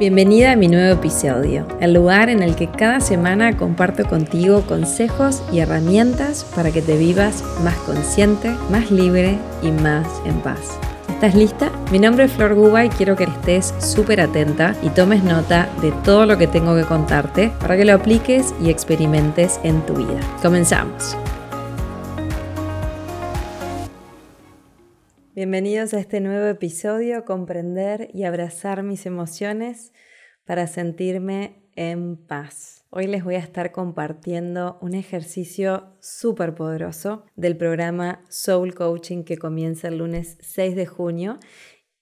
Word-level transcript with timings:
Bienvenida 0.00 0.52
a 0.52 0.56
mi 0.56 0.66
nuevo 0.66 0.94
episodio, 0.94 1.66
el 1.78 1.92
lugar 1.92 2.30
en 2.30 2.42
el 2.42 2.56
que 2.56 2.70
cada 2.70 3.00
semana 3.00 3.58
comparto 3.58 4.08
contigo 4.08 4.62
consejos 4.62 5.42
y 5.52 5.58
herramientas 5.58 6.46
para 6.54 6.70
que 6.70 6.80
te 6.80 6.96
vivas 6.96 7.44
más 7.62 7.74
consciente, 7.80 8.48
más 8.70 8.90
libre 8.90 9.36
y 9.62 9.70
más 9.70 10.08
en 10.24 10.40
paz. 10.40 10.78
¿Estás 11.10 11.34
lista? 11.34 11.70
Mi 11.92 11.98
nombre 11.98 12.24
es 12.24 12.32
Flor 12.32 12.54
Guba 12.54 12.86
y 12.86 12.88
quiero 12.88 13.14
que 13.14 13.24
estés 13.24 13.74
súper 13.78 14.22
atenta 14.22 14.74
y 14.82 14.88
tomes 14.88 15.22
nota 15.22 15.68
de 15.82 15.92
todo 16.02 16.24
lo 16.24 16.38
que 16.38 16.46
tengo 16.46 16.74
que 16.74 16.84
contarte 16.84 17.52
para 17.60 17.76
que 17.76 17.84
lo 17.84 17.92
apliques 17.92 18.54
y 18.58 18.70
experimentes 18.70 19.60
en 19.64 19.84
tu 19.84 19.92
vida. 19.96 20.20
Comenzamos. 20.40 21.14
Bienvenidos 25.40 25.94
a 25.94 26.00
este 26.00 26.20
nuevo 26.20 26.48
episodio, 26.48 27.24
comprender 27.24 28.10
y 28.12 28.24
abrazar 28.24 28.82
mis 28.82 29.06
emociones 29.06 29.94
para 30.44 30.66
sentirme 30.66 31.62
en 31.76 32.18
paz. 32.18 32.84
Hoy 32.90 33.06
les 33.06 33.24
voy 33.24 33.36
a 33.36 33.38
estar 33.38 33.72
compartiendo 33.72 34.76
un 34.82 34.92
ejercicio 34.92 35.96
súper 36.02 36.54
poderoso 36.54 37.24
del 37.36 37.56
programa 37.56 38.22
Soul 38.28 38.74
Coaching 38.74 39.24
que 39.24 39.38
comienza 39.38 39.88
el 39.88 39.96
lunes 39.96 40.36
6 40.42 40.76
de 40.76 40.84
junio 40.84 41.38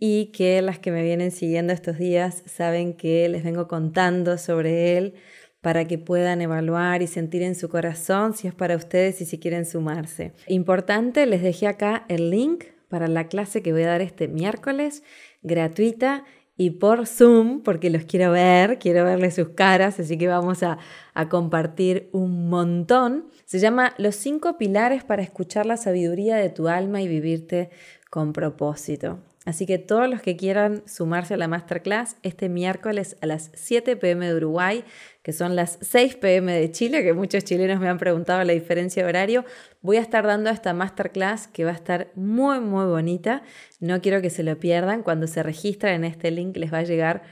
y 0.00 0.32
que 0.32 0.60
las 0.60 0.80
que 0.80 0.90
me 0.90 1.04
vienen 1.04 1.30
siguiendo 1.30 1.72
estos 1.72 1.96
días 1.96 2.42
saben 2.44 2.92
que 2.92 3.28
les 3.28 3.44
vengo 3.44 3.68
contando 3.68 4.36
sobre 4.36 4.98
él 4.98 5.14
para 5.60 5.84
que 5.84 5.96
puedan 5.96 6.42
evaluar 6.42 7.02
y 7.02 7.06
sentir 7.06 7.42
en 7.42 7.54
su 7.54 7.68
corazón 7.68 8.34
si 8.34 8.48
es 8.48 8.54
para 8.54 8.74
ustedes 8.74 9.20
y 9.20 9.26
si 9.26 9.38
quieren 9.38 9.64
sumarse. 9.64 10.32
Importante, 10.48 11.24
les 11.24 11.40
dejé 11.40 11.68
acá 11.68 12.04
el 12.08 12.30
link 12.30 12.64
para 12.88 13.08
la 13.08 13.28
clase 13.28 13.62
que 13.62 13.72
voy 13.72 13.82
a 13.82 13.88
dar 13.88 14.00
este 14.00 14.28
miércoles, 14.28 15.02
gratuita 15.42 16.24
y 16.56 16.70
por 16.70 17.06
Zoom, 17.06 17.62
porque 17.62 17.88
los 17.88 18.04
quiero 18.04 18.32
ver, 18.32 18.78
quiero 18.78 19.04
verles 19.04 19.36
sus 19.36 19.50
caras, 19.50 20.00
así 20.00 20.18
que 20.18 20.26
vamos 20.26 20.64
a, 20.64 20.78
a, 21.14 21.28
compartir 21.28 22.08
un 22.12 22.48
montón. 22.48 23.26
Se 23.44 23.60
llama 23.60 23.94
Los 23.96 24.16
cinco 24.16 24.58
pilares 24.58 25.04
para 25.04 25.22
escuchar 25.22 25.66
la 25.66 25.76
sabiduría 25.76 26.36
de 26.36 26.50
tu 26.50 26.66
alma 26.66 27.00
y 27.00 27.06
vivirte 27.06 27.70
con 28.10 28.32
propósito. 28.32 29.20
Así 29.48 29.64
que 29.64 29.78
todos 29.78 30.10
los 30.10 30.20
que 30.20 30.36
quieran 30.36 30.86
sumarse 30.86 31.32
a 31.32 31.36
la 31.38 31.48
masterclass 31.48 32.18
este 32.22 32.50
miércoles 32.50 33.16
a 33.22 33.26
las 33.26 33.50
7 33.54 33.96
pm 33.96 34.26
de 34.26 34.34
Uruguay, 34.34 34.84
que 35.22 35.32
son 35.32 35.56
las 35.56 35.78
6 35.80 36.16
pm 36.16 36.52
de 36.52 36.70
Chile, 36.70 37.02
que 37.02 37.14
muchos 37.14 37.44
chilenos 37.44 37.80
me 37.80 37.88
han 37.88 37.96
preguntado 37.96 38.44
la 38.44 38.52
diferencia 38.52 39.02
de 39.02 39.08
horario, 39.08 39.46
voy 39.80 39.96
a 39.96 40.02
estar 40.02 40.26
dando 40.26 40.50
esta 40.50 40.74
masterclass 40.74 41.48
que 41.48 41.64
va 41.64 41.70
a 41.70 41.74
estar 41.76 42.12
muy, 42.14 42.60
muy 42.60 42.84
bonita. 42.84 43.42
No 43.80 44.02
quiero 44.02 44.20
que 44.20 44.28
se 44.28 44.42
lo 44.42 44.58
pierdan. 44.58 45.02
Cuando 45.02 45.26
se 45.26 45.42
registran 45.42 45.94
en 45.94 46.04
este 46.04 46.30
link 46.30 46.54
les 46.58 46.70
va 46.70 46.80
a 46.80 46.82
llegar 46.82 47.22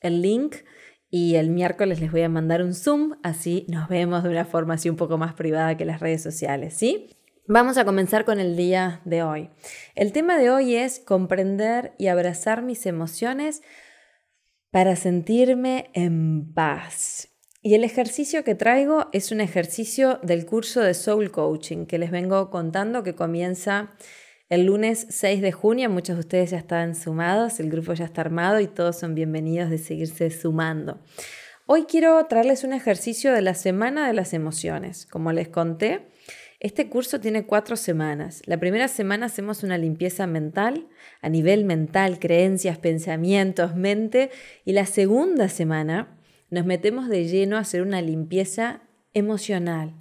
el 0.00 0.22
link 0.22 0.54
y 1.10 1.34
el 1.34 1.50
miércoles 1.50 2.00
les 2.00 2.12
voy 2.12 2.22
a 2.22 2.28
mandar 2.28 2.62
un 2.62 2.72
Zoom, 2.72 3.16
así 3.24 3.66
nos 3.68 3.88
vemos 3.88 4.22
de 4.22 4.28
una 4.28 4.44
forma 4.44 4.74
así 4.74 4.88
un 4.88 4.96
poco 4.96 5.18
más 5.18 5.34
privada 5.34 5.76
que 5.76 5.84
las 5.84 5.98
redes 5.98 6.22
sociales, 6.22 6.74
¿sí? 6.74 7.10
Vamos 7.46 7.76
a 7.76 7.84
comenzar 7.84 8.24
con 8.24 8.40
el 8.40 8.56
día 8.56 9.02
de 9.04 9.22
hoy. 9.22 9.50
El 9.94 10.12
tema 10.12 10.38
de 10.38 10.48
hoy 10.48 10.76
es 10.76 10.98
comprender 10.98 11.92
y 11.98 12.06
abrazar 12.06 12.62
mis 12.62 12.86
emociones 12.86 13.60
para 14.70 14.96
sentirme 14.96 15.90
en 15.92 16.54
paz. 16.54 17.28
Y 17.60 17.74
el 17.74 17.84
ejercicio 17.84 18.44
que 18.44 18.54
traigo 18.54 19.10
es 19.12 19.30
un 19.30 19.42
ejercicio 19.42 20.20
del 20.22 20.46
curso 20.46 20.80
de 20.80 20.94
Soul 20.94 21.30
Coaching 21.30 21.84
que 21.84 21.98
les 21.98 22.10
vengo 22.10 22.48
contando 22.48 23.02
que 23.02 23.14
comienza 23.14 23.92
el 24.48 24.64
lunes 24.64 25.06
6 25.10 25.42
de 25.42 25.52
junio. 25.52 25.90
Muchos 25.90 26.16
de 26.16 26.20
ustedes 26.20 26.52
ya 26.52 26.58
están 26.58 26.94
sumados, 26.94 27.60
el 27.60 27.68
grupo 27.68 27.92
ya 27.92 28.06
está 28.06 28.22
armado 28.22 28.58
y 28.58 28.68
todos 28.68 28.98
son 28.98 29.14
bienvenidos 29.14 29.68
de 29.68 29.76
seguirse 29.76 30.30
sumando. 30.30 30.98
Hoy 31.66 31.84
quiero 31.84 32.24
traerles 32.24 32.64
un 32.64 32.72
ejercicio 32.72 33.34
de 33.34 33.42
la 33.42 33.54
semana 33.54 34.06
de 34.06 34.14
las 34.14 34.32
emociones. 34.32 35.04
Como 35.04 35.30
les 35.32 35.48
conté, 35.48 36.08
este 36.64 36.88
curso 36.88 37.20
tiene 37.20 37.44
cuatro 37.44 37.76
semanas. 37.76 38.40
La 38.46 38.56
primera 38.56 38.88
semana 38.88 39.26
hacemos 39.26 39.62
una 39.62 39.76
limpieza 39.76 40.26
mental, 40.26 40.88
a 41.20 41.28
nivel 41.28 41.66
mental, 41.66 42.18
creencias, 42.18 42.78
pensamientos, 42.78 43.76
mente. 43.76 44.30
Y 44.64 44.72
la 44.72 44.86
segunda 44.86 45.50
semana 45.50 46.16
nos 46.48 46.64
metemos 46.64 47.10
de 47.10 47.28
lleno 47.28 47.58
a 47.58 47.60
hacer 47.60 47.82
una 47.82 48.00
limpieza 48.00 48.80
emocional. 49.12 49.92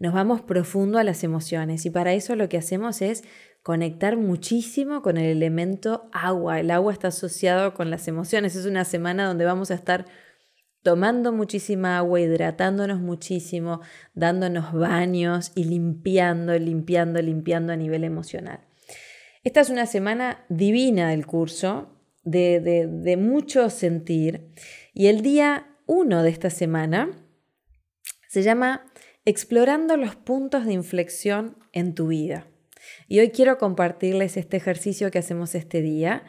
Nos 0.00 0.12
vamos 0.12 0.42
profundo 0.42 0.98
a 0.98 1.04
las 1.04 1.22
emociones 1.22 1.86
y 1.86 1.90
para 1.90 2.12
eso 2.12 2.34
lo 2.34 2.48
que 2.48 2.58
hacemos 2.58 3.00
es 3.00 3.22
conectar 3.62 4.16
muchísimo 4.16 5.00
con 5.00 5.16
el 5.16 5.26
elemento 5.26 6.10
agua. 6.12 6.58
El 6.58 6.72
agua 6.72 6.92
está 6.92 7.08
asociado 7.08 7.72
con 7.72 7.92
las 7.92 8.08
emociones. 8.08 8.56
Es 8.56 8.66
una 8.66 8.84
semana 8.84 9.28
donde 9.28 9.44
vamos 9.44 9.70
a 9.70 9.74
estar 9.74 10.06
tomando 10.84 11.32
muchísima 11.32 11.96
agua, 11.96 12.20
hidratándonos 12.20 13.00
muchísimo, 13.00 13.80
dándonos 14.12 14.74
baños 14.74 15.50
y 15.54 15.64
limpiando, 15.64 16.56
limpiando, 16.58 17.22
limpiando 17.22 17.72
a 17.72 17.76
nivel 17.76 18.04
emocional. 18.04 18.60
Esta 19.44 19.62
es 19.62 19.70
una 19.70 19.86
semana 19.86 20.44
divina 20.50 21.08
del 21.08 21.26
curso, 21.26 21.98
de, 22.22 22.60
de, 22.60 23.16
mucho 23.16 23.70
sentir, 23.70 24.52
y 24.92 25.06
el 25.06 25.22
día 25.22 25.66
uno 25.86 26.22
de 26.22 26.30
esta 26.30 26.50
semana 26.50 27.10
se 28.28 28.42
llama 28.42 28.84
Explorando 29.24 29.96
los 29.96 30.16
puntos 30.16 30.66
de 30.66 30.74
inflexión 30.74 31.56
en 31.72 31.94
tu 31.94 32.08
vida. 32.08 32.46
Y 33.08 33.20
hoy 33.20 33.30
quiero 33.30 33.56
compartirles 33.56 34.36
este 34.36 34.58
ejercicio 34.58 35.10
que 35.10 35.18
hacemos 35.18 35.54
este 35.54 35.80
día, 35.80 36.24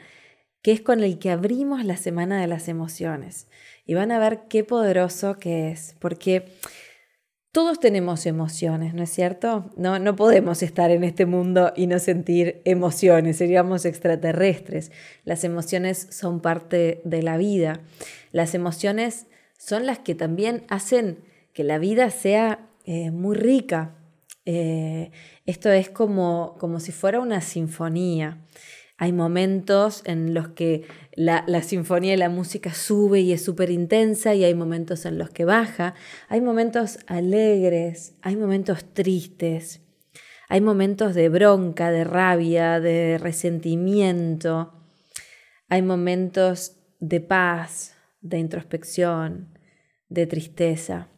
que 0.65 0.71
es 0.71 0.81
con 0.81 1.03
el 1.03 1.19
que 1.19 1.29
abrimos 1.29 1.85
la 1.85 1.95
semana 1.95 2.41
de 2.41 2.47
las 2.47 2.67
emociones 2.69 3.47
y 3.85 3.93
van 3.93 4.11
a 4.11 4.17
ver 4.17 4.45
qué 4.49 4.63
poderoso 4.63 5.37
que 5.37 5.69
es, 5.69 5.95
porque 5.99 6.53
todos 7.51 7.79
tenemos 7.79 8.25
emociones, 8.25 8.95
¿no 8.95 9.03
es 9.03 9.11
cierto? 9.11 9.69
No, 9.77 9.99
no 9.99 10.15
podemos 10.15 10.63
estar 10.63 10.89
en 10.89 11.03
este 11.03 11.27
mundo 11.27 11.71
y 11.75 11.85
no 11.85 11.99
sentir 11.99 12.63
emociones, 12.65 13.37
seríamos 13.37 13.85
extraterrestres. 13.85 14.91
Las 15.23 15.43
emociones 15.43 16.07
son 16.09 16.39
parte 16.39 16.99
de 17.05 17.21
la 17.21 17.37
vida. 17.37 17.81
Las 18.31 18.55
emociones 18.55 19.27
son 19.59 19.85
las 19.85 19.99
que 19.99 20.15
también 20.15 20.63
hacen 20.67 21.19
que 21.53 21.63
la 21.63 21.77
vida 21.77 22.09
sea 22.09 22.71
eh, 22.85 23.11
muy 23.11 23.35
rica. 23.35 23.93
Eh, 24.45 25.11
esto 25.45 25.71
es 25.71 25.91
como, 25.91 26.55
como 26.57 26.79
si 26.79 26.91
fuera 26.91 27.19
una 27.19 27.41
sinfonía. 27.41 28.39
Hay 28.97 29.11
momentos 29.11 30.03
en 30.06 30.33
los 30.33 30.50
que 30.50 30.88
la, 31.16 31.44
sinfonía 31.63 32.13
y 32.13 32.17
la 32.17 32.29
música 32.29 32.73
sube 32.73 33.19
y 33.19 33.33
es 33.33 33.44
súper 33.44 33.69
intensa 33.69 34.35
y 34.35 34.45
hay 34.45 34.53
momentos 34.53 35.06
en 35.06 35.17
los 35.17 35.29
que 35.29 35.44
baja. 35.44 35.95
Hay 36.29 36.39
momentos 36.39 37.00
alegres, 37.07 38.16
hay 38.22 38.38
momentos 38.38 38.94
tristes, 38.94 39.81
hay 40.47 40.61
momentos 40.61 41.13
de 41.13 41.28
bronca, 41.28 41.91
de 41.91 42.06
rabia, 42.06 42.79
de 42.79 43.17
resentimiento. 43.17 44.72
Hay 45.67 45.81
momentos 45.81 46.77
de 47.00 47.19
paz, 47.19 47.95
de 48.22 48.38
introspección, 48.39 49.59
de 50.07 50.25
tristeza. 50.25 51.09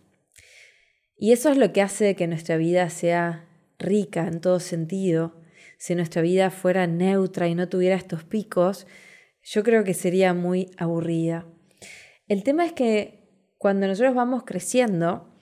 Y 1.16 1.32
eso 1.32 1.50
es 1.50 1.58
lo 1.58 1.72
que 1.74 1.84
hace 1.84 2.16
que 2.16 2.26
nuestra 2.26 2.58
vida 2.58 2.90
sea 2.90 3.48
rica 3.78 4.28
en 4.28 4.42
todo 4.42 4.60
sentido 4.60 5.37
si 5.78 5.96
nuestra 5.96 6.22
vida 6.22 6.50
fuera 6.50 6.88
neutra 6.88 7.48
y 7.48 7.56
no 7.56 7.70
tuviera 7.70 7.96
estos 7.96 8.24
picos, 8.24 8.88
yo 9.44 9.64
creo 9.64 9.84
que 9.84 9.94
sería 9.94 10.34
muy 10.34 10.72
aburrida. 10.78 11.46
El 12.28 12.44
tema 12.44 12.66
es 12.66 12.74
que 12.74 13.30
cuando 13.58 13.88
nosotros 13.88 14.14
vamos 14.14 14.44
creciendo, 14.46 15.34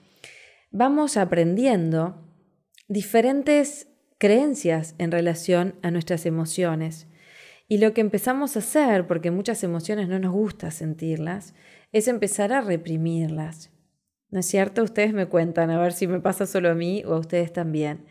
vamos 0.70 1.16
aprendiendo 1.16 2.22
diferentes 2.88 3.88
creencias 4.18 4.94
en 4.98 5.10
relación 5.10 5.74
a 5.82 5.90
nuestras 5.90 6.26
emociones. 6.26 7.08
Y 7.68 7.78
lo 7.78 7.92
que 7.92 8.00
empezamos 8.00 8.54
a 8.54 8.60
hacer, 8.60 9.06
porque 9.06 9.30
muchas 9.30 9.64
emociones 9.64 10.08
no 10.08 10.18
nos 10.18 10.32
gusta 10.32 10.70
sentirlas, 10.70 11.54
es 11.92 12.06
empezar 12.06 12.52
a 12.52 12.60
reprimirlas. 12.60 13.70
¿No 14.30 14.40
es 14.40 14.46
cierto? 14.46 14.82
Ustedes 14.82 15.12
me 15.12 15.26
cuentan, 15.26 15.70
a 15.70 15.80
ver 15.80 15.92
si 15.92 16.06
me 16.06 16.20
pasa 16.20 16.46
solo 16.46 16.70
a 16.70 16.74
mí 16.74 17.02
o 17.04 17.14
a 17.14 17.18
ustedes 17.18 17.52
también. 17.52 18.06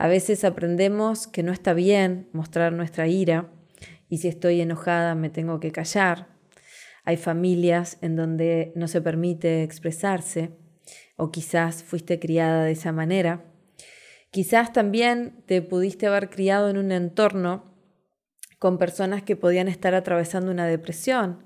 A 0.00 0.08
veces 0.08 0.44
aprendemos 0.44 1.26
que 1.26 1.42
no 1.42 1.52
está 1.52 1.74
bien 1.74 2.30
mostrar 2.32 2.72
nuestra 2.72 3.06
ira 3.06 3.50
y 4.08 4.16
si 4.16 4.28
estoy 4.28 4.62
enojada 4.62 5.14
me 5.14 5.28
tengo 5.28 5.60
que 5.60 5.72
callar. 5.72 6.26
Hay 7.04 7.18
familias 7.18 7.98
en 8.00 8.16
donde 8.16 8.72
no 8.74 8.88
se 8.88 9.02
permite 9.02 9.62
expresarse 9.62 10.56
o 11.16 11.30
quizás 11.30 11.84
fuiste 11.84 12.18
criada 12.18 12.64
de 12.64 12.70
esa 12.70 12.92
manera. 12.92 13.44
Quizás 14.30 14.72
también 14.72 15.44
te 15.44 15.60
pudiste 15.60 16.06
haber 16.06 16.30
criado 16.30 16.70
en 16.70 16.78
un 16.78 16.92
entorno 16.92 17.74
con 18.58 18.78
personas 18.78 19.22
que 19.22 19.36
podían 19.36 19.68
estar 19.68 19.94
atravesando 19.94 20.50
una 20.50 20.66
depresión, 20.66 21.44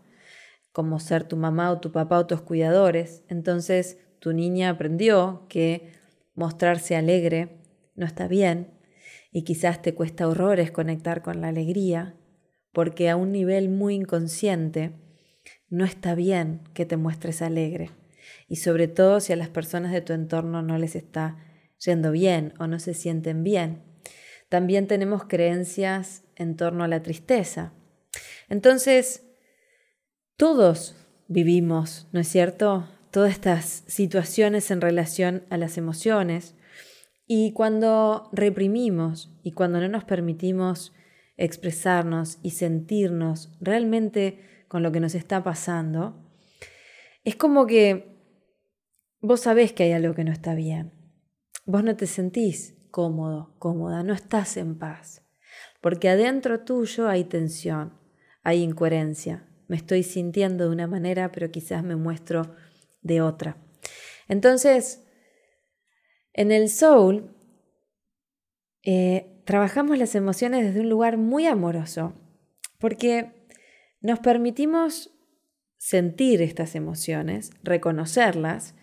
como 0.71 1.01
ser 1.01 1.25
tu 1.25 1.37
mamá 1.37 1.73
o 1.73 1.81
tu 1.81 1.91
papá 1.91 2.21
o 2.21 2.27
tus 2.29 2.43
cuidadores. 2.43 3.25
Entonces 3.29 3.99
tu 4.21 4.33
niña 4.33 4.71
aprendió 4.71 5.45
que 5.49 5.93
mostrarse 6.37 6.95
alegre 6.95 7.64
no 7.95 8.07
está 8.07 8.29
bien 8.29 8.69
y 9.33 9.43
quizás 9.43 9.83
te 9.83 9.95
cuesta 9.95 10.29
horrores 10.29 10.71
conectar 10.71 11.23
con 11.23 11.41
la 11.41 11.49
alegría, 11.49 12.15
porque 12.73 13.11
a 13.11 13.17
un 13.17 13.33
nivel 13.33 13.69
muy 13.69 13.95
inconsciente 13.95 14.93
no 15.69 15.85
está 15.85 16.15
bien 16.15 16.61
que 16.73 16.87
te 16.87 16.97
muestres 16.97 17.43
alegre. 17.43 17.91
Y 18.49 18.57
sobre 18.57 18.89
todo 18.89 19.21
si 19.21 19.33
a 19.33 19.37
las 19.37 19.49
personas 19.49 19.93
de 19.93 20.01
tu 20.01 20.13
entorno 20.13 20.63
no 20.63 20.79
les 20.79 20.95
está 20.97 21.37
yendo 21.79 22.13
bien 22.13 22.55
o 22.59 22.67
no 22.67 22.79
se 22.79 22.95
sienten 22.95 23.45
bien. 23.45 23.83
También 24.49 24.87
tenemos 24.87 25.25
creencias 25.25 26.23
en 26.37 26.57
torno 26.57 26.85
a 26.85 26.89
la 26.89 27.03
tristeza. 27.03 27.73
Entonces, 28.49 29.25
todos 30.37 30.95
vivimos, 31.29 32.07
¿no 32.13 32.21
es 32.21 32.29
cierto? 32.29 32.89
Todas 33.11 33.33
estas 33.33 33.85
situaciones 33.87 34.71
en 34.71 34.81
relación 34.81 35.45
a 35.51 35.57
las 35.57 35.79
emociones. 35.79 36.55
Y 37.27 37.53
cuando 37.53 38.29
reprimimos 38.33 39.35
y 39.43 39.53
cuando 39.53 39.81
no 39.81 39.89
nos 39.89 40.05
permitimos 40.05 40.93
expresarnos 41.37 42.39
y 42.43 42.51
sentirnos 42.51 43.57
realmente 43.61 44.65
con 44.69 44.83
lo 44.83 44.93
que 44.93 45.01
nos 45.01 45.15
está 45.15 45.43
pasando, 45.43 46.17
es 47.25 47.37
como 47.37 47.67
que 47.67 48.15
vos 49.21 49.41
sabés 49.41 49.73
que 49.73 49.85
hay 49.85 49.93
algo 49.93 50.15
que 50.15 50.25
no 50.25 50.33
está 50.33 50.55
bien. 50.55 50.93
Vos 51.65 51.83
no 51.83 51.97
te 51.97 52.07
sentís 52.07 52.77
cómodo, 52.91 53.55
cómoda, 53.59 54.03
no 54.03 54.13
estás 54.13 54.57
en 54.57 54.79
paz. 54.79 55.23
Porque 55.81 56.09
adentro 56.09 56.61
tuyo 56.61 57.09
hay 57.09 57.25
tensión, 57.25 57.95
hay 58.43 58.63
incoherencia. 58.63 59.49
Me 59.67 59.77
estoy 59.77 60.03
sintiendo 60.03 60.65
de 60.65 60.71
una 60.71 60.87
manera, 60.87 61.33
pero 61.33 61.51
quizás 61.51 61.83
me 61.83 61.97
muestro 61.97 62.55
de 63.03 63.23
otra. 63.23 63.57
Entonces, 64.29 65.04
en 66.35 66.53
el 66.53 66.69
soul 66.69 67.31
eh, 68.83 69.41
trabajamos 69.45 69.97
las 69.97 70.15
emociones 70.15 70.65
desde 70.65 70.81
un 70.81 70.91
lugar 70.91 71.17
muy 71.17 71.47
amoroso, 71.47 72.13
porque 72.79 73.49
nos 74.01 74.19
permitimos 74.19 75.11
sentir 75.79 76.43
estas 76.43 76.75
emociones, 76.75 77.51
reconocerlas, 77.63 78.75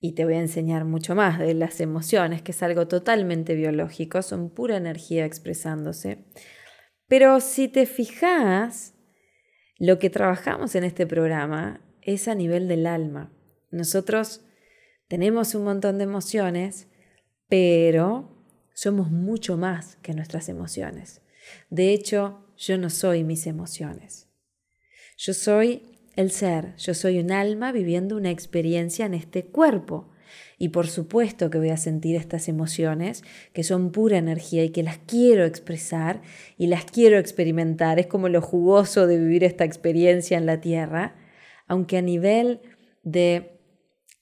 y 0.00 0.12
te 0.12 0.24
voy 0.24 0.34
a 0.34 0.40
enseñar 0.40 0.84
mucho 0.84 1.14
más 1.14 1.38
de 1.38 1.54
las 1.54 1.80
emociones, 1.80 2.42
que 2.42 2.52
es 2.52 2.62
algo 2.62 2.86
totalmente 2.86 3.54
biológico, 3.54 4.22
son 4.22 4.50
pura 4.50 4.76
energía 4.76 5.24
expresándose. 5.24 6.24
Pero 7.08 7.40
si 7.40 7.68
te 7.68 7.84
fijas, 7.86 8.94
lo 9.78 9.98
que 9.98 10.10
trabajamos 10.10 10.74
en 10.74 10.84
este 10.84 11.06
programa 11.06 11.80
es 12.02 12.28
a 12.28 12.34
nivel 12.34 12.68
del 12.68 12.86
alma. 12.86 13.32
Nosotros 13.70 14.44
tenemos 15.08 15.54
un 15.54 15.64
montón 15.64 15.98
de 15.98 16.04
emociones, 16.04 16.86
pero 17.48 18.44
somos 18.74 19.10
mucho 19.10 19.56
más 19.56 19.96
que 20.02 20.14
nuestras 20.14 20.48
emociones. 20.48 21.22
De 21.70 21.92
hecho, 21.92 22.44
yo 22.56 22.78
no 22.78 22.90
soy 22.90 23.24
mis 23.24 23.46
emociones. 23.46 24.28
Yo 25.16 25.34
soy 25.34 25.82
el 26.14 26.30
ser, 26.30 26.76
yo 26.76 26.94
soy 26.94 27.18
un 27.18 27.32
alma 27.32 27.72
viviendo 27.72 28.16
una 28.16 28.30
experiencia 28.30 29.06
en 29.06 29.14
este 29.14 29.46
cuerpo. 29.46 30.10
Y 30.58 30.68
por 30.68 30.88
supuesto 30.88 31.48
que 31.48 31.58
voy 31.58 31.70
a 31.70 31.76
sentir 31.76 32.16
estas 32.16 32.48
emociones 32.48 33.24
que 33.52 33.62
son 33.62 33.92
pura 33.92 34.18
energía 34.18 34.62
y 34.64 34.70
que 34.70 34.82
las 34.82 34.98
quiero 34.98 35.44
expresar 35.44 36.20
y 36.58 36.66
las 36.66 36.84
quiero 36.84 37.18
experimentar. 37.18 37.98
Es 37.98 38.06
como 38.08 38.28
lo 38.28 38.42
jugoso 38.42 39.06
de 39.06 39.18
vivir 39.18 39.42
esta 39.42 39.64
experiencia 39.64 40.36
en 40.36 40.46
la 40.46 40.60
tierra, 40.60 41.16
aunque 41.66 41.96
a 41.96 42.02
nivel 42.02 42.60
de 43.04 43.57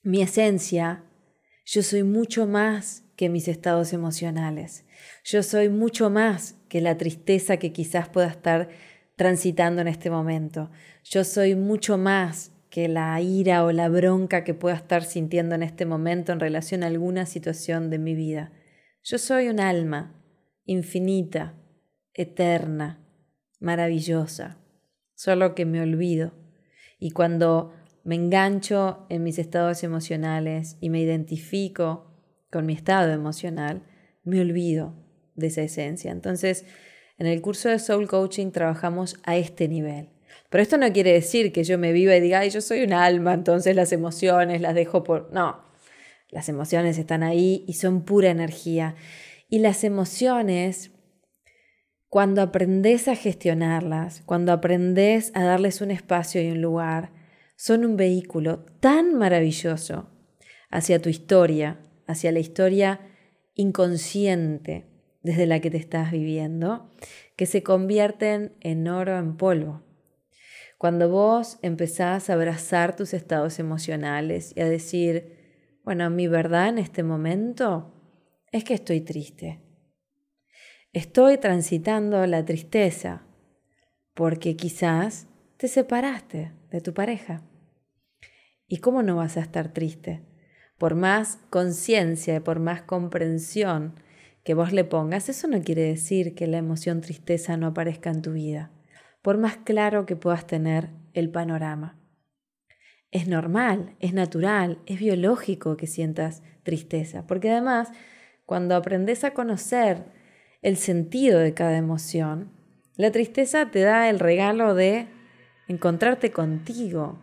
mi 0.06 0.22
esencia, 0.22 1.02
yo 1.64 1.82
soy 1.82 2.04
mucho 2.04 2.46
más 2.46 3.02
que 3.16 3.28
mis 3.28 3.48
estados 3.48 3.92
emocionales. 3.92 4.84
Yo 5.24 5.42
soy 5.42 5.68
mucho 5.68 6.10
más 6.10 6.54
que 6.68 6.80
la 6.80 6.96
tristeza 6.96 7.56
que 7.56 7.72
quizás 7.72 8.08
pueda 8.08 8.28
estar 8.28 8.68
transitando 9.16 9.80
en 9.80 9.88
este 9.88 10.08
momento. 10.08 10.70
Yo 11.02 11.24
soy 11.24 11.56
mucho 11.56 11.98
más 11.98 12.52
que 12.70 12.86
la 12.86 13.20
ira 13.20 13.64
o 13.64 13.72
la 13.72 13.88
bronca 13.88 14.44
que 14.44 14.54
pueda 14.54 14.76
estar 14.76 15.02
sintiendo 15.02 15.56
en 15.56 15.64
este 15.64 15.86
momento 15.86 16.32
en 16.32 16.38
relación 16.38 16.84
a 16.84 16.86
alguna 16.86 17.26
situación 17.26 17.90
de 17.90 17.98
mi 17.98 18.14
vida. 18.14 18.52
Yo 19.02 19.18
soy 19.18 19.48
un 19.48 19.58
alma 19.58 20.22
infinita, 20.66 21.54
eterna, 22.14 23.04
maravillosa, 23.58 24.58
solo 25.16 25.56
que 25.56 25.66
me 25.66 25.80
olvido. 25.80 26.32
Y 27.00 27.10
cuando 27.10 27.72
me 28.06 28.14
engancho 28.14 29.04
en 29.08 29.24
mis 29.24 29.40
estados 29.40 29.82
emocionales 29.82 30.76
y 30.80 30.90
me 30.90 31.00
identifico 31.00 32.06
con 32.52 32.64
mi 32.64 32.72
estado 32.72 33.12
emocional, 33.12 33.82
me 34.22 34.40
olvido 34.40 34.94
de 35.34 35.48
esa 35.48 35.62
esencia. 35.62 36.12
Entonces, 36.12 36.64
en 37.18 37.26
el 37.26 37.42
curso 37.42 37.68
de 37.68 37.80
Soul 37.80 38.06
Coaching 38.06 38.52
trabajamos 38.52 39.16
a 39.24 39.36
este 39.36 39.66
nivel. 39.66 40.10
Pero 40.50 40.62
esto 40.62 40.78
no 40.78 40.92
quiere 40.92 41.12
decir 41.12 41.52
que 41.52 41.64
yo 41.64 41.78
me 41.78 41.90
viva 41.90 42.14
y 42.14 42.20
diga, 42.20 42.46
yo 42.46 42.60
soy 42.60 42.84
un 42.84 42.92
alma, 42.92 43.34
entonces 43.34 43.74
las 43.74 43.90
emociones 43.90 44.60
las 44.60 44.76
dejo 44.76 45.02
por... 45.02 45.32
No, 45.32 45.60
las 46.30 46.48
emociones 46.48 46.98
están 46.98 47.24
ahí 47.24 47.64
y 47.66 47.72
son 47.72 48.04
pura 48.04 48.30
energía. 48.30 48.94
Y 49.48 49.58
las 49.58 49.82
emociones, 49.82 50.92
cuando 52.08 52.40
aprendes 52.40 53.08
a 53.08 53.16
gestionarlas, 53.16 54.22
cuando 54.26 54.52
aprendes 54.52 55.32
a 55.34 55.42
darles 55.42 55.80
un 55.80 55.90
espacio 55.90 56.40
y 56.40 56.52
un 56.52 56.62
lugar, 56.62 57.15
son 57.56 57.84
un 57.84 57.96
vehículo 57.96 58.64
tan 58.80 59.14
maravilloso 59.14 60.10
hacia 60.70 61.00
tu 61.00 61.08
historia, 61.08 61.80
hacia 62.06 62.30
la 62.32 62.38
historia 62.38 63.00
inconsciente 63.54 64.86
desde 65.22 65.46
la 65.46 65.60
que 65.60 65.70
te 65.70 65.78
estás 65.78 66.12
viviendo, 66.12 66.92
que 67.34 67.46
se 67.46 67.62
convierten 67.62 68.54
en 68.60 68.86
oro 68.86 69.18
en 69.18 69.36
polvo. 69.36 69.82
Cuando 70.78 71.08
vos 71.08 71.58
empezás 71.62 72.28
a 72.28 72.34
abrazar 72.34 72.94
tus 72.94 73.14
estados 73.14 73.58
emocionales 73.58 74.52
y 74.54 74.60
a 74.60 74.68
decir, 74.68 75.80
bueno, 75.82 76.10
mi 76.10 76.28
verdad 76.28 76.68
en 76.68 76.78
este 76.78 77.02
momento 77.02 77.94
es 78.52 78.62
que 78.62 78.74
estoy 78.74 79.00
triste. 79.00 79.62
Estoy 80.92 81.38
transitando 81.38 82.24
la 82.26 82.44
tristeza 82.44 83.26
porque 84.14 84.56
quizás 84.56 85.26
te 85.56 85.68
separaste 85.68 86.52
de 86.70 86.80
tu 86.80 86.92
pareja. 86.92 87.42
¿Y 88.68 88.78
cómo 88.78 89.02
no 89.02 89.16
vas 89.16 89.36
a 89.36 89.40
estar 89.40 89.72
triste? 89.72 90.22
por 90.78 90.94
más 90.94 91.38
conciencia, 91.50 92.42
por 92.44 92.60
más 92.60 92.82
comprensión 92.82 93.94
que 94.44 94.54
vos 94.54 94.72
le 94.72 94.84
pongas, 94.84 95.28
eso 95.28 95.48
no 95.48 95.60
quiere 95.62 95.82
decir 95.82 96.34
que 96.34 96.46
la 96.46 96.58
emoción 96.58 97.00
tristeza 97.00 97.56
no 97.56 97.68
aparezca 97.68 98.10
en 98.10 98.22
tu 98.22 98.32
vida, 98.32 98.70
por 99.22 99.38
más 99.38 99.56
claro 99.56 100.06
que 100.06 100.16
puedas 100.16 100.46
tener 100.46 100.90
el 101.14 101.30
panorama. 101.30 101.98
Es 103.10 103.26
normal, 103.26 103.96
es 103.98 104.12
natural, 104.12 104.80
es 104.86 105.00
biológico 105.00 105.76
que 105.76 105.86
sientas 105.86 106.42
tristeza, 106.62 107.26
porque 107.26 107.50
además, 107.50 107.90
cuando 108.44 108.76
aprendes 108.76 109.24
a 109.24 109.32
conocer 109.32 110.04
el 110.62 110.76
sentido 110.76 111.40
de 111.40 111.54
cada 111.54 111.76
emoción, 111.76 112.52
la 112.96 113.10
tristeza 113.10 113.70
te 113.70 113.80
da 113.80 114.08
el 114.10 114.20
regalo 114.20 114.74
de 114.74 115.08
encontrarte 115.66 116.30
contigo, 116.30 117.18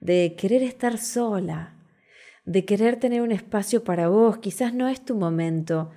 de 0.00 0.34
querer 0.36 0.62
estar 0.62 0.98
sola, 0.98 1.76
de 2.44 2.64
querer 2.64 2.96
tener 2.96 3.22
un 3.22 3.32
espacio 3.32 3.84
para 3.84 4.08
vos. 4.08 4.38
Quizás 4.38 4.72
no 4.74 4.88
es 4.88 5.04
tu 5.04 5.16
momento 5.16 5.90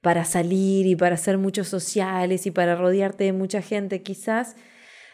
para 0.00 0.24
salir 0.24 0.86
y 0.86 0.96
para 0.96 1.14
hacer 1.14 1.38
muchos 1.38 1.68
sociales 1.68 2.46
y 2.46 2.50
para 2.50 2.76
rodearte 2.76 3.24
de 3.24 3.32
mucha 3.32 3.62
gente. 3.62 4.02
Quizás 4.02 4.56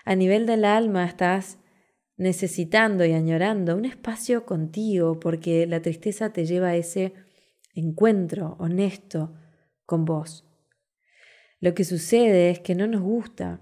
a 0.05 0.17
nivel 0.17 0.47
del 0.47 0.65
alma 0.65 1.05
estás 1.05 1.59
necesitando 2.17 3.05
y 3.05 3.13
añorando 3.13 3.77
un 3.77 3.85
espacio 3.85 4.45
contigo 4.45 5.21
porque 5.21 5.67
la 5.67 5.81
tristeza 5.81 6.33
te 6.33 6.45
lleva 6.45 6.69
a 6.69 6.77
ese 6.77 7.15
encuentro 7.75 8.57
honesto 8.59 9.35
con 9.87 10.05
vos. 10.05 10.45
Lo 11.61 11.73
que 11.75 11.85
sucede 11.85 12.51
es 12.51 12.61
que 12.61 12.75
no 12.75 12.87
nos 12.87 13.01
gusta 13.01 13.61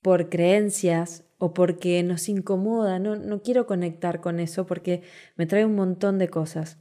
por 0.00 0.30
creencias 0.30 1.25
o 1.38 1.52
porque 1.54 2.02
nos 2.02 2.28
incomoda, 2.28 2.98
no, 2.98 3.16
no 3.16 3.42
quiero 3.42 3.66
conectar 3.66 4.20
con 4.20 4.40
eso 4.40 4.66
porque 4.66 5.02
me 5.36 5.46
trae 5.46 5.64
un 5.64 5.74
montón 5.74 6.18
de 6.18 6.28
cosas. 6.28 6.78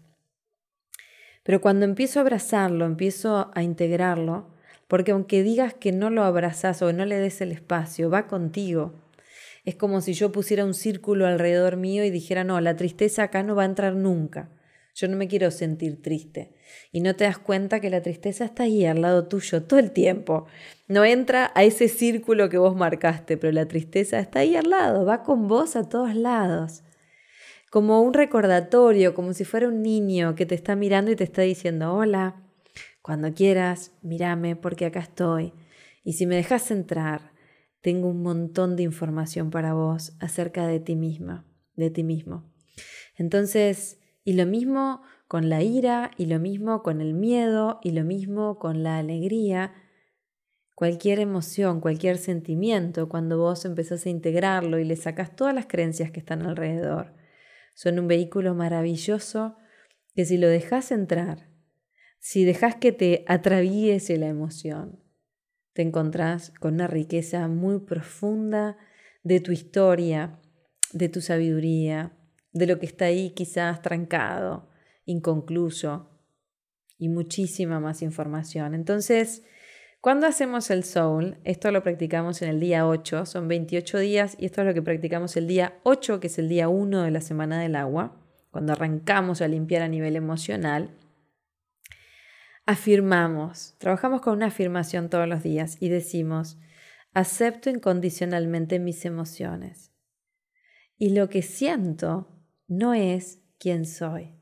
Pero 1.44 1.62
cuando 1.62 1.86
empiezo 1.86 2.20
a 2.20 2.22
abrazarlo, 2.24 2.86
empiezo 2.86 3.52
a 3.54 3.62
integrarlo, 3.62 4.50
porque 4.88 5.12
aunque 5.12 5.44
digas 5.44 5.74
que 5.74 5.92
no 5.92 6.10
lo 6.10 6.24
abrazas 6.24 6.82
o 6.82 6.92
no 6.94 7.06
le 7.06 7.18
des 7.18 7.42
el 7.42 7.52
espacio, 7.52 8.10
va 8.10 8.28
contigo. 8.28 8.94
Es 9.64 9.76
como 9.76 10.02
si 10.02 10.14
yo 10.14 10.32
pusiera 10.32 10.66
un 10.66 10.74
círculo 10.74 11.28
alrededor 11.28 11.76
mío 11.78 12.04
y 12.04 12.10
dijera, 12.10 12.44
no, 12.44 12.60
la 12.62 12.76
tristeza 12.76 13.24
acá 13.24 13.44
no 13.44 13.56
va 13.56 13.64
a 13.64 13.68
entrar 13.68 13.96
nunca. 13.96 14.50
Yo 14.96 15.10
no 15.10 15.18
me 15.18 15.28
quiero 15.28 15.52
sentir 15.52 16.02
triste. 16.02 16.54
Y 16.94 17.02
no 17.02 17.18
te 17.18 17.26
das 17.26 17.38
cuenta 17.38 17.82
que 17.82 17.90
la 17.90 18.02
tristeza 18.02 18.46
está 18.46 18.64
ahí 18.64 18.86
al 18.86 19.02
lado 19.02 19.28
tuyo 19.28 19.62
todo 19.64 19.78
el 19.78 19.92
tiempo. 19.92 20.48
No 20.88 21.04
entra 21.04 21.52
a 21.54 21.66
ese 21.66 21.90
círculo 21.90 22.48
que 22.48 22.58
vos 22.58 22.78
marcaste, 22.78 23.36
pero 23.36 23.52
la 23.52 23.68
tristeza 23.68 24.20
está 24.20 24.40
ahí 24.40 24.56
al 24.56 24.70
lado, 24.70 25.06
va 25.06 25.22
con 25.24 25.50
vos 25.50 25.76
a 25.76 25.90
todos 25.90 26.16
lados. 26.16 26.82
Como 27.70 28.02
un 28.02 28.14
recordatorio, 28.14 29.14
como 29.14 29.34
si 29.34 29.44
fuera 29.44 29.68
un 29.68 29.82
niño 29.82 30.34
que 30.34 30.46
te 30.46 30.56
está 30.56 30.78
mirando 30.78 31.12
y 31.12 31.18
te 31.18 31.26
está 31.26 31.42
diciendo, 31.42 31.94
hola, 31.94 32.42
cuando 33.02 33.34
quieras, 33.34 33.92
mírame 34.02 34.56
porque 34.56 34.86
acá 34.86 35.02
estoy. 35.02 35.52
Y 36.06 36.14
si 36.14 36.26
me 36.26 36.38
dejas 36.38 36.72
entrar, 36.72 37.34
tengo 37.82 38.08
un 38.08 38.24
montón 38.24 38.78
de 38.78 38.84
información 38.84 39.50
para 39.50 39.74
vos 39.74 40.14
acerca 40.22 40.66
de 40.68 40.80
ti 40.80 40.96
misma, 40.96 41.46
de 41.76 41.90
ti 41.90 42.04
mismo. 42.04 42.50
Entonces, 43.18 44.00
y 44.26 44.34
lo 44.34 44.46
mismo 44.46 45.04
con 45.28 45.50
la 45.50 45.62
ira, 45.62 46.12
y 46.18 46.26
lo 46.26 46.40
mismo 46.40 46.82
con 46.84 47.00
el 47.00 47.14
miedo, 47.14 47.80
y 47.84 47.92
lo 47.92 48.04
mismo 48.04 48.58
con 48.58 48.84
la 48.84 48.98
alegría. 48.98 49.74
Cualquier 50.74 51.20
emoción, 51.20 51.80
cualquier 51.80 52.18
sentimiento, 52.18 53.08
cuando 53.08 53.38
vos 53.38 53.64
empezás 53.66 54.06
a 54.06 54.10
integrarlo 54.10 54.80
y 54.80 54.84
le 54.84 54.96
sacas 54.96 55.36
todas 55.36 55.54
las 55.54 55.68
creencias 55.68 56.12
que 56.12 56.20
están 56.20 56.42
alrededor, 56.42 57.14
son 57.76 58.00
un 58.00 58.08
vehículo 58.08 58.56
maravilloso 58.56 59.58
que 60.16 60.26
si 60.26 60.38
lo 60.38 60.48
dejas 60.48 60.92
entrar, 60.92 61.50
si 62.20 62.46
dejas 62.46 62.76
que 62.76 62.92
te 62.92 63.26
atraviese 63.28 64.18
la 64.18 64.28
emoción, 64.28 65.04
te 65.74 65.84
encontrás 65.84 66.52
con 66.60 66.76
una 66.76 66.88
riqueza 66.88 67.48
muy 67.48 67.80
profunda 67.80 68.78
de 69.24 69.40
tu 69.40 69.52
historia, 69.52 70.40
de 70.94 71.10
tu 71.10 71.22
sabiduría, 71.22 72.15
de 72.56 72.68
lo 72.68 72.80
que 72.80 72.86
está 72.86 73.06
ahí 73.06 73.32
quizás 73.32 73.82
trancado, 73.82 74.70
inconcluso 75.04 76.10
y 76.98 77.10
muchísima 77.10 77.82
más 77.82 78.02
información. 78.02 78.74
Entonces, 78.74 79.44
cuando 80.00 80.26
hacemos 80.26 80.70
el 80.72 80.86
soul, 80.86 81.38
esto 81.44 81.70
lo 81.72 81.84
practicamos 81.84 82.42
en 82.42 82.50
el 82.50 82.62
día 82.62 82.88
8, 82.88 83.26
son 83.26 83.50
28 83.50 84.00
días 84.00 84.38
y 84.40 84.46
esto 84.46 84.62
es 84.62 84.68
lo 84.68 84.74
que 84.74 84.82
practicamos 84.82 85.36
el 85.36 85.48
día 85.48 85.80
8, 85.84 86.22
que 86.22 86.28
es 86.28 86.40
el 86.40 86.48
día 86.48 86.70
1 86.70 87.04
de 87.04 87.12
la 87.12 87.20
semana 87.20 87.60
del 87.60 87.76
agua, 87.76 88.16
cuando 88.52 88.72
arrancamos 88.72 89.42
a 89.42 89.50
limpiar 89.50 89.82
a 89.82 89.90
nivel 89.90 90.16
emocional. 90.16 90.92
Afirmamos, 92.66 93.76
trabajamos 93.80 94.22
con 94.22 94.34
una 94.34 94.46
afirmación 94.46 95.10
todos 95.10 95.28
los 95.28 95.44
días 95.44 95.76
y 95.82 95.90
decimos, 95.90 96.58
acepto 97.14 97.70
incondicionalmente 97.70 98.80
mis 98.80 99.04
emociones. 99.04 99.92
Y 100.98 101.10
lo 101.10 101.28
que 101.28 101.42
siento 101.42 102.35
no 102.68 102.94
es 102.94 103.42
quien 103.60 103.86
soy. 103.86 104.36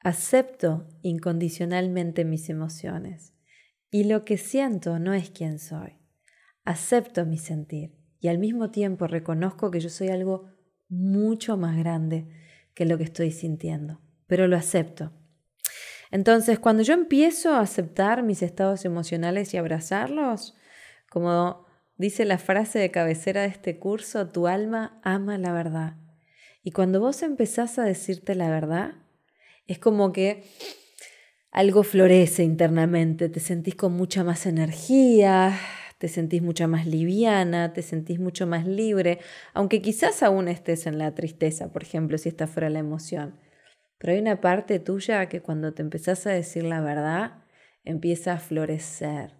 Acepto 0.00 0.88
incondicionalmente 1.02 2.24
mis 2.24 2.50
emociones 2.50 3.32
y 3.90 4.04
lo 4.04 4.24
que 4.24 4.36
siento 4.36 4.98
no 4.98 5.14
es 5.14 5.30
quien 5.30 5.58
soy. 5.58 5.98
Acepto 6.64 7.24
mi 7.26 7.38
sentir 7.38 7.96
y 8.20 8.28
al 8.28 8.38
mismo 8.38 8.70
tiempo 8.70 9.06
reconozco 9.06 9.70
que 9.70 9.80
yo 9.80 9.88
soy 9.88 10.08
algo 10.08 10.50
mucho 10.88 11.56
más 11.56 11.76
grande 11.76 12.26
que 12.74 12.84
lo 12.84 12.98
que 12.98 13.04
estoy 13.04 13.30
sintiendo, 13.30 14.00
pero 14.26 14.46
lo 14.48 14.56
acepto. 14.56 15.12
Entonces, 16.10 16.58
cuando 16.58 16.82
yo 16.82 16.94
empiezo 16.94 17.54
a 17.54 17.60
aceptar 17.60 18.22
mis 18.22 18.42
estados 18.42 18.84
emocionales 18.84 19.52
y 19.52 19.56
abrazarlos, 19.56 20.56
como 21.10 21.66
dice 21.96 22.24
la 22.24 22.38
frase 22.38 22.78
de 22.78 22.90
cabecera 22.90 23.42
de 23.42 23.48
este 23.48 23.78
curso, 23.78 24.28
tu 24.28 24.46
alma 24.46 25.00
ama 25.02 25.38
la 25.38 25.52
verdad. 25.52 25.96
Y 26.66 26.72
cuando 26.72 26.98
vos 26.98 27.22
empezás 27.22 27.78
a 27.78 27.84
decirte 27.84 28.34
la 28.34 28.48
verdad, 28.48 28.94
es 29.66 29.78
como 29.78 30.12
que 30.12 30.44
algo 31.50 31.82
florece 31.82 32.42
internamente, 32.42 33.28
te 33.28 33.38
sentís 33.38 33.74
con 33.74 33.92
mucha 33.92 34.24
más 34.24 34.46
energía, 34.46 35.56
te 35.98 36.08
sentís 36.08 36.40
mucha 36.40 36.66
más 36.66 36.86
liviana, 36.86 37.74
te 37.74 37.82
sentís 37.82 38.18
mucho 38.18 38.46
más 38.46 38.66
libre, 38.66 39.18
aunque 39.52 39.82
quizás 39.82 40.22
aún 40.22 40.48
estés 40.48 40.86
en 40.86 40.96
la 40.96 41.14
tristeza, 41.14 41.70
por 41.70 41.82
ejemplo, 41.82 42.16
si 42.16 42.30
está 42.30 42.46
fuera 42.46 42.70
la 42.70 42.78
emoción. 42.78 43.38
Pero 43.98 44.14
hay 44.14 44.18
una 44.18 44.40
parte 44.40 44.78
tuya 44.78 45.28
que 45.28 45.42
cuando 45.42 45.74
te 45.74 45.82
empezás 45.82 46.26
a 46.26 46.30
decir 46.30 46.64
la 46.64 46.80
verdad, 46.80 47.44
empieza 47.84 48.32
a 48.32 48.38
florecer, 48.38 49.34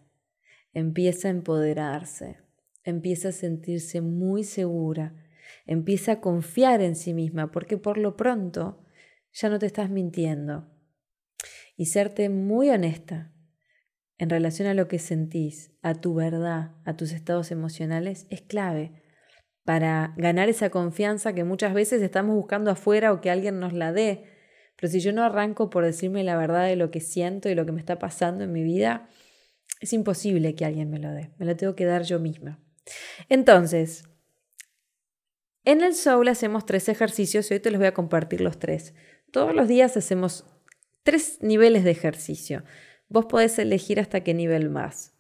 empieza 0.75 1.29
a 1.29 1.31
empoderarse, 1.31 2.37
empieza 2.85 3.31
a 3.31 3.33
sentirse 3.33 4.03
muy 4.03 4.45
segura, 4.45 5.24
Empieza 5.67 6.13
a 6.13 6.21
confiar 6.21 6.81
en 6.83 6.97
sí 6.97 7.15
misma 7.15 7.51
porque 7.51 7.79
por 7.79 7.99
lo 7.99 8.17
pronto 8.17 8.85
ya 9.33 9.49
no 9.49 9.59
te 9.59 9.67
estás 9.67 9.91
mintiendo. 9.91 10.71
Y 11.77 11.87
serte 11.87 12.29
muy 12.29 12.71
honesta 12.71 13.33
en 14.19 14.31
relación 14.31 14.69
a 14.69 14.75
lo 14.75 14.87
que 14.87 14.99
sentís, 14.99 15.73
a 15.83 15.95
tu 15.95 16.15
verdad, 16.15 16.73
a 16.85 16.97
tus 16.97 17.13
estados 17.13 17.51
emocionales, 17.51 18.27
es 18.31 18.43
clave 18.43 19.03
para 19.65 20.13
ganar 20.17 20.49
esa 20.49 20.71
confianza 20.71 21.33
que 21.33 21.43
muchas 21.43 21.75
veces 21.75 22.03
estamos 22.03 22.37
buscando 22.37 22.71
afuera 22.71 23.13
o 23.13 23.21
que 23.21 23.31
alguien 23.31 23.59
nos 23.59 23.73
la 23.73 23.93
dé. 23.93 24.25
Pero 24.77 24.93
si 24.93 25.01
yo 25.01 25.13
no 25.13 25.25
arranco 25.25 25.71
por 25.71 25.85
decirme 25.85 26.23
la 26.23 26.37
verdad 26.37 26.67
de 26.67 26.77
lo 26.77 26.91
que 26.91 27.01
siento 27.01 27.49
y 27.49 27.55
lo 27.55 27.65
que 27.65 27.73
me 27.73 27.81
está 27.81 27.99
pasando 27.99 28.45
en 28.45 28.53
mi 28.53 28.63
vida, 28.63 29.09
es 29.81 29.93
imposible 29.93 30.55
que 30.55 30.65
alguien 30.65 30.91
me 30.91 30.99
lo 30.99 31.11
dé. 31.11 31.31
Me 31.39 31.47
lo 31.47 31.57
tengo 31.57 31.75
que 31.75 31.87
dar 31.87 32.03
yo 32.03 32.21
misma. 32.21 32.63
Entonces, 33.29 34.05
en 35.65 35.81
el 35.83 35.95
Soul 35.95 36.29
hacemos 36.29 36.67
tres 36.67 36.89
ejercicios 36.89 37.51
y 37.51 37.55
hoy 37.55 37.61
te 37.61 37.71
los 37.71 37.79
voy 37.79 37.87
a 37.87 37.95
compartir 37.95 38.41
los 38.41 38.59
tres. 38.59 38.95
Todos 39.31 39.55
los 39.55 39.69
días 39.69 39.97
hacemos 39.97 40.45
tres 41.03 41.39
niveles 41.41 41.85
de 41.85 41.91
ejercicio. 41.91 42.65
Vos 43.09 43.27
podés 43.27 43.59
elegir 43.59 44.01
hasta 44.01 44.23
qué 44.23 44.35
nivel 44.35 44.71
más. 44.71 45.15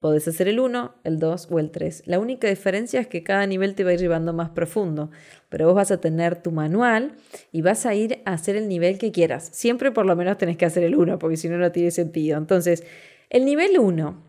Podés 0.00 0.26
hacer 0.28 0.48
el 0.48 0.60
1, 0.60 0.94
el 1.04 1.18
2 1.18 1.48
o 1.50 1.58
el 1.58 1.70
3. 1.70 2.04
La 2.06 2.18
única 2.18 2.48
diferencia 2.48 3.00
es 3.00 3.06
que 3.06 3.22
cada 3.22 3.46
nivel 3.46 3.74
te 3.74 3.84
va 3.84 3.90
a 3.90 3.92
ir 3.92 4.00
llevando 4.00 4.32
más 4.32 4.48
profundo, 4.48 5.10
pero 5.50 5.66
vos 5.66 5.74
vas 5.74 5.90
a 5.90 6.00
tener 6.00 6.42
tu 6.42 6.52
manual 6.52 7.16
y 7.52 7.60
vas 7.60 7.84
a 7.84 7.94
ir 7.94 8.22
a 8.24 8.32
hacer 8.32 8.56
el 8.56 8.66
nivel 8.66 8.98
que 8.98 9.12
quieras. 9.12 9.50
Siempre 9.52 9.92
por 9.92 10.06
lo 10.06 10.16
menos 10.16 10.38
tenés 10.38 10.56
que 10.56 10.64
hacer 10.64 10.84
el 10.84 10.96
1, 10.96 11.18
porque 11.18 11.36
si 11.36 11.50
no, 11.50 11.58
no 11.58 11.70
tiene 11.70 11.90
sentido. 11.90 12.38
Entonces, 12.38 12.82
el 13.28 13.44
nivel 13.44 13.78
1, 13.78 14.24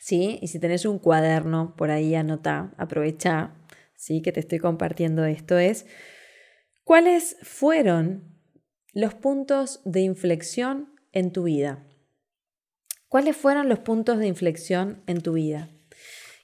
¿sí? 0.00 0.38
Y 0.40 0.48
si 0.48 0.58
tenés 0.58 0.86
un 0.86 0.98
cuaderno 0.98 1.74
por 1.76 1.90
ahí, 1.90 2.14
anota, 2.14 2.72
aprovecha, 2.78 3.57
¿sí? 3.98 4.22
que 4.22 4.32
te 4.32 4.40
estoy 4.40 4.60
compartiendo 4.60 5.24
esto 5.24 5.58
es, 5.58 5.84
¿cuáles 6.84 7.36
fueron 7.42 8.40
los 8.94 9.12
puntos 9.14 9.82
de 9.84 10.00
inflexión 10.00 10.94
en 11.12 11.32
tu 11.32 11.42
vida? 11.42 11.84
¿Cuáles 13.08 13.36
fueron 13.36 13.68
los 13.68 13.80
puntos 13.80 14.18
de 14.18 14.26
inflexión 14.26 15.02
en 15.06 15.20
tu 15.20 15.32
vida? 15.34 15.68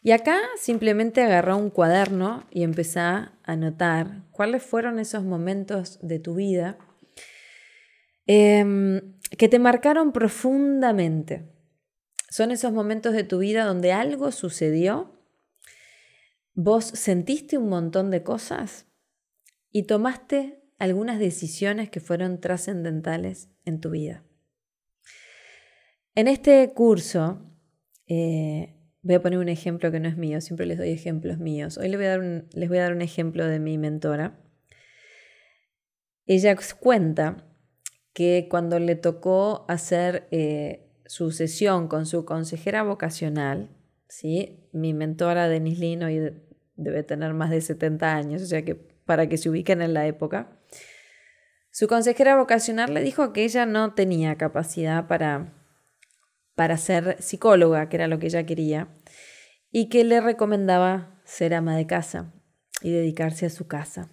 Y 0.03 0.11
acá 0.11 0.39
simplemente 0.59 1.23
agarra 1.23 1.55
un 1.55 1.71
cuaderno 1.71 2.47
y 2.51 2.65
empezá 2.65 3.17
a 3.45 3.53
anotar 3.53 4.25
cuáles 4.33 4.63
fueron 4.63 4.99
esos 4.99 5.23
momentos 5.23 5.99
de 6.03 6.19
tu 6.19 6.35
vida 6.35 6.77
em, 8.27 9.19
que 9.39 9.49
te 9.49 9.59
marcaron 9.59 10.13
profundamente. 10.13 11.51
Son 12.29 12.51
esos 12.51 12.73
momentos 12.73 13.15
de 13.15 13.25
tu 13.25 13.39
vida 13.39 13.65
donde 13.65 13.93
algo 13.93 14.33
sucedió 14.33 15.14
Vos 16.55 16.85
sentiste 16.85 17.59
un 17.59 17.69
montón 17.69 18.13
de 18.13 18.23
cosas 18.23 18.87
y 19.73 19.85
tomaste 19.85 20.63
algunas 20.79 21.19
decisiones 21.19 21.91
que 21.91 21.99
fueron 21.99 22.41
trascendentales 22.41 23.51
en 23.65 23.81
tu 23.81 23.91
vida. 23.91 24.25
En 26.15 26.29
este 26.29 26.73
curso, 26.73 27.41
eh, 28.07 28.77
voy 29.03 29.17
a 29.17 29.23
poner 29.23 29.41
un 29.41 29.49
ejemplo 29.49 29.91
que 29.91 29.99
no 29.99 30.09
es 30.09 30.17
mío, 30.17 30.41
siempre 30.41 30.67
les 30.67 30.79
doy 30.79 30.91
ejemplos 30.91 31.39
míos. 31.39 31.77
Hoy 31.77 31.89
les 31.89 31.99
voy 31.99 32.07
a 32.07 32.11
dar 32.11 32.21
un, 32.21 32.49
les 32.53 32.69
voy 32.69 32.79
a 32.79 32.83
dar 32.83 32.95
un 32.95 33.03
ejemplo 33.03 33.45
de 33.47 33.59
mi 33.59 33.77
mentora. 33.77 34.41
Ella 36.27 36.57
cuenta 36.79 37.49
que 38.13 38.47
cuando 38.49 38.79
le 38.79 38.95
tocó 38.95 39.65
hacer 39.69 40.29
eh, 40.31 40.89
su 41.07 41.33
sesión 41.33 41.89
con 41.89 42.07
su 42.07 42.25
consejera 42.25 42.85
vocacional, 42.85 43.74
¿sí? 44.09 44.69
mi 44.73 44.95
mentora 44.95 45.49
Denise 45.49 45.81
Lino 45.81 46.11
y 46.11 46.33
debe 46.77 47.03
tener 47.03 47.35
más 47.35 47.51
de 47.51 47.61
70 47.61 48.15
años, 48.15 48.43
o 48.43 48.47
sea 48.47 48.65
que 48.65 48.75
para 48.75 49.29
que 49.29 49.37
se 49.37 49.51
ubiquen 49.51 49.83
en 49.83 49.95
la 49.95 50.07
época. 50.07 50.61
Su 51.71 51.89
consejera 51.89 52.37
vocacional 52.37 52.95
le 52.95 53.03
dijo 53.03 53.33
que 53.33 53.45
ella 53.45 53.67
no 53.67 53.95
tenía 53.95 54.37
capacidad 54.37 55.07
para, 55.09 55.53
para 56.55 56.77
ser 56.77 57.21
psicóloga, 57.21 57.89
que 57.89 57.97
era 57.97 58.09
lo 58.09 58.19
que 58.19 58.27
ella 58.27 58.47
quería, 58.47 58.89
y 59.71 59.89
que 59.89 60.05
le 60.05 60.21
recomendaba 60.21 61.21
ser 61.25 61.53
ama 61.55 61.77
de 61.77 61.87
casa 61.87 62.33
y 62.81 62.93
dedicarse 62.93 63.47
a 63.47 63.51
su 63.51 63.67
casa. 63.67 64.11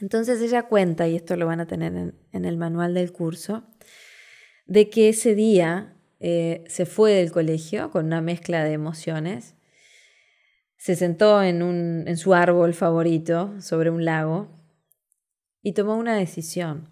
Entonces 0.00 0.40
ella 0.40 0.64
cuenta, 0.64 1.06
y 1.08 1.16
esto 1.16 1.36
lo 1.36 1.46
van 1.46 1.60
a 1.60 1.66
tener 1.66 2.14
en, 2.32 2.44
el 2.44 2.56
manual 2.56 2.94
del 2.94 3.12
curso, 3.12 3.68
de 4.66 4.88
que 4.88 5.10
ese 5.10 5.34
día 5.34 5.96
eh, 6.20 6.64
se 6.68 6.86
fue 6.86 7.14
del 7.14 7.32
colegio 7.32 7.90
con 7.90 8.06
una 8.06 8.20
mezcla 8.20 8.62
de 8.62 8.72
emociones 8.72 9.56
se 10.80 10.96
sentó 10.96 11.42
en, 11.42 11.62
un, 11.62 12.04
en 12.08 12.16
su 12.16 12.32
árbol 12.32 12.72
favorito 12.72 13.60
sobre 13.60 13.90
un 13.90 14.06
lago 14.06 14.48
y 15.60 15.74
tomó 15.74 15.94
una 15.94 16.16
decisión. 16.16 16.88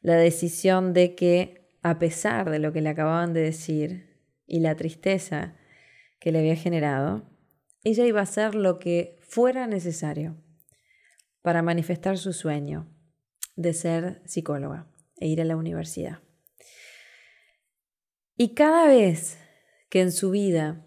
La 0.00 0.16
decisión 0.16 0.92
de 0.92 1.14
que, 1.14 1.78
a 1.82 2.00
pesar 2.00 2.50
de 2.50 2.58
lo 2.58 2.72
que 2.72 2.80
le 2.80 2.88
acababan 2.88 3.34
de 3.34 3.42
decir 3.42 4.26
y 4.48 4.58
la 4.58 4.74
tristeza 4.74 5.56
que 6.18 6.32
le 6.32 6.40
había 6.40 6.56
generado, 6.56 7.22
ella 7.84 8.04
iba 8.04 8.18
a 8.18 8.24
hacer 8.24 8.56
lo 8.56 8.80
que 8.80 9.20
fuera 9.22 9.68
necesario 9.68 10.36
para 11.42 11.62
manifestar 11.62 12.18
su 12.18 12.32
sueño 12.32 12.92
de 13.54 13.74
ser 13.74 14.22
psicóloga 14.24 14.90
e 15.20 15.28
ir 15.28 15.40
a 15.40 15.44
la 15.44 15.56
universidad. 15.56 16.18
Y 18.42 18.54
cada 18.54 18.86
vez 18.86 19.36
que 19.90 20.00
en 20.00 20.12
su 20.12 20.30
vida 20.30 20.86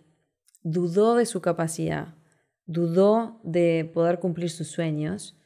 dudó 0.63 1.13
de 1.13 1.27
su 1.27 1.39
capacidad, 1.39 2.15
dudó 2.65 3.39
de 3.43 3.87
poder 3.93 4.17
cumplir 4.17 4.49
sus 4.49 4.69
sueños, 4.69 5.39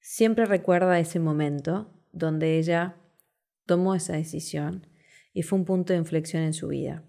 siempre 0.00 0.46
recuerda 0.46 0.98
ese 0.98 1.20
momento 1.20 1.88
donde 2.10 2.58
ella 2.58 2.96
tomó 3.64 3.94
esa 3.94 4.14
decisión 4.14 4.88
y 5.32 5.42
fue 5.42 5.60
un 5.60 5.64
punto 5.64 5.92
de 5.92 6.00
inflexión 6.00 6.42
en 6.42 6.52
su 6.52 6.66
vida. 6.66 7.04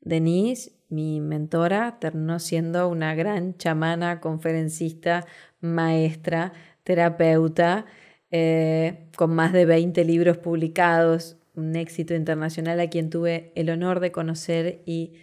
Denise, 0.00 0.72
mi 0.88 1.20
mentora, 1.20 2.00
terminó 2.00 2.40
siendo 2.40 2.88
una 2.88 3.14
gran 3.14 3.56
chamana, 3.58 4.18
conferencista, 4.18 5.24
maestra, 5.60 6.52
terapeuta, 6.82 7.86
eh, 8.32 9.08
con 9.16 9.36
más 9.36 9.52
de 9.52 9.66
20 9.66 10.04
libros 10.04 10.38
publicados, 10.38 11.36
un 11.54 11.76
éxito 11.76 12.14
internacional 12.14 12.80
a 12.80 12.88
quien 12.88 13.10
tuve 13.10 13.52
el 13.54 13.70
honor 13.70 14.00
de 14.00 14.12
conocer 14.12 14.82
y 14.86 15.14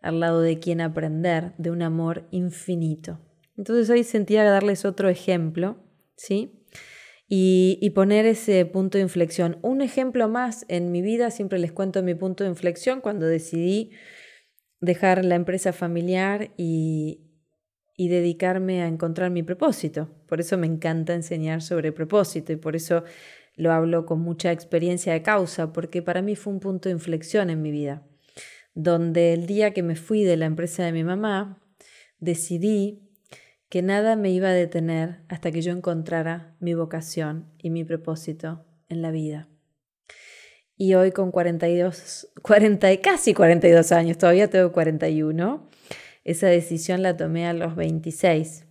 al 0.00 0.20
lado 0.20 0.40
de 0.40 0.58
quien 0.58 0.80
aprender 0.80 1.52
de 1.58 1.70
un 1.70 1.82
amor 1.82 2.26
infinito. 2.30 3.20
Entonces 3.56 3.88
hoy 3.90 4.04
sentía 4.04 4.44
darles 4.44 4.84
otro 4.84 5.08
ejemplo, 5.08 5.78
¿sí? 6.16 6.64
Y, 7.28 7.78
y, 7.80 7.90
poner 7.90 8.26
ese 8.26 8.66
punto 8.66 8.98
de 8.98 9.02
inflexión. 9.02 9.58
Un 9.62 9.80
ejemplo 9.80 10.28
más 10.28 10.66
en 10.68 10.92
mi 10.92 11.00
vida, 11.00 11.30
siempre 11.30 11.58
les 11.58 11.72
cuento 11.72 12.02
mi 12.02 12.14
punto 12.14 12.44
de 12.44 12.50
inflexión 12.50 13.00
cuando 13.00 13.26
decidí 13.26 13.92
dejar 14.80 15.24
la 15.24 15.36
empresa 15.36 15.72
familiar 15.72 16.50
y, 16.58 17.32
y 17.96 18.08
dedicarme 18.08 18.82
a 18.82 18.88
encontrar 18.88 19.30
mi 19.30 19.42
propósito. 19.42 20.10
Por 20.26 20.40
eso 20.40 20.58
me 20.58 20.66
encanta 20.66 21.14
enseñar 21.14 21.62
sobre 21.62 21.92
propósito 21.92 22.52
y 22.52 22.56
por 22.56 22.74
eso 22.74 23.04
lo 23.56 23.72
hablo 23.72 24.06
con 24.06 24.20
mucha 24.20 24.52
experiencia 24.52 25.12
de 25.12 25.22
causa, 25.22 25.72
porque 25.72 26.02
para 26.02 26.22
mí 26.22 26.36
fue 26.36 26.52
un 26.52 26.60
punto 26.60 26.88
de 26.88 26.94
inflexión 26.94 27.50
en 27.50 27.62
mi 27.62 27.70
vida, 27.70 28.02
donde 28.74 29.32
el 29.32 29.46
día 29.46 29.72
que 29.72 29.82
me 29.82 29.96
fui 29.96 30.24
de 30.24 30.36
la 30.36 30.46
empresa 30.46 30.84
de 30.84 30.92
mi 30.92 31.04
mamá, 31.04 31.60
decidí 32.18 33.08
que 33.68 33.82
nada 33.82 34.16
me 34.16 34.30
iba 34.30 34.48
a 34.48 34.52
detener 34.52 35.20
hasta 35.28 35.50
que 35.50 35.62
yo 35.62 35.72
encontrara 35.72 36.54
mi 36.60 36.74
vocación 36.74 37.52
y 37.58 37.70
mi 37.70 37.84
propósito 37.84 38.64
en 38.88 39.02
la 39.02 39.10
vida. 39.10 39.48
Y 40.76 40.94
hoy 40.94 41.12
con 41.12 41.30
42, 41.30 42.32
40, 42.42 43.00
casi 43.00 43.34
42 43.34 43.92
años, 43.92 44.18
todavía 44.18 44.50
tengo 44.50 44.72
41, 44.72 45.70
esa 46.24 46.48
decisión 46.48 47.02
la 47.02 47.16
tomé 47.16 47.46
a 47.46 47.52
los 47.52 47.76
26. 47.76 48.66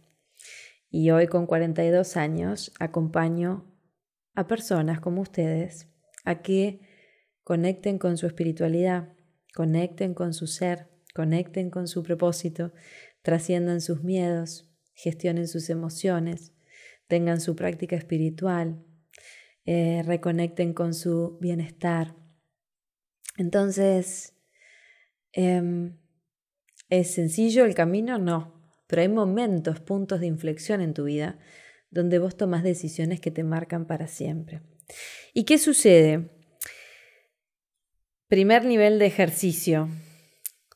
Y 0.89 1.09
hoy 1.11 1.27
con 1.27 1.45
42 1.45 2.17
años 2.17 2.71
acompaño 2.79 3.70
a 4.41 4.47
personas 4.47 4.99
como 4.99 5.21
ustedes 5.21 5.87
a 6.25 6.41
que 6.41 6.81
conecten 7.43 7.97
con 7.97 8.17
su 8.17 8.27
espiritualidad, 8.27 9.13
conecten 9.53 10.13
con 10.13 10.33
su 10.33 10.47
ser, 10.47 10.89
conecten 11.13 11.69
con 11.69 11.87
su 11.87 12.03
propósito, 12.03 12.73
trasciendan 13.21 13.81
sus 13.81 14.03
miedos, 14.03 14.69
gestionen 14.93 15.47
sus 15.47 15.69
emociones, 15.69 16.53
tengan 17.07 17.41
su 17.41 17.55
práctica 17.55 17.95
espiritual, 17.95 18.83
eh, 19.65 20.03
reconecten 20.05 20.73
con 20.73 20.93
su 20.93 21.37
bienestar. 21.39 22.15
Entonces, 23.37 24.35
em, 25.33 25.97
¿es 26.89 27.13
sencillo 27.13 27.65
el 27.65 27.75
camino? 27.75 28.17
No, 28.17 28.61
pero 28.87 29.01
hay 29.01 29.09
momentos, 29.09 29.79
puntos 29.79 30.19
de 30.19 30.27
inflexión 30.27 30.81
en 30.81 30.93
tu 30.93 31.05
vida 31.05 31.39
donde 31.91 32.19
vos 32.19 32.35
tomas 32.35 32.63
decisiones 32.63 33.19
que 33.19 33.31
te 33.31 33.43
marcan 33.43 33.85
para 33.85 34.07
siempre. 34.07 34.61
¿Y 35.33 35.43
qué 35.43 35.57
sucede? 35.57 36.29
Primer 38.27 38.65
nivel 38.65 38.97
de 38.97 39.05
ejercicio. 39.05 39.89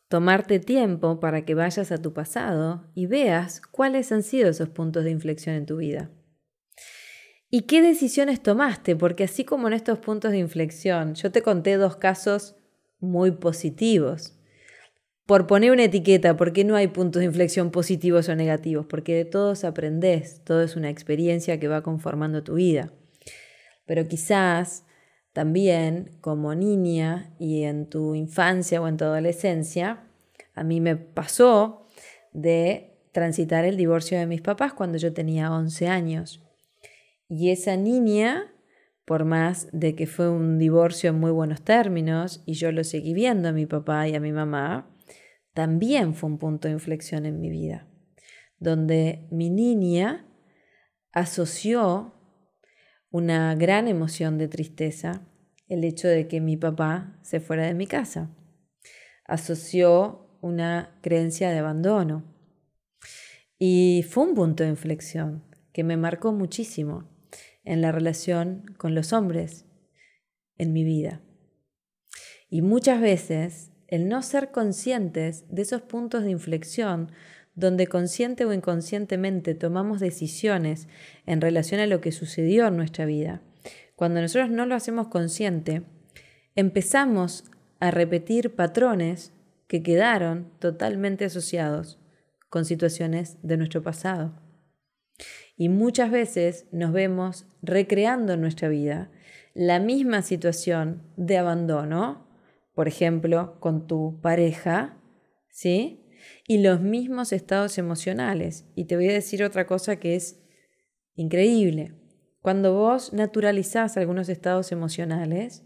Tomarte 0.09 0.59
tiempo 0.59 1.19
para 1.19 1.45
que 1.45 1.55
vayas 1.55 1.91
a 1.91 1.97
tu 1.97 2.13
pasado 2.13 2.91
y 2.93 3.07
veas 3.07 3.61
cuáles 3.61 4.11
han 4.11 4.23
sido 4.23 4.49
esos 4.49 4.69
puntos 4.69 5.03
de 5.03 5.11
inflexión 5.11 5.55
en 5.55 5.65
tu 5.65 5.77
vida. 5.77 6.11
¿Y 7.49 7.61
qué 7.61 7.81
decisiones 7.81 8.43
tomaste? 8.43 8.95
Porque 8.95 9.23
así 9.23 9.45
como 9.45 9.67
en 9.67 9.73
estos 9.73 9.99
puntos 9.99 10.31
de 10.31 10.39
inflexión, 10.39 11.15
yo 11.15 11.31
te 11.31 11.41
conté 11.41 11.77
dos 11.77 11.95
casos 11.95 12.55
muy 12.99 13.31
positivos 13.31 14.34
por 15.25 15.47
poner 15.47 15.71
una 15.71 15.85
etiqueta, 15.85 16.37
porque 16.37 16.63
no 16.63 16.75
hay 16.75 16.87
puntos 16.87 17.21
de 17.21 17.25
inflexión 17.25 17.71
positivos 17.71 18.29
o 18.29 18.35
negativos, 18.35 18.85
porque 18.85 19.15
de 19.15 19.25
todos 19.25 19.63
aprendes, 19.63 20.41
todo 20.43 20.61
es 20.61 20.75
una 20.75 20.89
experiencia 20.89 21.59
que 21.59 21.67
va 21.67 21.81
conformando 21.81 22.43
tu 22.43 22.55
vida. 22.55 22.91
Pero 23.85 24.07
quizás 24.07 24.85
también 25.33 26.11
como 26.21 26.53
niña 26.55 27.33
y 27.39 27.63
en 27.63 27.89
tu 27.89 28.15
infancia 28.15 28.81
o 28.81 28.87
en 28.87 28.97
tu 28.97 29.05
adolescencia, 29.05 30.03
a 30.53 30.63
mí 30.63 30.79
me 30.79 30.95
pasó 30.95 31.87
de 32.31 32.95
transitar 33.11 33.65
el 33.65 33.77
divorcio 33.77 34.19
de 34.19 34.27
mis 34.27 34.41
papás 34.41 34.73
cuando 34.73 34.97
yo 34.97 35.13
tenía 35.13 35.51
11 35.51 35.87
años. 35.87 36.41
Y 37.27 37.49
esa 37.49 37.75
niña, 37.77 38.53
por 39.05 39.25
más 39.25 39.67
de 39.71 39.95
que 39.95 40.05
fue 40.05 40.29
un 40.29 40.59
divorcio 40.59 41.09
en 41.09 41.19
muy 41.19 41.31
buenos 41.31 41.63
términos, 41.63 42.43
y 42.45 42.53
yo 42.53 42.71
lo 42.71 42.83
seguí 42.83 43.13
viendo 43.13 43.49
a 43.49 43.53
mi 43.53 43.65
papá 43.65 44.07
y 44.07 44.15
a 44.15 44.19
mi 44.19 44.31
mamá, 44.31 44.94
también 45.55 46.13
fue 46.13 46.29
un 46.29 46.37
punto 46.37 46.67
de 46.67 46.73
inflexión 46.73 47.25
en 47.25 47.39
mi 47.39 47.49
vida, 47.49 47.87
donde 48.59 49.25
mi 49.31 49.49
niña 49.49 50.27
asoció 51.13 52.13
una 53.09 53.55
gran 53.55 53.87
emoción 53.87 54.37
de 54.37 54.49
tristeza, 54.49 55.25
el 55.69 55.85
hecho 55.85 56.09
de 56.09 56.27
que 56.27 56.41
mi 56.41 56.57
papá 56.57 57.17
se 57.21 57.39
fuera 57.39 57.65
de 57.65 57.73
mi 57.73 57.87
casa. 57.87 58.35
Asoció 59.23 60.37
una 60.41 60.99
creencia 61.01 61.49
de 61.49 61.59
abandono. 61.59 62.25
Y 63.57 64.03
fue 64.09 64.25
un 64.25 64.35
punto 64.35 64.63
de 64.63 64.69
inflexión 64.69 65.45
que 65.71 65.85
me 65.85 65.95
marcó 65.95 66.33
muchísimo 66.33 67.09
en 67.63 67.79
la 67.79 67.93
relación 67.93 68.65
con 68.77 68.93
los 68.93 69.13
hombres 69.13 69.65
en 70.57 70.73
mi 70.73 70.83
vida. 70.83 71.21
Y 72.49 72.61
muchas 72.61 72.99
veces 72.99 73.71
el 73.95 74.09
no 74.09 74.21
ser 74.21 74.51
conscientes 74.51 75.45
de 75.49 75.61
esos 75.61 75.81
puntos 75.81 76.23
de 76.23 76.31
inflexión 76.31 77.11
donde 77.55 77.87
consciente 77.87 78.43
o 78.43 78.51
inconscientemente 78.51 79.55
tomamos 79.55 80.01
decisiones 80.01 80.89
en 81.25 81.39
relación 81.39 81.79
a 81.79 81.87
lo 81.87 82.01
que 82.01 82.11
sucedió 82.11 82.67
en 82.67 82.75
nuestra 82.75 83.05
vida. 83.05 83.41
Cuando 83.95 84.19
nosotros 84.19 84.49
no 84.49 84.65
lo 84.65 84.75
hacemos 84.75 85.07
consciente, 85.07 85.83
empezamos 86.55 87.45
a 87.79 87.91
repetir 87.91 88.55
patrones 88.55 89.31
que 89.67 89.81
quedaron 89.81 90.51
totalmente 90.59 91.23
asociados 91.23 91.97
con 92.49 92.65
situaciones 92.65 93.37
de 93.41 93.55
nuestro 93.55 93.81
pasado. 93.81 94.33
Y 95.55 95.69
muchas 95.69 96.11
veces 96.11 96.65
nos 96.73 96.91
vemos 96.91 97.45
recreando 97.61 98.33
en 98.33 98.41
nuestra 98.41 98.67
vida 98.67 99.09
la 99.53 99.79
misma 99.79 100.21
situación 100.21 101.01
de 101.15 101.37
abandono 101.37 102.24
por 102.75 102.87
ejemplo, 102.87 103.57
con 103.59 103.87
tu 103.87 104.19
pareja, 104.21 104.97
¿sí? 105.49 106.05
Y 106.47 106.59
los 106.59 106.81
mismos 106.81 107.31
estados 107.31 107.77
emocionales. 107.77 108.65
Y 108.75 108.85
te 108.85 108.97
voy 108.97 109.09
a 109.09 109.13
decir 109.13 109.43
otra 109.43 109.65
cosa 109.65 109.95
que 109.95 110.15
es 110.15 110.43
increíble. 111.15 111.93
Cuando 112.41 112.73
vos 112.73 113.13
naturalizás 113.13 113.97
algunos 113.97 114.29
estados 114.29 114.71
emocionales, 114.71 115.63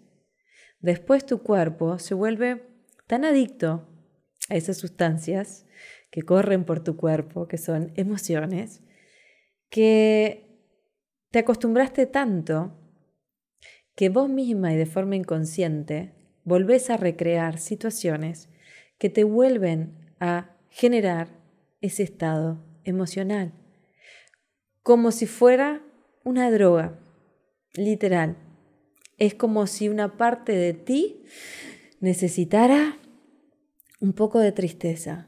después 0.79 1.25
tu 1.25 1.41
cuerpo 1.41 1.97
se 1.99 2.13
vuelve 2.13 2.63
tan 3.07 3.25
adicto 3.25 3.89
a 4.49 4.55
esas 4.55 4.77
sustancias 4.77 5.65
que 6.11 6.21
corren 6.21 6.63
por 6.63 6.83
tu 6.83 6.95
cuerpo, 6.95 7.47
que 7.47 7.57
son 7.57 7.91
emociones, 7.95 8.81
que 9.69 10.47
te 11.31 11.39
acostumbraste 11.39 12.05
tanto 12.05 12.75
que 13.95 14.09
vos 14.09 14.29
misma 14.29 14.73
y 14.73 14.77
de 14.77 14.85
forma 14.85 15.15
inconsciente 15.15 16.18
volvés 16.49 16.89
a 16.89 16.97
recrear 16.97 17.59
situaciones 17.59 18.49
que 18.97 19.09
te 19.09 19.23
vuelven 19.23 19.95
a 20.19 20.57
generar 20.69 21.29
ese 21.79 22.03
estado 22.03 22.65
emocional, 22.83 23.53
como 24.83 25.12
si 25.12 25.27
fuera 25.27 25.81
una 26.23 26.51
droga, 26.51 26.99
literal. 27.75 28.35
Es 29.17 29.35
como 29.35 29.67
si 29.67 29.89
una 29.89 30.17
parte 30.17 30.53
de 30.53 30.73
ti 30.73 31.23
necesitara 31.99 32.97
un 34.01 34.13
poco 34.13 34.39
de 34.39 34.51
tristeza, 34.51 35.27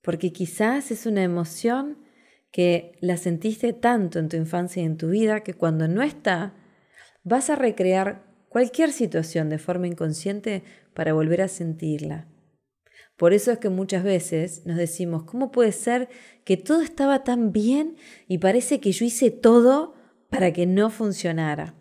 porque 0.00 0.32
quizás 0.32 0.90
es 0.90 1.06
una 1.06 1.22
emoción 1.22 1.98
que 2.50 2.96
la 3.00 3.18
sentiste 3.18 3.72
tanto 3.74 4.18
en 4.18 4.28
tu 4.28 4.36
infancia 4.36 4.82
y 4.82 4.86
en 4.86 4.96
tu 4.96 5.10
vida 5.10 5.42
que 5.42 5.54
cuando 5.54 5.86
no 5.86 6.02
está, 6.02 6.54
vas 7.24 7.50
a 7.50 7.56
recrear 7.56 8.31
cualquier 8.52 8.92
situación 8.92 9.48
de 9.48 9.58
forma 9.58 9.86
inconsciente 9.86 10.62
para 10.92 11.14
volver 11.14 11.40
a 11.40 11.48
sentirla. 11.48 12.28
Por 13.16 13.32
eso 13.32 13.50
es 13.50 13.58
que 13.58 13.70
muchas 13.70 14.04
veces 14.04 14.66
nos 14.66 14.76
decimos, 14.76 15.24
¿cómo 15.24 15.50
puede 15.50 15.72
ser 15.72 16.10
que 16.44 16.58
todo 16.58 16.82
estaba 16.82 17.24
tan 17.24 17.50
bien 17.50 17.96
y 18.28 18.38
parece 18.38 18.78
que 18.78 18.92
yo 18.92 19.06
hice 19.06 19.30
todo 19.30 19.94
para 20.28 20.52
que 20.52 20.66
no 20.66 20.90
funcionara? 20.90 21.74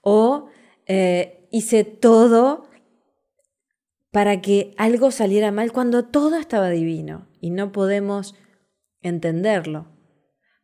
O 0.00 0.48
eh, 0.86 1.46
hice 1.52 1.84
todo 1.84 2.68
para 4.10 4.40
que 4.40 4.74
algo 4.76 5.12
saliera 5.12 5.52
mal 5.52 5.70
cuando 5.70 6.04
todo 6.06 6.36
estaba 6.36 6.68
divino 6.70 7.28
y 7.40 7.50
no 7.50 7.70
podemos 7.70 8.34
entenderlo 9.02 9.86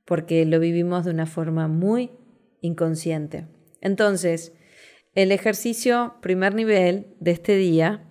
porque 0.05 0.45
lo 0.47 0.59
vivimos 0.59 1.05
de 1.05 1.13
una 1.13 1.27
forma 1.27 1.69
muy 1.69 2.11
inconsciente. 2.61 3.47
Entonces, 3.81 4.53
el 5.15 5.33
ejercicio 5.33 6.15
primer 6.21 6.55
nivel 6.55 7.07
de 7.21 7.31
este 7.31 7.57
día 7.57 8.05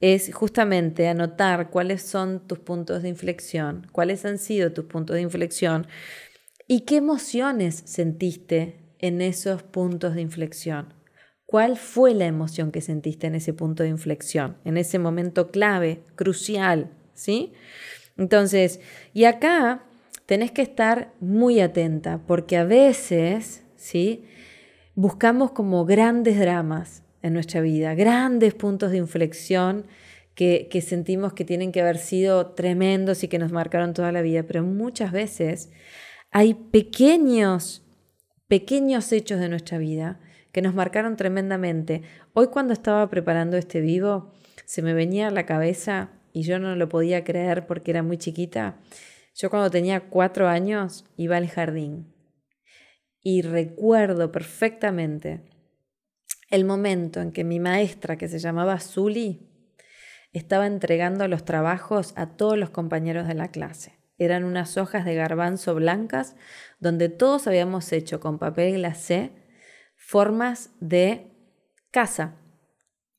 es 0.00 0.32
justamente 0.32 1.08
anotar 1.08 1.70
cuáles 1.70 2.02
son 2.02 2.46
tus 2.46 2.58
puntos 2.58 3.02
de 3.02 3.08
inflexión, 3.08 3.86
cuáles 3.92 4.24
han 4.24 4.38
sido 4.38 4.72
tus 4.72 4.86
puntos 4.86 5.16
de 5.16 5.22
inflexión 5.22 5.86
y 6.66 6.80
qué 6.82 6.96
emociones 6.96 7.82
sentiste 7.84 8.76
en 8.98 9.20
esos 9.20 9.62
puntos 9.62 10.14
de 10.14 10.22
inflexión. 10.22 10.94
¿Cuál 11.46 11.76
fue 11.76 12.14
la 12.14 12.26
emoción 12.26 12.70
que 12.70 12.80
sentiste 12.80 13.26
en 13.26 13.34
ese 13.34 13.52
punto 13.52 13.82
de 13.82 13.88
inflexión, 13.88 14.56
en 14.64 14.76
ese 14.76 14.98
momento 14.98 15.50
clave, 15.50 16.04
crucial, 16.14 16.90
¿sí? 17.12 17.52
Entonces, 18.16 18.80
y 19.12 19.24
acá 19.24 19.84
tenés 20.26 20.52
que 20.52 20.62
estar 20.62 21.12
muy 21.18 21.60
atenta 21.60 22.20
porque 22.24 22.56
a 22.56 22.64
veces, 22.64 23.64
¿sí? 23.74 24.24
Buscamos 25.02 25.52
como 25.52 25.86
grandes 25.86 26.38
dramas 26.38 27.04
en 27.22 27.32
nuestra 27.32 27.62
vida, 27.62 27.94
grandes 27.94 28.52
puntos 28.52 28.90
de 28.90 28.98
inflexión 28.98 29.86
que, 30.34 30.68
sentimos 30.86 31.32
que 31.32 31.46
tienen 31.46 31.72
que 31.72 31.80
haber 31.80 31.96
sido 31.96 32.48
tremendos 32.48 33.24
y 33.24 33.28
que 33.28 33.38
nos 33.38 33.50
marcaron 33.50 33.94
toda 33.94 34.12
la 34.12 34.20
vida, 34.20 34.42
pero 34.42 34.62
muchas 34.62 35.10
veces 35.10 35.72
hay 36.32 36.52
pequeños, 36.52 37.82
pequeños 38.46 39.10
hechos 39.12 39.40
de 39.40 39.48
nuestra 39.48 39.78
vida 39.78 40.20
que 40.52 40.60
nos 40.60 40.74
marcaron 40.74 41.16
tremendamente. 41.16 42.02
Hoy 42.34 42.48
cuando 42.48 42.74
estaba 42.74 43.08
preparando 43.08 43.56
este 43.56 43.80
vivo, 43.80 44.34
se 44.66 44.82
me 44.82 44.92
venía 44.92 45.28
a 45.28 45.30
la 45.30 45.46
cabeza 45.46 46.10
y 46.34 46.42
yo 46.42 46.58
no 46.58 46.76
lo 46.76 46.90
podía 46.90 47.24
creer 47.24 47.66
porque 47.66 47.92
era 47.92 48.02
muy 48.02 48.18
chiquita. 48.18 48.76
Yo 49.34 49.48
cuando 49.48 49.70
tenía 49.70 50.10
cuatro 50.10 50.46
años 50.46 51.06
iba 51.16 51.38
al 51.38 51.48
jardín 51.48 52.19
y 53.22 53.42
recuerdo 53.42 54.32
perfectamente 54.32 55.42
el 56.50 56.64
momento 56.64 57.20
en 57.20 57.32
que 57.32 57.44
mi 57.44 57.60
maestra, 57.60 58.16
que 58.16 58.28
se 58.28 58.38
llamaba 58.38 58.80
Zuli, 58.80 59.48
estaba 60.32 60.66
entregando 60.66 61.26
los 61.28 61.44
trabajos 61.44 62.12
a 62.16 62.36
todos 62.36 62.56
los 62.58 62.70
compañeros 62.70 63.26
de 63.26 63.34
la 63.34 63.50
clase. 63.50 63.98
Eran 64.18 64.44
unas 64.44 64.76
hojas 64.76 65.04
de 65.04 65.14
garbanzo 65.14 65.74
blancas 65.74 66.36
donde 66.78 67.08
todos 67.08 67.46
habíamos 67.46 67.92
hecho 67.92 68.20
con 68.20 68.38
papel 68.38 68.74
glacé 68.74 69.32
formas 69.96 70.70
de 70.80 71.32
casa. 71.90 72.36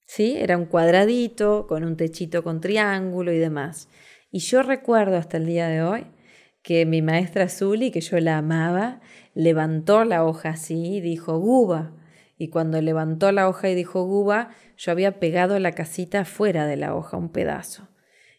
¿Sí? 0.06 0.36
Era 0.38 0.58
un 0.58 0.66
cuadradito 0.66 1.68
con 1.68 1.86
un 1.86 1.96
techito 1.96 2.44
con 2.44 2.60
triángulo 2.60 3.32
y 3.32 3.40
demás. 3.40 3.90
Y 4.30 4.40
yo 4.40 4.62
recuerdo 4.62 5.18
hasta 5.18 5.38
el 5.38 5.46
día 5.46 5.68
de 5.70 5.82
hoy 5.82 6.06
que 6.62 6.86
mi 6.86 7.02
maestra 7.02 7.50
Zuli, 7.50 7.92
que 7.92 8.02
yo 8.02 8.20
la 8.20 8.38
amaba, 8.38 9.02
levantó 9.34 10.04
la 10.06 10.24
hoja 10.26 10.50
así 10.50 10.96
y 10.96 11.02
dijo 11.02 11.40
Guba. 11.40 11.94
Y 12.38 12.50
cuando 12.50 12.82
levantó 12.82 13.32
la 13.32 13.48
hoja 13.48 13.70
y 13.70 13.76
dijo 13.76 14.04
Guba, 14.04 14.50
yo 14.78 14.92
había 14.92 15.20
pegado 15.20 15.60
la 15.60 15.74
casita 15.74 16.26
fuera 16.26 16.66
de 16.66 16.78
la 16.78 16.96
hoja, 16.96 17.18
un 17.18 17.32
pedazo. 17.32 17.90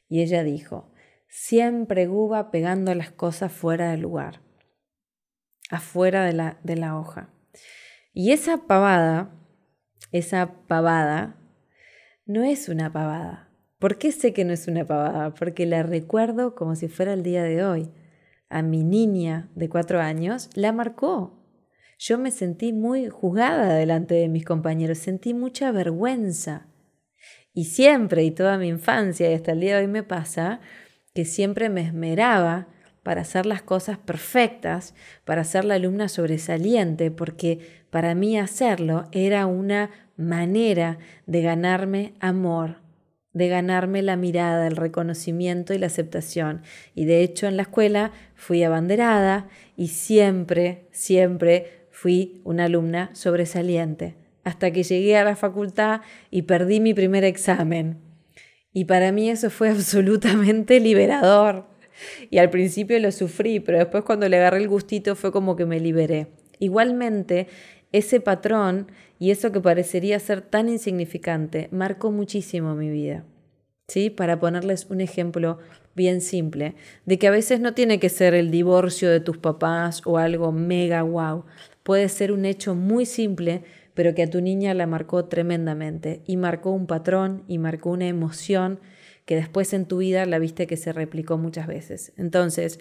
Y 0.08 0.22
ella 0.22 0.42
dijo, 0.42 0.92
siempre 1.28 2.06
Guba 2.06 2.50
pegando 2.50 2.94
las 2.94 3.10
cosas 3.10 3.52
fuera 3.52 3.90
del 3.90 4.00
lugar, 4.00 4.40
afuera 5.70 6.24
de 6.24 6.32
la, 6.32 6.58
de 6.62 6.76
la 6.76 6.98
hoja. 6.98 7.30
Y 8.12 8.32
esa 8.32 8.66
pavada, 8.66 9.34
esa 10.10 10.66
pavada, 10.66 11.36
no 12.26 12.44
es 12.44 12.68
una 12.68 12.92
pavada. 12.92 13.48
¿Por 13.78 13.98
qué 13.98 14.12
sé 14.12 14.32
que 14.32 14.44
no 14.44 14.52
es 14.52 14.68
una 14.68 14.86
pavada? 14.86 15.34
Porque 15.34 15.66
la 15.66 15.82
recuerdo 15.82 16.54
como 16.54 16.76
si 16.76 16.88
fuera 16.88 17.14
el 17.14 17.22
día 17.22 17.42
de 17.42 17.64
hoy 17.64 17.90
a 18.52 18.62
mi 18.62 18.84
niña 18.84 19.50
de 19.54 19.68
cuatro 19.68 20.00
años, 20.00 20.50
la 20.54 20.72
marcó. 20.72 21.42
Yo 21.98 22.18
me 22.18 22.30
sentí 22.30 22.72
muy 22.72 23.08
juzgada 23.08 23.74
delante 23.74 24.14
de 24.14 24.28
mis 24.28 24.44
compañeros, 24.44 24.98
sentí 24.98 25.34
mucha 25.34 25.72
vergüenza. 25.72 26.68
Y 27.54 27.64
siempre, 27.64 28.24
y 28.24 28.30
toda 28.30 28.58
mi 28.58 28.68
infancia, 28.68 29.30
y 29.30 29.34
hasta 29.34 29.52
el 29.52 29.60
día 29.60 29.76
de 29.76 29.82
hoy 29.82 29.88
me 29.88 30.02
pasa, 30.02 30.60
que 31.14 31.24
siempre 31.24 31.68
me 31.68 31.82
esmeraba 31.82 32.68
para 33.02 33.22
hacer 33.22 33.46
las 33.46 33.62
cosas 33.62 33.98
perfectas, 33.98 34.94
para 35.24 35.44
ser 35.44 35.64
la 35.64 35.74
alumna 35.74 36.08
sobresaliente, 36.08 37.10
porque 37.10 37.84
para 37.90 38.14
mí 38.14 38.38
hacerlo 38.38 39.08
era 39.12 39.46
una 39.46 39.90
manera 40.16 40.98
de 41.26 41.42
ganarme 41.42 42.14
amor, 42.20 42.81
de 43.32 43.48
ganarme 43.48 44.02
la 44.02 44.16
mirada, 44.16 44.66
el 44.66 44.76
reconocimiento 44.76 45.74
y 45.74 45.78
la 45.78 45.86
aceptación. 45.86 46.62
Y 46.94 47.06
de 47.06 47.22
hecho 47.22 47.46
en 47.46 47.56
la 47.56 47.62
escuela 47.62 48.12
fui 48.34 48.62
abanderada 48.62 49.48
y 49.76 49.88
siempre, 49.88 50.86
siempre 50.90 51.86
fui 51.90 52.40
una 52.44 52.64
alumna 52.64 53.10
sobresaliente, 53.14 54.16
hasta 54.44 54.70
que 54.70 54.82
llegué 54.82 55.16
a 55.16 55.24
la 55.24 55.36
facultad 55.36 56.02
y 56.30 56.42
perdí 56.42 56.80
mi 56.80 56.94
primer 56.94 57.24
examen. 57.24 57.98
Y 58.72 58.86
para 58.86 59.12
mí 59.12 59.30
eso 59.30 59.50
fue 59.50 59.68
absolutamente 59.70 60.80
liberador. 60.80 61.66
Y 62.30 62.38
al 62.38 62.50
principio 62.50 62.98
lo 62.98 63.12
sufrí, 63.12 63.60
pero 63.60 63.78
después 63.78 64.02
cuando 64.04 64.28
le 64.28 64.38
agarré 64.38 64.58
el 64.58 64.68
gustito 64.68 65.14
fue 65.14 65.30
como 65.30 65.56
que 65.56 65.66
me 65.66 65.78
liberé. 65.78 66.28
Igualmente, 66.58 67.48
ese 67.92 68.20
patrón 68.20 68.90
y 69.22 69.30
eso 69.30 69.52
que 69.52 69.60
parecería 69.60 70.18
ser 70.18 70.40
tan 70.42 70.68
insignificante 70.68 71.68
marcó 71.70 72.10
muchísimo 72.10 72.74
mi 72.74 72.90
vida. 72.90 73.24
¿Sí? 73.86 74.10
Para 74.10 74.40
ponerles 74.40 74.88
un 74.90 75.00
ejemplo 75.00 75.60
bien 75.94 76.20
simple, 76.20 76.74
de 77.06 77.20
que 77.20 77.28
a 77.28 77.30
veces 77.30 77.60
no 77.60 77.72
tiene 77.72 78.00
que 78.00 78.08
ser 78.08 78.34
el 78.34 78.50
divorcio 78.50 79.08
de 79.08 79.20
tus 79.20 79.38
papás 79.38 80.02
o 80.06 80.18
algo 80.18 80.50
mega 80.50 81.02
wow. 81.02 81.44
Puede 81.84 82.08
ser 82.08 82.32
un 82.32 82.44
hecho 82.44 82.74
muy 82.74 83.06
simple, 83.06 83.62
pero 83.94 84.12
que 84.12 84.24
a 84.24 84.28
tu 84.28 84.40
niña 84.40 84.74
la 84.74 84.88
marcó 84.88 85.26
tremendamente 85.26 86.22
y 86.26 86.36
marcó 86.36 86.72
un 86.72 86.88
patrón 86.88 87.44
y 87.46 87.58
marcó 87.58 87.90
una 87.90 88.08
emoción 88.08 88.80
que 89.24 89.36
después 89.36 89.72
en 89.72 89.86
tu 89.86 89.98
vida 89.98 90.26
la 90.26 90.40
viste 90.40 90.66
que 90.66 90.76
se 90.76 90.92
replicó 90.92 91.38
muchas 91.38 91.68
veces. 91.68 92.12
Entonces, 92.16 92.80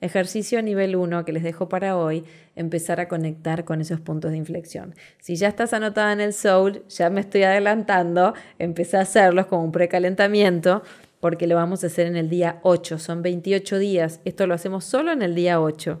Ejercicio 0.00 0.62
nivel 0.62 0.94
1 0.94 1.24
que 1.24 1.32
les 1.32 1.42
dejo 1.42 1.68
para 1.68 1.96
hoy, 1.96 2.24
empezar 2.54 3.00
a 3.00 3.08
conectar 3.08 3.64
con 3.64 3.80
esos 3.80 4.00
puntos 4.00 4.30
de 4.30 4.36
inflexión. 4.36 4.94
Si 5.18 5.34
ya 5.34 5.48
estás 5.48 5.72
anotada 5.72 6.12
en 6.12 6.20
el 6.20 6.32
Soul, 6.32 6.84
ya 6.88 7.10
me 7.10 7.20
estoy 7.20 7.42
adelantando, 7.42 8.34
empecé 8.60 8.96
a 8.96 9.00
hacerlos 9.00 9.46
como 9.46 9.64
un 9.64 9.72
precalentamiento 9.72 10.82
porque 11.20 11.48
lo 11.48 11.56
vamos 11.56 11.82
a 11.82 11.88
hacer 11.88 12.06
en 12.06 12.14
el 12.14 12.28
día 12.28 12.60
8, 12.62 12.98
son 12.98 13.22
28 13.22 13.78
días, 13.78 14.20
esto 14.24 14.46
lo 14.46 14.54
hacemos 14.54 14.84
solo 14.84 15.10
en 15.10 15.22
el 15.22 15.34
día 15.34 15.60
8. 15.60 16.00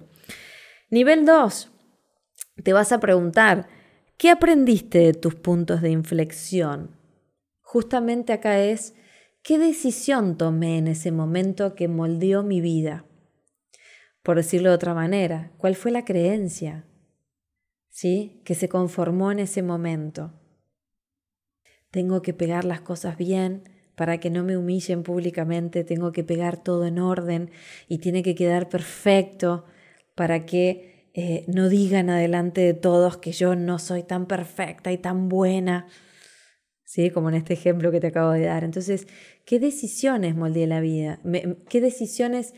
Nivel 0.90 1.26
2, 1.26 1.72
te 2.62 2.72
vas 2.72 2.92
a 2.92 3.00
preguntar, 3.00 3.66
¿qué 4.16 4.30
aprendiste 4.30 5.00
de 5.00 5.12
tus 5.12 5.34
puntos 5.34 5.82
de 5.82 5.90
inflexión? 5.90 6.96
Justamente 7.62 8.32
acá 8.32 8.60
es, 8.60 8.94
¿qué 9.42 9.58
decisión 9.58 10.38
tomé 10.38 10.78
en 10.78 10.86
ese 10.86 11.10
momento 11.10 11.74
que 11.74 11.88
moldeó 11.88 12.44
mi 12.44 12.60
vida? 12.60 13.04
Por 14.28 14.36
decirlo 14.36 14.68
de 14.68 14.74
otra 14.74 14.92
manera, 14.92 15.52
cuál 15.56 15.74
fue 15.74 15.90
la 15.90 16.04
creencia, 16.04 16.84
¿sí? 17.88 18.42
Que 18.44 18.54
se 18.54 18.68
conformó 18.68 19.32
en 19.32 19.38
ese 19.38 19.62
momento. 19.62 20.34
Tengo 21.90 22.20
que 22.20 22.34
pegar 22.34 22.66
las 22.66 22.82
cosas 22.82 23.16
bien 23.16 23.70
para 23.94 24.20
que 24.20 24.28
no 24.28 24.44
me 24.44 24.58
humillen 24.58 25.02
públicamente, 25.02 25.82
tengo 25.82 26.12
que 26.12 26.24
pegar 26.24 26.62
todo 26.62 26.84
en 26.84 26.98
orden 26.98 27.50
y 27.88 28.00
tiene 28.00 28.22
que 28.22 28.34
quedar 28.34 28.68
perfecto 28.68 29.64
para 30.14 30.44
que 30.44 31.08
eh, 31.14 31.46
no 31.48 31.70
digan 31.70 32.10
adelante 32.10 32.60
de 32.60 32.74
todos 32.74 33.16
que 33.16 33.32
yo 33.32 33.56
no 33.56 33.78
soy 33.78 34.02
tan 34.02 34.26
perfecta 34.26 34.92
y 34.92 34.98
tan 34.98 35.30
buena. 35.30 35.86
¿Sí? 36.84 37.08
Como 37.08 37.30
en 37.30 37.36
este 37.36 37.54
ejemplo 37.54 37.90
que 37.90 38.00
te 38.00 38.08
acabo 38.08 38.32
de 38.32 38.44
dar. 38.44 38.62
Entonces, 38.62 39.06
¿qué 39.46 39.58
decisiones 39.58 40.36
moldeé 40.36 40.66
la 40.66 40.80
vida? 40.80 41.18
¿Qué 41.70 41.80
decisiones 41.80 42.52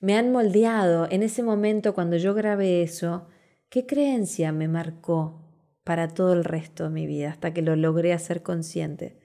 me 0.00 0.16
han 0.16 0.30
moldeado 0.32 1.08
en 1.10 1.22
ese 1.22 1.42
momento 1.42 1.94
cuando 1.94 2.16
yo 2.16 2.34
grabé 2.34 2.82
eso, 2.82 3.26
qué 3.68 3.86
creencia 3.86 4.52
me 4.52 4.68
marcó 4.68 5.44
para 5.84 6.08
todo 6.08 6.32
el 6.34 6.44
resto 6.44 6.84
de 6.84 6.90
mi 6.90 7.06
vida 7.06 7.30
hasta 7.30 7.52
que 7.52 7.62
lo 7.62 7.74
logré 7.74 8.12
hacer 8.12 8.42
consciente. 8.42 9.18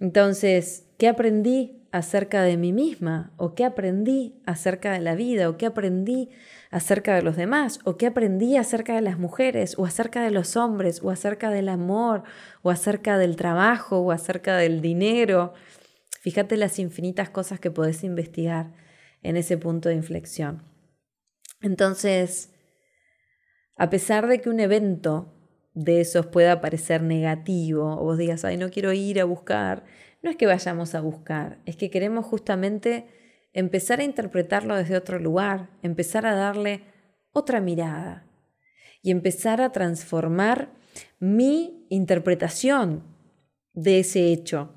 Entonces, 0.00 0.88
¿qué 0.98 1.08
aprendí 1.08 1.86
acerca 1.92 2.42
de 2.42 2.56
mí 2.56 2.72
misma? 2.72 3.32
¿O 3.36 3.54
qué 3.54 3.64
aprendí 3.64 4.42
acerca 4.46 4.92
de 4.92 5.00
la 5.00 5.14
vida? 5.14 5.48
¿O 5.48 5.56
qué 5.56 5.66
aprendí 5.66 6.30
acerca 6.70 7.14
de 7.14 7.22
los 7.22 7.36
demás? 7.36 7.78
¿O 7.84 7.96
qué 7.96 8.06
aprendí 8.06 8.56
acerca 8.56 8.94
de 8.96 9.02
las 9.02 9.18
mujeres? 9.18 9.78
¿O 9.78 9.84
acerca 9.84 10.22
de 10.24 10.32
los 10.32 10.56
hombres? 10.56 11.00
¿O 11.02 11.10
acerca 11.10 11.50
del 11.50 11.68
amor? 11.68 12.24
¿O 12.62 12.70
acerca 12.70 13.16
del 13.18 13.36
trabajo? 13.36 14.00
¿O 14.00 14.10
acerca 14.10 14.56
del 14.56 14.80
dinero? 14.80 15.52
Fíjate 16.20 16.56
las 16.56 16.80
infinitas 16.80 17.30
cosas 17.30 17.60
que 17.60 17.70
podés 17.70 18.02
investigar 18.02 18.72
en 19.24 19.36
ese 19.36 19.58
punto 19.58 19.88
de 19.88 19.96
inflexión. 19.96 20.62
Entonces, 21.60 22.52
a 23.76 23.90
pesar 23.90 24.28
de 24.28 24.40
que 24.40 24.50
un 24.50 24.60
evento 24.60 25.34
de 25.72 26.00
esos 26.00 26.26
pueda 26.26 26.60
parecer 26.60 27.02
negativo, 27.02 27.96
o 27.98 28.04
vos 28.04 28.18
digas, 28.18 28.44
ay, 28.44 28.56
no 28.56 28.70
quiero 28.70 28.92
ir 28.92 29.20
a 29.20 29.24
buscar, 29.24 29.84
no 30.22 30.30
es 30.30 30.36
que 30.36 30.46
vayamos 30.46 30.94
a 30.94 31.00
buscar, 31.00 31.58
es 31.66 31.76
que 31.76 31.90
queremos 31.90 32.24
justamente 32.24 33.06
empezar 33.52 34.00
a 34.00 34.04
interpretarlo 34.04 34.76
desde 34.76 34.96
otro 34.96 35.18
lugar, 35.18 35.70
empezar 35.82 36.26
a 36.26 36.34
darle 36.34 36.84
otra 37.32 37.60
mirada 37.60 38.26
y 39.02 39.10
empezar 39.10 39.60
a 39.60 39.72
transformar 39.72 40.70
mi 41.18 41.86
interpretación 41.88 43.02
de 43.72 44.00
ese 44.00 44.32
hecho. 44.32 44.72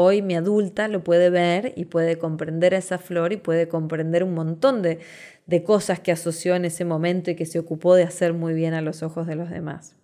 Hoy 0.00 0.22
mi 0.22 0.36
adulta 0.36 0.86
lo 0.86 1.02
puede 1.02 1.28
ver 1.28 1.72
y 1.74 1.86
puede 1.86 2.18
comprender 2.18 2.72
esa 2.72 2.98
flor 2.98 3.32
y 3.32 3.36
puede 3.36 3.66
comprender 3.66 4.22
un 4.22 4.32
montón 4.32 4.80
de, 4.80 5.00
de 5.46 5.64
cosas 5.64 5.98
que 5.98 6.12
asoció 6.12 6.54
en 6.54 6.64
ese 6.64 6.84
momento 6.84 7.32
y 7.32 7.34
que 7.34 7.46
se 7.46 7.58
ocupó 7.58 7.96
de 7.96 8.04
hacer 8.04 8.32
muy 8.32 8.54
bien 8.54 8.74
a 8.74 8.80
los 8.80 9.02
ojos 9.02 9.26
de 9.26 9.34
los 9.34 9.50
demás. 9.50 9.96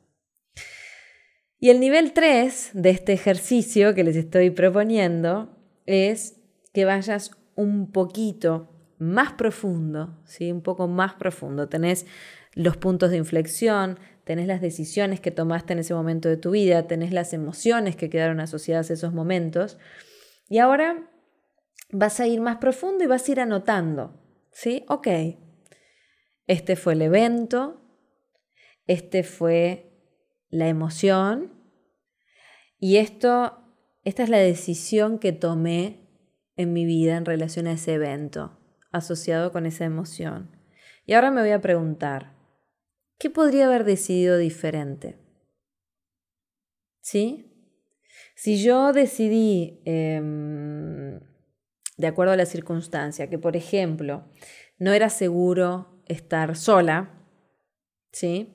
Y 1.61 1.71
el 1.71 1.79
nivel 1.79 2.13
3 2.13 2.71
de 2.73 2.91
este 2.91 3.13
ejercicio 3.13 3.95
que 3.95 4.03
les 4.03 4.17
estoy 4.17 4.51
proponiendo 4.51 5.57
es 5.87 6.41
que 6.73 6.85
vayas 6.85 7.31
un 7.55 7.93
poquito 7.93 8.69
más 8.99 9.35
profundo, 9.35 10.19
¿sí? 10.25 10.51
un 10.51 10.63
poco 10.63 10.89
más 10.89 11.15
profundo. 11.15 11.69
Tenés 11.69 12.05
los 12.55 12.77
puntos 12.77 13.13
de 13.13 13.19
inflexión, 13.19 14.01
tenés 14.25 14.47
las 14.47 14.61
decisiones 14.61 15.21
que 15.21 15.31
tomaste 15.31 15.73
en 15.75 15.79
ese 15.79 15.95
momento 15.95 16.29
de 16.29 16.37
tu 16.37 16.51
vida, 16.51 16.87
tenés 16.87 17.13
las 17.13 17.33
emociones 17.33 17.97
que 17.97 18.11
quedaron 18.11 18.41
asociadas 18.41 18.91
a 18.91 18.95
esos 18.95 19.13
momentos. 19.13 19.79
Y 20.49 20.59
ahora 20.59 21.11
vas 21.91 22.21
a 22.21 22.27
ir 22.27 22.41
más 22.41 22.57
profundo 22.57 23.05
y 23.05 23.07
vas 23.07 23.29
a 23.29 23.33
ir 23.33 23.41
anotando, 23.41 24.21
¿sí? 24.51 24.85
Ok, 24.89 25.09
este 26.47 26.77
fue 26.77 26.95
el 26.95 27.03
evento, 27.03 27.81
este 28.87 29.23
fue 29.23 29.93
la 30.51 30.69
emoción 30.69 31.53
y 32.79 32.97
esto, 32.97 33.59
esta 34.05 34.25
es 34.25 34.29
la 34.29 34.39
decisión 34.39 35.19
que 35.19 35.33
tomé 35.33 36.05
en 36.57 36.73
mi 36.73 36.85
vida 36.85 37.17
en 37.17 37.25
relación 37.25 37.67
a 37.67 37.73
ese 37.73 37.95
evento, 37.95 38.59
asociado 38.93 39.53
con 39.53 39.67
esa 39.67 39.85
emoción. 39.85 40.51
Y 41.07 41.15
ahora 41.15 41.31
me 41.31 41.41
voy 41.41 41.51
a 41.51 41.61
preguntar, 41.61 42.34
¿qué 43.19 43.31
podría 43.31 43.67
haber 43.67 43.85
decidido 43.85 44.39
diferente? 44.39 45.19
¿Sí? 47.01 47.51
Si 48.35 48.63
yo 48.63 48.93
decidí, 48.93 49.81
em, 49.85 51.21
de 51.97 52.07
acuerdo 52.07 52.33
a 52.33 52.37
la 52.37 52.47
circunstancia, 52.47 53.29
que 53.29 53.39
por 53.39 53.57
ejemplo 53.57 54.25
no 54.79 54.93
era 54.93 55.09
seguro 55.09 56.03
estar 56.07 56.57
sola, 56.57 57.11
¿sí? 58.13 58.53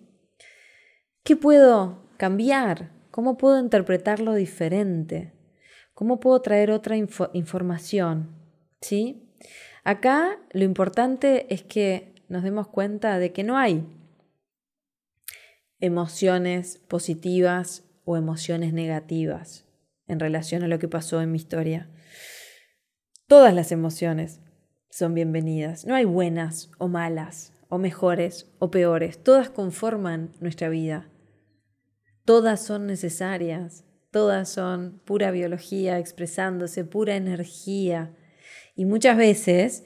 ¿Qué 1.24 1.36
puedo 1.36 2.10
cambiar? 2.17 2.91
¿Cómo 3.12 3.38
puedo 3.38 3.60
interpretarlo 3.60 4.34
diferente? 4.34 5.34
¿Cómo 5.93 6.19
puedo 6.19 6.41
traer 6.41 6.72
otra 6.72 6.95
información? 6.98 8.36
¿Sí? 8.82 9.36
Acá 9.84 10.39
lo 10.52 10.63
importante 10.63 11.54
es 11.54 11.63
que 11.63 12.13
nos 12.30 12.43
demos 12.43 12.67
cuenta 12.67 13.19
de 13.19 13.32
que 13.32 13.43
no 13.43 13.58
hay 13.58 13.86
emociones 15.79 16.77
positivas 16.87 17.83
o 18.03 18.17
emociones 18.17 18.73
negativas 18.73 19.65
en 20.07 20.19
relación 20.19 20.63
a 20.63 20.67
lo 20.67 20.79
que 20.79 20.87
pasó 20.87 21.21
en 21.21 21.31
mi 21.31 21.37
historia. 21.37 21.89
Todas 23.27 23.53
las 23.53 23.71
emociones 23.71 24.41
son 24.89 25.13
bienvenidas. 25.13 25.85
No 25.85 25.95
hay 25.95 26.05
buenas 26.05 26.71
o 26.79 26.87
malas, 26.87 27.53
o 27.69 27.77
mejores 27.77 28.51
o 28.59 28.71
peores. 28.71 29.23
Todas 29.23 29.49
conforman 29.49 30.31
nuestra 30.39 30.69
vida. 30.69 31.07
Todas 32.25 32.65
son 32.65 32.87
necesarias. 32.87 33.85
Todas 34.11 34.49
son 34.49 34.99
pura 35.05 35.29
biología 35.29 35.99
expresándose, 35.99 36.83
pura 36.83 37.15
energía. 37.15 38.15
Y 38.75 38.85
muchas 38.85 39.15
veces 39.15 39.85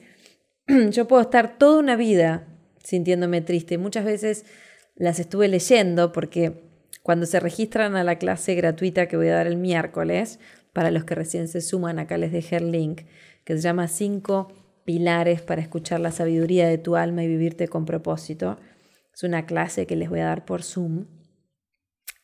yo 0.90 1.06
puedo 1.06 1.22
estar 1.22 1.58
toda 1.58 1.78
una 1.78 1.96
vida 1.96 2.48
sintiéndome 2.82 3.42
triste. 3.42 3.76
Muchas 3.76 4.06
veces 4.06 4.46
las 4.94 5.18
estuve 5.18 5.48
leyendo 5.48 6.12
porque 6.12 6.62
cuando 7.02 7.26
se 7.26 7.40
registran 7.40 7.96
a 7.96 8.04
la 8.04 8.18
clase 8.18 8.54
gratuita 8.54 9.08
que 9.08 9.16
voy 9.16 9.28
a 9.28 9.34
dar 9.34 9.46
el 9.46 9.56
miércoles, 9.56 10.38
para 10.72 10.90
los 10.90 11.04
que 11.04 11.14
recién 11.14 11.48
se 11.48 11.60
suman, 11.60 11.98
acá 11.98 12.18
les 12.18 12.32
dejé 12.32 12.56
el 12.56 12.72
link, 12.72 13.02
que 13.44 13.54
se 13.56 13.62
llama 13.62 13.88
5 13.88 14.48
pilares 14.84 15.42
para 15.42 15.62
escuchar 15.62 16.00
la 16.00 16.10
sabiduría 16.10 16.68
de 16.68 16.78
tu 16.78 16.96
alma 16.96 17.22
y 17.22 17.28
vivirte 17.28 17.68
con 17.68 17.84
propósito. 17.84 18.58
Es 19.14 19.22
una 19.22 19.46
clase 19.46 19.86
que 19.86 19.96
les 19.96 20.08
voy 20.08 20.20
a 20.20 20.26
dar 20.26 20.44
por 20.44 20.62
Zoom 20.62 21.06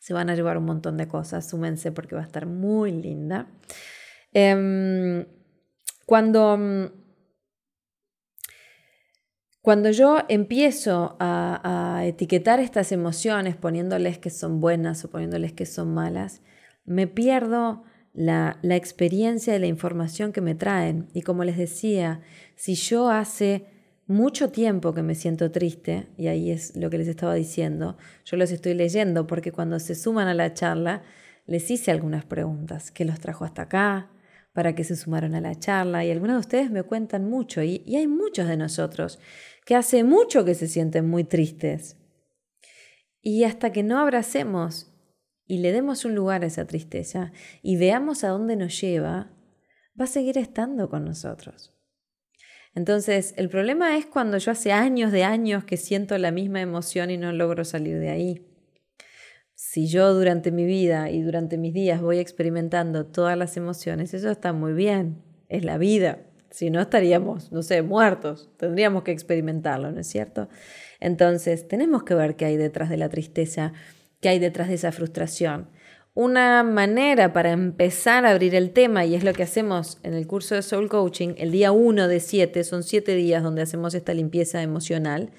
se 0.01 0.15
van 0.15 0.31
a 0.31 0.35
llevar 0.35 0.57
un 0.57 0.65
montón 0.65 0.97
de 0.97 1.07
cosas, 1.07 1.47
súmense 1.47 1.91
porque 1.91 2.15
va 2.15 2.21
a 2.21 2.25
estar 2.25 2.47
muy 2.47 2.91
linda. 2.91 3.47
Em, 4.33 5.27
cuando, 6.07 6.57
mm, 6.57 6.85
cuando 9.61 9.91
yo 9.91 10.17
empiezo 10.27 11.15
a, 11.19 12.01
etiquetar 12.03 12.59
estas 12.59 12.91
emociones 12.91 13.55
poniéndoles 13.55 14.17
que 14.17 14.31
son 14.31 14.59
buenas 14.59 15.05
o 15.05 15.09
poniéndoles 15.11 15.53
que 15.53 15.67
son 15.67 15.93
malas, 15.93 16.41
me 16.83 17.05
pierdo 17.05 17.83
la, 18.13 18.57
experiencia 18.63 19.55
y 19.55 19.59
la 19.59 19.67
información 19.67 20.33
que 20.33 20.41
me 20.41 20.55
traen. 20.55 21.09
Y 21.13 21.21
como 21.21 21.43
les 21.43 21.57
decía, 21.57 22.21
si 22.55 22.73
yo 22.73 23.11
hace 23.11 23.67
mucho 24.07 24.49
tiempo 24.49 24.95
que 24.95 25.03
me 25.03 25.13
siento 25.13 25.51
triste, 25.51 26.07
y 26.17 26.25
ahí 26.25 26.49
es 26.49 26.75
lo 26.75 26.89
que 26.89 26.97
les 26.97 27.07
estaba 27.07 27.35
diciendo, 27.35 27.97
yo 28.25 28.37
los 28.37 28.51
estoy 28.51 28.73
leyendo 28.73 29.27
porque 29.27 29.51
cuando 29.51 29.79
se 29.79 29.93
suman 29.93 30.27
a 30.27 30.33
la 30.33 30.55
charla, 30.55 31.03
les 31.45 31.69
hice 31.69 31.91
algunas 31.91 32.25
preguntas, 32.25 32.89
¿qué 32.89 33.05
los 33.05 33.19
trajo 33.19 33.45
hasta 33.45 33.63
acá? 33.63 34.09
¿Para 34.53 34.73
qué 34.73 34.83
se 34.83 34.95
sumaron 34.95 35.35
a 35.35 35.39
la 35.39 35.53
charla? 35.53 36.03
Y 36.03 36.09
algunos 36.09 36.35
de 36.35 36.39
ustedes 36.39 36.71
me 36.71 36.81
cuentan 36.81 37.29
mucho, 37.29 37.61
y 37.61 37.95
hay 37.95 38.07
muchos 38.07 38.47
de 38.47 38.57
nosotros 38.57 39.19
que 39.65 39.75
hace 39.75 40.03
mucho 40.03 40.45
que 40.45 40.55
se 40.55 40.67
sienten 40.67 41.09
muy 41.09 41.23
tristes. 41.23 41.97
Y 43.21 43.43
hasta 43.43 43.71
que 43.71 43.83
no 43.83 43.99
abracemos 43.99 44.91
y 45.45 45.59
le 45.59 45.71
demos 45.71 46.05
un 46.05 46.15
lugar 46.15 46.43
a 46.43 46.47
esa 46.47 46.65
tristeza 46.65 47.31
y 47.61 47.77
veamos 47.77 48.23
a 48.23 48.29
dónde 48.29 48.55
nos 48.55 48.79
lleva, 48.79 49.31
va 49.99 50.05
a 50.05 50.07
seguir 50.07 50.37
estando 50.37 50.89
con 50.89 51.05
nosotros. 51.05 51.77
Entonces, 52.73 53.33
el 53.35 53.49
problema 53.49 53.97
es 53.97 54.05
cuando 54.05 54.37
yo 54.37 54.51
hace 54.51 54.71
años 54.71 55.11
de 55.11 55.23
años 55.23 55.65
que 55.65 55.77
siento 55.77 56.17
la 56.17 56.31
misma 56.31 56.61
emoción 56.61 57.11
y 57.11 57.17
no 57.17 57.33
logro 57.33 57.65
salir 57.65 57.99
de 57.99 58.09
ahí. 58.09 58.47
Si 59.55 59.87
yo 59.87 60.13
durante 60.13 60.51
mi 60.51 60.65
vida 60.65 61.11
y 61.11 61.21
durante 61.21 61.57
mis 61.57 61.73
días 61.73 62.01
voy 62.01 62.17
experimentando 62.19 63.05
todas 63.05 63.37
las 63.37 63.57
emociones, 63.57 64.13
eso 64.13 64.31
está 64.31 64.53
muy 64.53 64.73
bien, 64.73 65.21
es 65.49 65.65
la 65.65 65.77
vida. 65.77 66.19
Si 66.51 66.69
no 66.69 66.81
estaríamos, 66.81 67.51
no 67.51 67.63
sé, 67.63 67.81
muertos, 67.81 68.51
tendríamos 68.57 69.03
que 69.03 69.11
experimentarlo, 69.11 69.91
¿no 69.91 70.01
es 70.01 70.07
cierto? 70.07 70.49
Entonces, 70.99 71.67
tenemos 71.67 72.03
que 72.03 72.13
ver 72.13 72.35
qué 72.35 72.45
hay 72.45 72.57
detrás 72.57 72.89
de 72.89 72.97
la 72.97 73.09
tristeza, 73.09 73.73
qué 74.19 74.29
hay 74.29 74.39
detrás 74.39 74.67
de 74.67 74.75
esa 74.75 74.91
frustración 74.91 75.69
una 76.13 76.63
manera 76.63 77.31
para 77.31 77.51
empezar 77.51 78.25
a 78.25 78.31
abrir 78.31 78.53
el 78.55 78.71
tema, 78.71 79.05
y 79.05 79.15
es 79.15 79.23
lo 79.23 79.33
que 79.33 79.43
hacemos 79.43 79.99
en 80.03 80.13
el 80.13 80.27
curso 80.27 80.55
de 80.55 80.61
Soul 80.61 80.89
Coaching, 80.89 81.35
el 81.37 81.51
día 81.51 81.71
1 81.71 82.07
de 82.07 82.19
7, 82.19 82.63
son 82.63 82.83
7 82.83 83.15
días 83.15 83.43
donde 83.43 83.61
hacemos 83.61 83.93
esta 83.93 84.13
limpieza 84.13 84.61
emocional, 84.61 85.31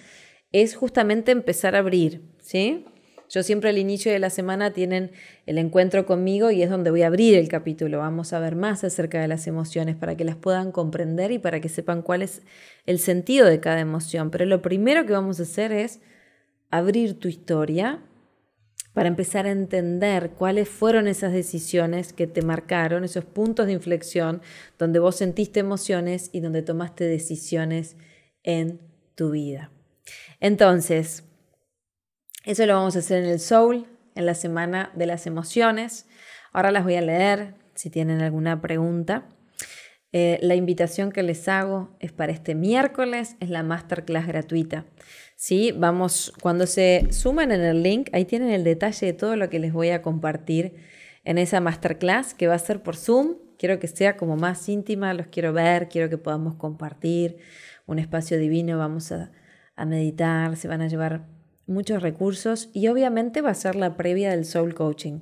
es 0.50 0.74
justamente 0.74 1.32
empezar 1.32 1.76
a 1.76 1.80
abrir, 1.80 2.22
¿sí? 2.40 2.86
Yo 3.32 3.42
siempre 3.42 3.70
al 3.70 3.78
inicio 3.78 4.12
de 4.12 4.18
la 4.18 4.28
semana 4.28 4.74
tienen 4.74 5.10
el 5.46 5.56
encuentro 5.56 6.04
conmigo 6.04 6.50
y 6.50 6.62
es 6.62 6.68
donde 6.68 6.90
voy 6.90 7.00
a 7.00 7.06
abrir 7.06 7.34
el 7.34 7.48
capítulo. 7.48 7.98
Vamos 7.98 8.34
a 8.34 8.40
ver 8.40 8.56
más 8.56 8.84
acerca 8.84 9.22
de 9.22 9.26
las 9.26 9.46
emociones 9.46 9.96
para 9.96 10.18
que 10.18 10.24
las 10.26 10.36
puedan 10.36 10.70
comprender 10.70 11.32
y 11.32 11.38
para 11.38 11.58
que 11.58 11.70
sepan 11.70 12.02
cuál 12.02 12.20
es 12.20 12.42
el 12.84 12.98
sentido 12.98 13.46
de 13.46 13.58
cada 13.58 13.80
emoción. 13.80 14.30
Pero 14.30 14.44
lo 14.44 14.60
primero 14.60 15.06
que 15.06 15.14
vamos 15.14 15.40
a 15.40 15.44
hacer 15.44 15.72
es 15.72 16.02
abrir 16.70 17.18
tu 17.18 17.28
historia, 17.28 18.02
para 18.92 19.08
empezar 19.08 19.46
a 19.46 19.50
entender 19.50 20.32
cuáles 20.32 20.68
fueron 20.68 21.08
esas 21.08 21.32
decisiones 21.32 22.12
que 22.12 22.26
te 22.26 22.42
marcaron, 22.42 23.02
esos 23.04 23.24
puntos 23.24 23.64
de 23.64 23.72
inflexión 23.72 24.42
donde 24.78 24.98
vos 24.98 25.16
sentiste 25.16 25.60
emociones 25.60 26.28
y 26.34 26.40
donde 26.40 26.60
tomaste 26.60 27.04
decisiones 27.04 27.96
en 28.42 28.82
tu 29.14 29.30
vida. 29.30 29.70
Entonces, 30.40 31.24
eso 32.44 32.66
lo 32.66 32.74
vamos 32.74 32.96
a 32.96 33.00
hacer 33.00 33.22
en 33.22 33.30
el 33.30 33.40
Soul, 33.40 33.86
en 34.14 34.26
la 34.26 34.34
semana 34.34 34.90
de 34.94 35.06
las 35.06 35.26
emociones. 35.26 36.06
Ahora 36.52 36.70
las 36.70 36.84
voy 36.84 36.96
a 36.96 37.00
leer 37.00 37.54
si 37.74 37.90
tienen 37.90 38.20
alguna 38.20 38.60
pregunta. 38.60 39.28
Eh, 40.14 40.38
la 40.42 40.54
invitación 40.54 41.10
que 41.10 41.22
les 41.22 41.48
hago 41.48 41.96
es 41.98 42.12
para 42.12 42.32
este 42.32 42.54
miércoles, 42.54 43.36
es 43.40 43.48
la 43.48 43.62
masterclass 43.62 44.26
gratuita. 44.26 44.84
¿sí? 45.36 45.72
Vamos, 45.72 46.32
cuando 46.42 46.66
se 46.66 47.08
suman 47.10 47.50
en 47.50 47.62
el 47.62 47.82
link, 47.82 48.10
ahí 48.12 48.26
tienen 48.26 48.50
el 48.50 48.64
detalle 48.64 49.06
de 49.06 49.12
todo 49.14 49.36
lo 49.36 49.48
que 49.48 49.58
les 49.58 49.72
voy 49.72 49.88
a 49.88 50.02
compartir 50.02 50.74
en 51.24 51.38
esa 51.38 51.60
masterclass 51.60 52.34
que 52.34 52.46
va 52.46 52.54
a 52.54 52.58
ser 52.58 52.82
por 52.82 52.96
Zoom. 52.96 53.36
Quiero 53.58 53.78
que 53.78 53.88
sea 53.88 54.16
como 54.16 54.36
más 54.36 54.68
íntima, 54.68 55.14
los 55.14 55.28
quiero 55.28 55.52
ver, 55.52 55.88
quiero 55.88 56.10
que 56.10 56.18
podamos 56.18 56.56
compartir 56.56 57.38
un 57.86 57.98
espacio 57.98 58.38
divino, 58.38 58.76
vamos 58.76 59.12
a, 59.12 59.30
a 59.76 59.86
meditar, 59.86 60.56
se 60.56 60.68
van 60.68 60.82
a 60.82 60.88
llevar 60.88 61.26
muchos 61.72 62.02
recursos 62.02 62.70
y 62.72 62.88
obviamente 62.88 63.40
va 63.40 63.50
a 63.50 63.54
ser 63.54 63.74
la 63.74 63.96
previa 63.96 64.30
del 64.30 64.44
Soul 64.44 64.74
Coaching. 64.74 65.20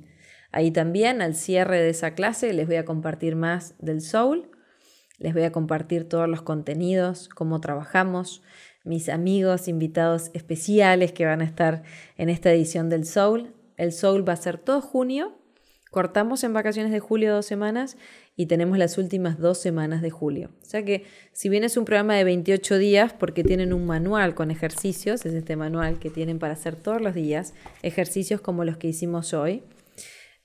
Ahí 0.51 0.71
también, 0.71 1.21
al 1.21 1.35
cierre 1.35 1.81
de 1.81 1.89
esa 1.89 2.13
clase, 2.13 2.53
les 2.53 2.67
voy 2.67 2.75
a 2.75 2.85
compartir 2.85 3.35
más 3.35 3.75
del 3.79 4.01
soul, 4.01 4.51
les 5.17 5.33
voy 5.33 5.43
a 5.43 5.51
compartir 5.51 6.09
todos 6.09 6.27
los 6.27 6.41
contenidos, 6.41 7.29
cómo 7.29 7.61
trabajamos, 7.61 8.41
mis 8.83 9.09
amigos, 9.09 9.67
invitados 9.67 10.31
especiales 10.33 11.13
que 11.13 11.25
van 11.25 11.41
a 11.41 11.45
estar 11.45 11.83
en 12.17 12.29
esta 12.29 12.51
edición 12.51 12.89
del 12.89 13.05
soul. 13.05 13.53
El 13.77 13.93
soul 13.93 14.27
va 14.27 14.33
a 14.33 14.37
ser 14.37 14.57
todo 14.57 14.81
junio, 14.81 15.37
cortamos 15.89 16.43
en 16.43 16.53
vacaciones 16.53 16.91
de 16.91 16.99
julio 16.99 17.33
dos 17.33 17.45
semanas 17.45 17.97
y 18.35 18.45
tenemos 18.45 18.77
las 18.77 18.97
últimas 18.97 19.37
dos 19.39 19.59
semanas 19.59 20.01
de 20.01 20.09
julio. 20.09 20.51
O 20.61 20.65
sea 20.65 20.83
que 20.83 21.03
si 21.33 21.49
bien 21.49 21.63
es 21.63 21.77
un 21.77 21.85
programa 21.85 22.15
de 22.15 22.23
28 22.23 22.77
días, 22.77 23.13
porque 23.13 23.43
tienen 23.43 23.73
un 23.73 23.85
manual 23.85 24.35
con 24.35 24.51
ejercicios, 24.51 25.25
es 25.25 25.33
este 25.33 25.55
manual 25.55 25.99
que 25.99 26.09
tienen 26.09 26.39
para 26.39 26.53
hacer 26.53 26.75
todos 26.75 27.01
los 27.01 27.13
días, 27.13 27.53
ejercicios 27.83 28.41
como 28.41 28.63
los 28.63 28.77
que 28.77 28.87
hicimos 28.87 29.33
hoy, 29.33 29.63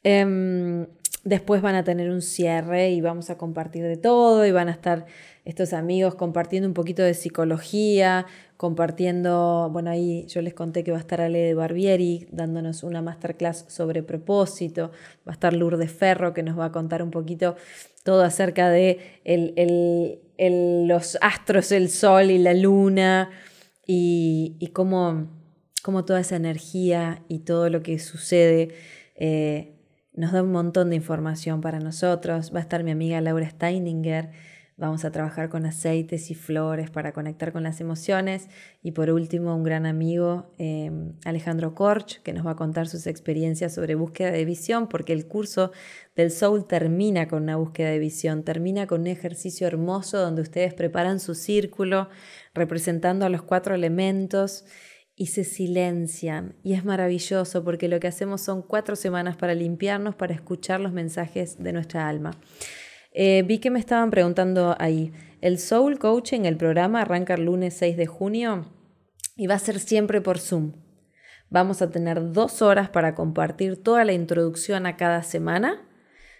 em, 0.02 0.86
después 1.26 1.60
van 1.60 1.74
a 1.74 1.82
tener 1.82 2.08
un 2.10 2.22
cierre 2.22 2.90
y 2.90 3.00
vamos 3.00 3.30
a 3.30 3.36
compartir 3.36 3.82
de 3.82 3.96
todo 3.96 4.46
y 4.46 4.52
van 4.52 4.68
a 4.68 4.70
estar 4.70 5.06
estos 5.44 5.72
amigos 5.72 6.14
compartiendo 6.14 6.68
un 6.68 6.74
poquito 6.74 7.02
de 7.02 7.14
psicología, 7.14 8.26
compartiendo, 8.56 9.68
bueno, 9.72 9.90
ahí 9.90 10.24
yo 10.28 10.40
les 10.40 10.54
conté 10.54 10.84
que 10.84 10.92
va 10.92 10.98
a 10.98 11.00
estar 11.00 11.20
Ale 11.20 11.40
de 11.40 11.54
Barbieri 11.54 12.28
dándonos 12.30 12.84
una 12.84 13.02
masterclass 13.02 13.64
sobre 13.66 14.04
propósito, 14.04 14.92
va 15.26 15.32
a 15.32 15.34
estar 15.34 15.52
Lourdes 15.52 15.90
Ferro 15.90 16.32
que 16.32 16.44
nos 16.44 16.56
va 16.56 16.66
a 16.66 16.72
contar 16.72 17.02
un 17.02 17.10
poquito 17.10 17.56
todo 18.04 18.22
acerca 18.22 18.70
de 18.70 19.00
los 20.38 21.18
astros, 21.20 21.72
el 21.72 21.90
sol 21.90 22.30
y 22.30 22.38
la 22.38 22.54
luna 22.54 23.30
y, 23.84 24.70
cómo, 24.72 25.26
toda 26.06 26.20
esa 26.20 26.36
energía 26.36 27.24
y 27.26 27.40
todo 27.40 27.68
lo 27.68 27.82
que 27.82 27.98
sucede 27.98 28.68
eh, 29.16 29.75
nos 30.16 30.32
da 30.32 30.42
un 30.42 30.52
montón 30.52 30.90
de 30.90 30.96
información 30.96 31.60
para 31.60 31.78
nosotros. 31.78 32.52
Va 32.54 32.58
a 32.58 32.62
estar 32.62 32.82
mi 32.82 32.90
amiga 32.90 33.20
Laura 33.20 33.48
Steininger 33.48 34.30
Vamos 34.78 35.06
a 35.06 35.10
trabajar 35.10 35.48
con 35.48 35.64
aceites 35.64 36.30
y 36.30 36.34
flores 36.34 36.90
para 36.90 37.14
conectar 37.14 37.50
con 37.50 37.62
las 37.62 37.80
emociones. 37.80 38.50
Y 38.82 38.92
por 38.92 39.08
último, 39.08 39.56
un 39.56 39.62
gran 39.62 39.86
amigo, 39.86 40.52
em, 40.58 41.14
Alejandro 41.24 41.74
Korch, 41.74 42.20
que 42.22 42.34
nos 42.34 42.46
va 42.46 42.50
a 42.50 42.56
contar 42.56 42.86
sus 42.86 43.06
experiencias 43.06 43.72
sobre 43.72 43.94
búsqueda 43.94 44.32
de 44.32 44.44
visión, 44.44 44.86
porque 44.86 45.14
el 45.14 45.26
curso 45.26 45.72
del 46.14 46.30
Soul 46.30 46.66
termina 46.66 47.26
con 47.26 47.44
una 47.44 47.56
búsqueda 47.56 47.88
de 47.88 47.98
visión, 47.98 48.42
termina 48.42 48.86
con 48.86 49.00
un 49.00 49.06
ejercicio 49.06 49.66
hermoso 49.66 50.18
donde 50.18 50.42
ustedes 50.42 50.74
preparan 50.74 51.20
su 51.20 51.34
círculo 51.34 52.10
representando 52.52 53.24
a 53.24 53.30
los 53.30 53.40
cuatro 53.40 53.74
elementos 53.74 54.66
y 55.16 55.26
se 55.26 55.44
silencian. 55.44 56.54
Y 56.62 56.74
es 56.74 56.84
maravilloso 56.84 57.64
porque 57.64 57.88
lo 57.88 57.98
que 57.98 58.06
hacemos 58.06 58.42
son 58.42 58.62
cuatro 58.62 58.94
semanas 58.94 59.36
para 59.36 59.54
limpiarnos, 59.54 60.14
para 60.14 60.34
escuchar 60.34 60.78
los 60.80 60.92
mensajes 60.92 61.60
de 61.62 61.72
nuestra 61.72 62.06
alma. 62.06 62.32
Eh, 63.12 63.42
vi 63.46 63.58
que 63.58 63.70
me 63.70 63.78
estaban 63.78 64.10
preguntando 64.10 64.76
ahí, 64.78 65.12
el 65.40 65.58
Soul 65.58 65.98
Coaching, 65.98 66.42
el 66.42 66.58
programa 66.58 67.00
arranca 67.00 67.34
el 67.34 67.46
lunes 67.46 67.74
6 67.74 67.96
de 67.96 68.06
junio 68.06 68.66
y 69.36 69.46
va 69.46 69.54
a 69.54 69.58
ser 69.58 69.80
siempre 69.80 70.20
por 70.20 70.38
Zoom. 70.38 70.72
Vamos 71.48 71.80
a 71.80 71.90
tener 71.90 72.32
dos 72.32 72.60
horas 72.60 72.90
para 72.90 73.14
compartir 73.14 73.82
toda 73.82 74.04
la 74.04 74.12
introducción 74.12 74.84
a 74.84 74.96
cada 74.96 75.22
semana. 75.22 75.85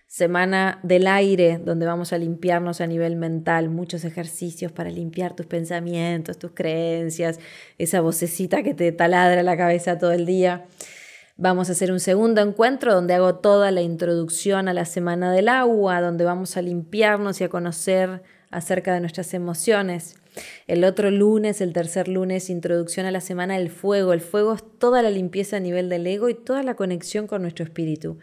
Semana 0.08 0.78
del 0.84 1.08
aire, 1.08 1.58
donde 1.58 1.84
vamos 1.84 2.12
a 2.12 2.18
limpiarnos 2.18 2.80
a 2.80 2.86
nivel 2.86 3.16
mental, 3.16 3.68
muchos 3.70 4.04
ejercicios 4.04 4.70
para 4.70 4.88
limpiar 4.88 5.34
tus 5.34 5.46
pensamientos, 5.46 6.38
tus 6.38 6.52
creencias, 6.52 7.40
esa 7.76 8.00
vocecita 8.00 8.62
que 8.62 8.72
te 8.72 8.92
taladra 8.92 9.42
la 9.42 9.56
cabeza 9.56 9.98
todo 9.98 10.12
el 10.12 10.24
día. 10.24 10.66
Vamos 11.36 11.68
a 11.68 11.72
hacer 11.72 11.90
un 11.90 12.00
segundo 12.00 12.40
encuentro 12.40 12.94
donde 12.94 13.14
hago 13.14 13.34
toda 13.34 13.72
la 13.72 13.82
introducción 13.82 14.68
a 14.68 14.74
la 14.74 14.84
Semana 14.84 15.32
del 15.32 15.48
Agua, 15.48 16.00
donde 16.00 16.24
vamos 16.24 16.56
a 16.56 16.62
limpiarnos 16.62 17.40
y 17.40 17.44
a 17.44 17.48
conocer 17.48 18.22
acerca 18.50 18.94
de 18.94 19.00
nuestras 19.00 19.34
emociones. 19.34 20.14
El 20.66 20.84
otro 20.84 21.10
lunes, 21.10 21.60
el 21.60 21.72
tercer 21.72 22.08
lunes, 22.08 22.48
introducción 22.48 23.06
a 23.06 23.10
la 23.10 23.20
Semana 23.20 23.58
del 23.58 23.70
Fuego. 23.70 24.12
El 24.12 24.20
fuego 24.20 24.54
es 24.54 24.64
toda 24.78 25.02
la 25.02 25.10
limpieza 25.10 25.56
a 25.56 25.60
nivel 25.60 25.88
del 25.88 26.06
ego 26.06 26.28
y 26.28 26.34
toda 26.34 26.62
la 26.62 26.74
conexión 26.74 27.26
con 27.26 27.42
nuestro 27.42 27.64
espíritu. 27.64 28.18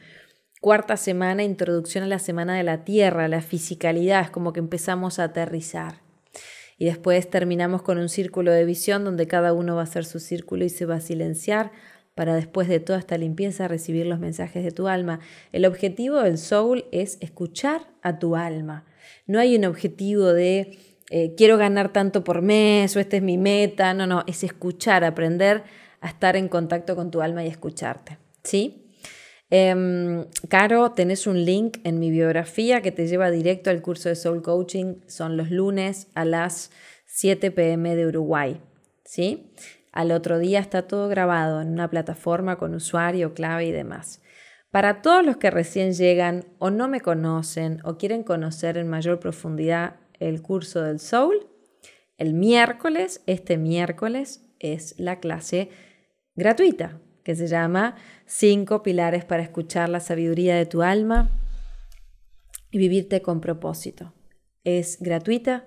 Cuarta 0.64 0.96
semana, 0.96 1.44
introducción 1.44 2.06
a 2.06 2.08
la 2.08 2.20
Semana 2.20 2.56
de 2.56 2.64
la 2.64 2.86
Tierra, 2.86 3.28
la 3.28 3.42
fisicalidad, 3.42 4.22
es 4.22 4.30
como 4.30 4.54
que 4.54 4.62
empezamos 4.62 5.20
a 5.20 5.26
aterrizar. 5.26 5.96
Y 6.78 6.86
después 6.86 7.30
terminamos 7.30 7.82
con 7.82 7.98
un 7.98 8.08
círculo 8.08 8.50
de 8.50 8.64
visión 8.64 9.04
donde 9.04 9.28
cada 9.28 9.52
uno 9.52 9.76
va 9.76 9.82
a 9.82 9.84
hacer 9.84 10.06
su 10.06 10.22
círculo 10.22 10.64
y 10.64 10.70
se 10.70 10.86
va 10.86 10.96
a 10.96 11.02
silenciar 11.02 11.74
para 12.16 12.34
después 12.34 12.70
de 12.70 12.80
toda 12.80 12.98
esta 12.98 13.18
limpieza 13.18 13.68
recibir 13.68 14.06
los 14.06 14.20
mensajes 14.20 14.64
de 14.64 14.72
tu 14.72 14.88
alma. 14.88 15.20
El 15.52 15.66
objetivo 15.66 16.22
del 16.22 16.38
soul 16.38 16.86
es 16.94 17.18
escuchar 17.20 17.82
a 18.02 18.18
tu 18.18 18.38
alma. 18.38 18.86
No 19.28 19.40
hay 19.40 19.58
un 19.58 19.66
objetivo 19.66 20.32
de 20.32 20.80
eh, 21.10 21.36
quiero 21.36 21.58
ganar 21.58 21.92
tanto 21.92 22.24
por 22.24 22.42
mes 22.42 22.96
o 22.96 23.02
esta 23.02 23.18
es 23.18 23.22
mi 23.22 23.38
meta. 23.38 23.94
No, 23.94 24.08
no, 24.08 24.24
es 24.28 24.46
escuchar, 24.46 25.04
aprender 25.04 25.66
a 26.00 26.08
estar 26.08 26.38
en 26.38 26.48
contacto 26.48 26.96
con 26.96 27.12
tu 27.12 27.22
alma 27.22 27.44
y 27.44 27.48
escucharte. 27.48 28.18
¿Sí? 28.44 28.83
Em, 29.56 30.26
Caro, 30.50 30.94
tenés 30.94 31.28
un 31.28 31.46
link 31.46 31.78
en 31.84 32.00
mi 32.00 32.10
biografía 32.10 32.82
que 32.82 32.92
te 32.92 33.06
lleva 33.06 33.30
directo 33.30 33.70
al 33.70 33.84
curso 33.84 34.10
de 34.10 34.16
Soul 34.16 34.42
Coaching. 34.42 34.96
Son 35.06 35.38
los 35.38 35.52
lunes 35.52 36.08
a 36.16 36.26
las 36.26 36.72
7 37.06 37.52
pm 37.52 37.96
de 37.96 38.08
Uruguay. 38.08 38.60
¿Sí? 39.06 39.54
Al 39.92 40.12
otro 40.12 40.40
día 40.40 40.60
está 40.60 40.88
todo 40.88 41.08
grabado 41.08 41.62
en 41.62 41.68
una 41.68 41.88
plataforma 41.88 42.56
con 42.56 42.74
usuario, 42.74 43.36
clave 43.36 43.66
y 43.66 43.72
demás. 43.72 44.24
Para 44.72 45.04
todos 45.04 45.24
los 45.24 45.38
que 45.38 45.52
recién 45.52 45.94
llegan 45.94 46.46
o 46.58 46.72
no 46.72 46.88
me 46.88 47.02
conocen 47.02 47.80
o 47.84 48.00
quieren 48.00 48.24
conocer 48.24 48.80
en 48.80 48.88
mayor 48.88 49.20
profundidad 49.20 49.98
el 50.20 50.42
curso 50.42 50.82
del 50.82 51.00
Soul, 51.00 51.46
el 52.18 52.34
miércoles, 52.34 53.22
este 53.28 53.58
miércoles, 53.58 54.50
es 54.58 54.96
la 54.98 55.20
clase 55.20 55.70
gratuita 56.34 57.00
que 57.24 57.36
se 57.36 57.48
llama 57.48 57.96
Cinco 58.26 58.84
pilares 58.84 59.26
para 59.26 59.44
escuchar 59.44 59.90
la 59.90 60.00
sabiduría 60.00 60.56
de 60.56 60.66
tu 60.66 60.82
alma 60.82 61.30
y 62.72 62.78
vivirte 62.78 63.22
con 63.22 63.42
propósito. 63.42 64.14
Es 64.64 64.98
gratuita, 65.00 65.66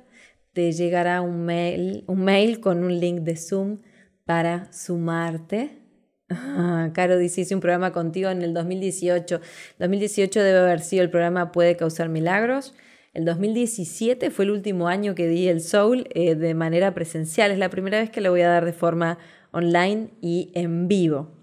te 0.52 0.72
llegará 0.72 1.20
un 1.20 1.44
mail, 1.44 2.04
un 2.06 2.24
mail 2.24 2.60
con 2.60 2.82
un 2.82 2.98
link 2.98 3.20
de 3.20 3.36
Zoom 3.36 3.78
para 4.24 4.72
sumarte. 4.72 5.82
Caro 6.92 7.18
dice, 7.18 7.42
hice 7.42 7.54
un 7.54 7.60
programa 7.60 7.92
contigo 7.92 8.30
en 8.30 8.42
el 8.42 8.54
2018. 8.54 9.40
2018 9.78 10.42
debe 10.42 10.58
haber 10.58 10.80
sido 10.80 11.02
el 11.02 11.10
programa 11.10 11.52
Puede 11.52 11.76
causar 11.76 12.08
milagros. 12.08 12.74
El 13.14 13.24
2017 13.24 14.30
fue 14.30 14.44
el 14.44 14.50
último 14.50 14.88
año 14.88 15.14
que 15.14 15.28
di 15.28 15.48
el 15.48 15.60
Soul 15.60 16.08
eh, 16.14 16.34
de 16.34 16.54
manera 16.54 16.92
presencial. 16.92 17.50
Es 17.50 17.58
la 17.58 17.70
primera 17.70 17.98
vez 17.98 18.10
que 18.10 18.20
lo 18.20 18.30
voy 18.30 18.42
a 18.42 18.48
dar 18.48 18.64
de 18.64 18.72
forma 18.72 19.18
online 19.52 20.10
y 20.20 20.50
en 20.54 20.88
vivo. 20.88 21.35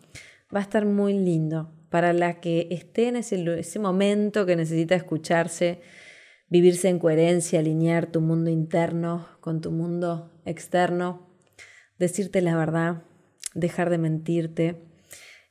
Va 0.53 0.59
a 0.59 0.63
estar 0.63 0.85
muy 0.85 1.13
lindo 1.13 1.71
para 1.89 2.13
la 2.13 2.39
que 2.39 2.67
esté 2.71 3.07
en 3.07 3.15
ese, 3.17 3.59
ese 3.59 3.79
momento 3.79 4.45
que 4.45 4.55
necesita 4.55 4.95
escucharse, 4.95 5.81
vivirse 6.49 6.89
en 6.89 6.99
coherencia, 6.99 7.59
alinear 7.59 8.07
tu 8.07 8.21
mundo 8.21 8.49
interno 8.49 9.27
con 9.39 9.61
tu 9.61 9.71
mundo 9.71 10.31
externo 10.45 11.33
decirte 12.03 12.41
la 12.41 12.55
verdad, 12.55 13.03
dejar 13.53 13.89
de 13.89 13.97
mentirte. 13.97 14.75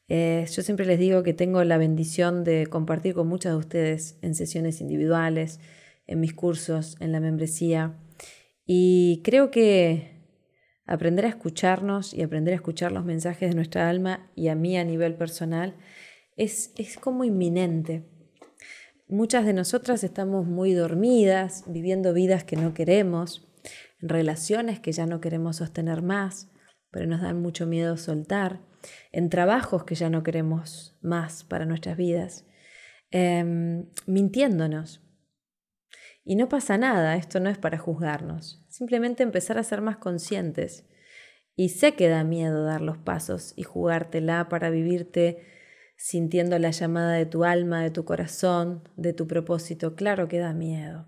Eh, 0.08 0.46
yo 0.50 0.62
siempre 0.62 0.86
les 0.86 0.98
digo 0.98 1.22
que 1.22 1.32
tengo 1.32 1.62
la 1.64 1.78
bendición 1.78 2.44
de 2.44 2.66
compartir 2.66 3.14
con 3.14 3.28
muchas 3.28 3.52
de 3.52 3.58
ustedes 3.58 4.18
en 4.22 4.34
sesiones 4.34 4.80
individuales, 4.80 5.60
en 6.06 6.20
mis 6.20 6.34
cursos, 6.34 6.96
en 7.00 7.12
la 7.12 7.20
membresía. 7.20 7.96
Y 8.66 9.22
creo 9.24 9.50
que 9.50 10.11
aprender 10.92 11.24
a 11.24 11.28
escucharnos 11.28 12.12
y 12.12 12.20
aprender 12.20 12.52
a 12.52 12.56
escuchar 12.56 12.92
los 12.92 13.06
mensajes 13.06 13.48
de 13.48 13.54
nuestra 13.54 13.88
alma 13.88 14.30
y 14.34 14.48
a 14.48 14.54
mí 14.54 14.76
a 14.76 14.84
nivel 14.84 15.14
personal 15.14 15.74
es, 16.36 16.74
es 16.76 16.98
como 16.98 17.24
inminente. 17.24 18.04
Muchas 19.08 19.46
de 19.46 19.54
nosotras 19.54 20.04
estamos 20.04 20.46
muy 20.46 20.74
dormidas, 20.74 21.64
viviendo 21.66 22.12
vidas 22.12 22.44
que 22.44 22.56
no 22.56 22.74
queremos, 22.74 23.48
en 24.02 24.10
relaciones 24.10 24.80
que 24.80 24.92
ya 24.92 25.06
no 25.06 25.22
queremos 25.22 25.56
sostener 25.56 26.02
más, 26.02 26.50
pero 26.90 27.06
nos 27.06 27.22
dan 27.22 27.40
mucho 27.40 27.66
miedo 27.66 27.96
soltar, 27.96 28.60
en 29.12 29.30
trabajos 29.30 29.84
que 29.84 29.94
ya 29.94 30.10
no 30.10 30.22
queremos 30.22 30.98
más 31.00 31.42
para 31.42 31.64
nuestras 31.64 31.96
vidas, 31.96 32.44
em, 33.10 33.86
mintiéndonos. 34.06 35.01
Y 36.24 36.36
no 36.36 36.48
pasa 36.48 36.78
nada, 36.78 37.16
esto 37.16 37.40
no 37.40 37.50
es 37.50 37.58
para 37.58 37.78
juzgarnos, 37.78 38.64
simplemente 38.68 39.22
empezar 39.22 39.58
a 39.58 39.64
ser 39.64 39.80
más 39.80 39.96
conscientes. 39.96 40.86
Y 41.56 41.70
sé 41.70 41.94
que 41.94 42.08
da 42.08 42.24
miedo 42.24 42.64
dar 42.64 42.80
los 42.80 42.98
pasos 42.98 43.52
y 43.56 43.64
jugártela 43.64 44.48
para 44.48 44.70
vivirte 44.70 45.44
sintiendo 45.96 46.58
la 46.58 46.70
llamada 46.70 47.12
de 47.12 47.26
tu 47.26 47.44
alma, 47.44 47.82
de 47.82 47.90
tu 47.90 48.04
corazón, 48.04 48.88
de 48.96 49.12
tu 49.12 49.26
propósito. 49.26 49.94
Claro 49.94 50.28
que 50.28 50.38
da 50.38 50.54
miedo. 50.54 51.06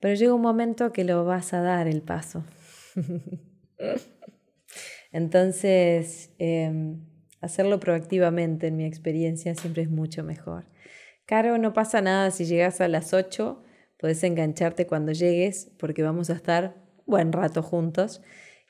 Pero 0.00 0.14
llega 0.14 0.34
un 0.34 0.42
momento 0.42 0.92
que 0.92 1.04
lo 1.04 1.24
vas 1.24 1.52
a 1.52 1.60
dar 1.60 1.88
el 1.88 2.02
paso. 2.02 2.44
Entonces, 5.12 6.30
em, 6.38 7.00
Hacerlo 7.42 7.80
proactivamente, 7.80 8.68
en 8.68 8.76
mi 8.76 8.84
experiencia, 8.84 9.52
siempre 9.56 9.82
es 9.82 9.90
mucho 9.90 10.22
mejor. 10.22 10.64
Caro, 11.26 11.58
no 11.58 11.72
pasa 11.72 12.00
nada 12.00 12.30
si 12.30 12.44
llegas 12.44 12.80
a 12.80 12.86
las 12.86 13.12
8, 13.12 13.64
puedes 14.02 14.24
engancharte 14.24 14.88
cuando 14.88 15.12
llegues 15.12 15.70
porque 15.78 16.02
vamos 16.02 16.28
a 16.28 16.32
estar 16.32 16.74
buen 17.06 17.30
rato 17.30 17.62
juntos 17.62 18.20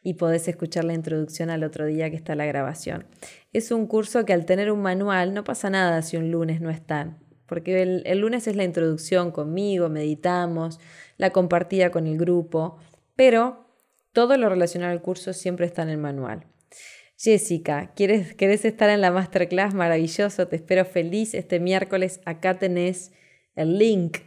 y 0.03 0.15
podés 0.15 0.47
escuchar 0.47 0.85
la 0.85 0.93
introducción 0.93 1.49
al 1.49 1.65
otro 1.65 1.87
día 1.87 2.11
que 2.11 2.17
está 2.17 2.35
la 2.35 2.45
grabación. 2.45 3.07
Es 3.55 3.71
un 3.71 3.87
curso 3.87 4.27
que 4.27 4.35
al 4.35 4.45
tener 4.45 4.71
un 4.71 4.83
manual 4.83 5.33
no 5.33 5.43
pasa 5.43 5.71
nada 5.71 6.03
si 6.03 6.19
un 6.19 6.31
lunes 6.31 6.61
no 6.61 6.69
están, 6.69 7.19
porque 7.47 7.81
el, 7.81 8.03
el 8.05 8.19
lunes 8.19 8.47
es 8.47 8.57
la 8.57 8.65
introducción 8.65 9.31
conmigo, 9.31 9.89
meditamos, 9.89 10.79
la 11.17 11.31
compartida 11.31 11.91
con 11.91 12.07
el 12.07 12.19
grupo, 12.19 12.77
pero 13.17 13.71
todo 14.13 14.37
lo 14.37 14.51
relacionado 14.51 14.93
al 14.93 15.01
curso 15.01 15.33
siempre 15.33 15.65
está 15.65 15.81
en 15.81 15.89
el 15.89 15.99
manual. 15.99 16.45
Jessica, 17.17 17.95
¿quieres, 17.97 18.35
¿querés 18.35 18.67
estar 18.67 18.91
en 18.91 19.01
la 19.01 19.11
masterclass? 19.11 19.73
Maravilloso, 19.73 20.47
te 20.47 20.57
espero 20.57 20.85
feliz 20.85 21.33
este 21.33 21.59
miércoles. 21.59 22.21
Acá 22.27 22.59
tenés 22.59 23.13
el 23.55 23.79
link, 23.79 24.19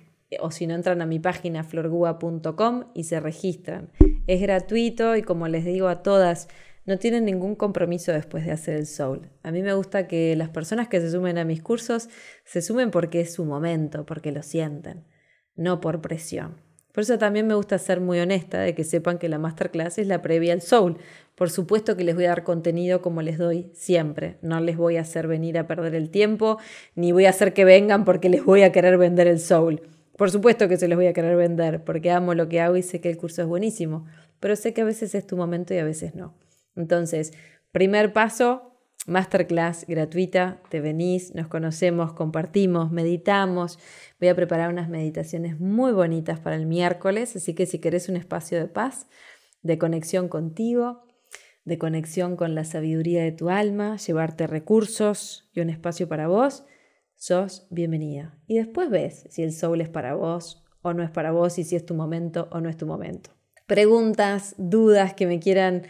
o 0.41 0.51
si 0.51 0.67
no 0.67 0.75
entran 0.75 1.01
a 1.01 1.05
mi 1.05 1.19
página 1.19 1.63
florgua.com 1.63 2.85
y 2.93 3.05
se 3.05 3.19
registran. 3.19 3.89
Es 4.27 4.41
gratuito 4.41 5.15
y 5.15 5.21
como 5.21 5.47
les 5.47 5.65
digo 5.65 5.87
a 5.87 6.03
todas, 6.03 6.47
no 6.85 6.97
tienen 6.99 7.25
ningún 7.25 7.55
compromiso 7.55 8.11
después 8.11 8.45
de 8.45 8.51
hacer 8.51 8.75
el 8.75 8.85
soul. 8.85 9.29
A 9.43 9.51
mí 9.51 9.61
me 9.61 9.73
gusta 9.73 10.07
que 10.07 10.35
las 10.35 10.49
personas 10.49 10.87
que 10.87 11.01
se 11.01 11.11
sumen 11.11 11.37
a 11.37 11.45
mis 11.45 11.61
cursos 11.61 12.09
se 12.43 12.61
sumen 12.61 12.91
porque 12.91 13.21
es 13.21 13.33
su 13.33 13.45
momento, 13.45 14.05
porque 14.05 14.31
lo 14.31 14.43
sienten, 14.43 15.05
no 15.55 15.81
por 15.81 16.01
presión. 16.01 16.63
Por 16.91 17.01
eso 17.01 17.17
también 17.17 17.45
me 17.45 17.55
gusta 17.55 17.77
ser 17.77 17.99
muy 17.99 18.19
honesta 18.19 18.61
de 18.61 18.73
que 18.73 18.85
sepan 18.85 19.17
que 19.17 19.27
la 19.27 19.37
masterclass 19.37 19.97
es 19.97 20.07
la 20.07 20.21
previa 20.21 20.53
al 20.53 20.61
soul. 20.61 20.97
Por 21.35 21.49
supuesto 21.49 21.97
que 21.97 22.05
les 22.05 22.15
voy 22.15 22.23
a 22.23 22.29
dar 22.29 22.45
contenido 22.45 23.01
como 23.01 23.21
les 23.21 23.37
doy 23.37 23.69
siempre. 23.73 24.37
No 24.41 24.61
les 24.61 24.77
voy 24.77 24.95
a 24.95 25.01
hacer 25.01 25.27
venir 25.27 25.57
a 25.57 25.67
perder 25.67 25.93
el 25.93 26.09
tiempo, 26.09 26.57
ni 26.95 27.11
voy 27.11 27.25
a 27.25 27.31
hacer 27.31 27.51
que 27.51 27.65
vengan 27.65 28.05
porque 28.05 28.29
les 28.29 28.45
voy 28.45 28.61
a 28.61 28.71
querer 28.71 28.97
vender 28.97 29.27
el 29.27 29.41
soul. 29.41 29.81
Por 30.17 30.31
supuesto 30.31 30.67
que 30.69 30.77
se 30.77 30.87
les 30.87 30.97
voy 30.97 31.07
a 31.07 31.13
querer 31.13 31.35
vender 31.35 31.83
porque 31.83 32.11
amo 32.11 32.33
lo 32.33 32.47
que 32.47 32.61
hago 32.61 32.77
y 32.77 32.83
sé 32.83 33.01
que 33.01 33.09
el 33.09 33.17
curso 33.17 33.41
es 33.41 33.47
buenísimo, 33.47 34.05
pero 34.39 34.55
sé 34.55 34.73
que 34.73 34.81
a 34.81 34.85
veces 34.85 35.13
es 35.15 35.27
tu 35.27 35.35
momento 35.35 35.73
y 35.73 35.77
a 35.77 35.83
veces 35.83 36.15
no. 36.15 36.37
Entonces, 36.75 37.33
primer 37.71 38.13
paso, 38.13 38.79
masterclass 39.07 39.85
gratuita, 39.87 40.61
te 40.69 40.79
venís, 40.79 41.35
nos 41.35 41.47
conocemos, 41.47 42.13
compartimos, 42.13 42.91
meditamos. 42.91 43.77
Voy 44.19 44.29
a 44.29 44.35
preparar 44.35 44.69
unas 44.69 44.89
meditaciones 44.89 45.59
muy 45.59 45.91
bonitas 45.91 46.39
para 46.39 46.55
el 46.55 46.65
miércoles, 46.65 47.35
así 47.35 47.53
que 47.53 47.65
si 47.65 47.79
querés 47.79 48.07
un 48.07 48.15
espacio 48.15 48.57
de 48.57 48.67
paz, 48.67 49.07
de 49.63 49.77
conexión 49.77 50.29
contigo, 50.29 51.03
de 51.65 51.77
conexión 51.77 52.35
con 52.35 52.55
la 52.55 52.63
sabiduría 52.63 53.23
de 53.23 53.31
tu 53.31 53.49
alma, 53.49 53.97
llevarte 53.97 54.47
recursos 54.47 55.49
y 55.53 55.59
un 55.59 55.69
espacio 55.69 56.07
para 56.07 56.27
vos, 56.27 56.63
sos 57.25 57.65
bienvenida. 57.71 58.37
Y 58.45 58.57
después 58.57 58.91
ves 58.91 59.25
si 59.31 59.41
el 59.41 59.51
soul 59.51 59.81
es 59.81 59.89
para 59.89 60.13
vos 60.13 60.63
o 60.83 60.93
no 60.93 61.01
es 61.01 61.09
para 61.09 61.31
vos 61.31 61.57
y 61.57 61.63
si 61.63 61.75
es 61.75 61.83
tu 61.83 61.95
momento 61.95 62.47
o 62.51 62.61
no 62.61 62.69
es 62.69 62.77
tu 62.77 62.85
momento. 62.85 63.31
Preguntas, 63.65 64.53
dudas 64.59 65.15
que 65.15 65.25
me 65.25 65.39
quieran 65.39 65.87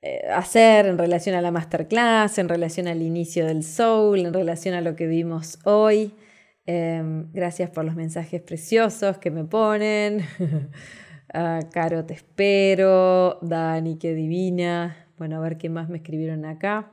eh, 0.00 0.20
hacer 0.32 0.86
en 0.86 0.96
relación 0.96 1.34
a 1.34 1.40
la 1.40 1.50
masterclass, 1.50 2.38
en 2.38 2.48
relación 2.48 2.86
al 2.86 3.02
inicio 3.02 3.46
del 3.46 3.64
soul, 3.64 4.20
en 4.20 4.32
relación 4.32 4.76
a 4.76 4.80
lo 4.80 4.94
que 4.94 5.08
vimos 5.08 5.58
hoy. 5.64 6.14
Em, 6.66 7.32
gracias 7.32 7.68
por 7.70 7.84
los 7.84 7.96
mensajes 7.96 8.40
preciosos 8.40 9.18
que 9.18 9.30
me 9.30 9.44
ponen. 9.44 10.20
Ah, 11.34 11.58
Caro, 11.72 12.06
te 12.06 12.14
espero. 12.14 13.40
Dani, 13.42 13.98
qué 13.98 14.14
divina. 14.14 15.08
Bueno, 15.18 15.36
a 15.36 15.40
ver 15.40 15.58
qué 15.58 15.68
más 15.68 15.88
me 15.88 15.98
escribieron 15.98 16.44
acá. 16.44 16.92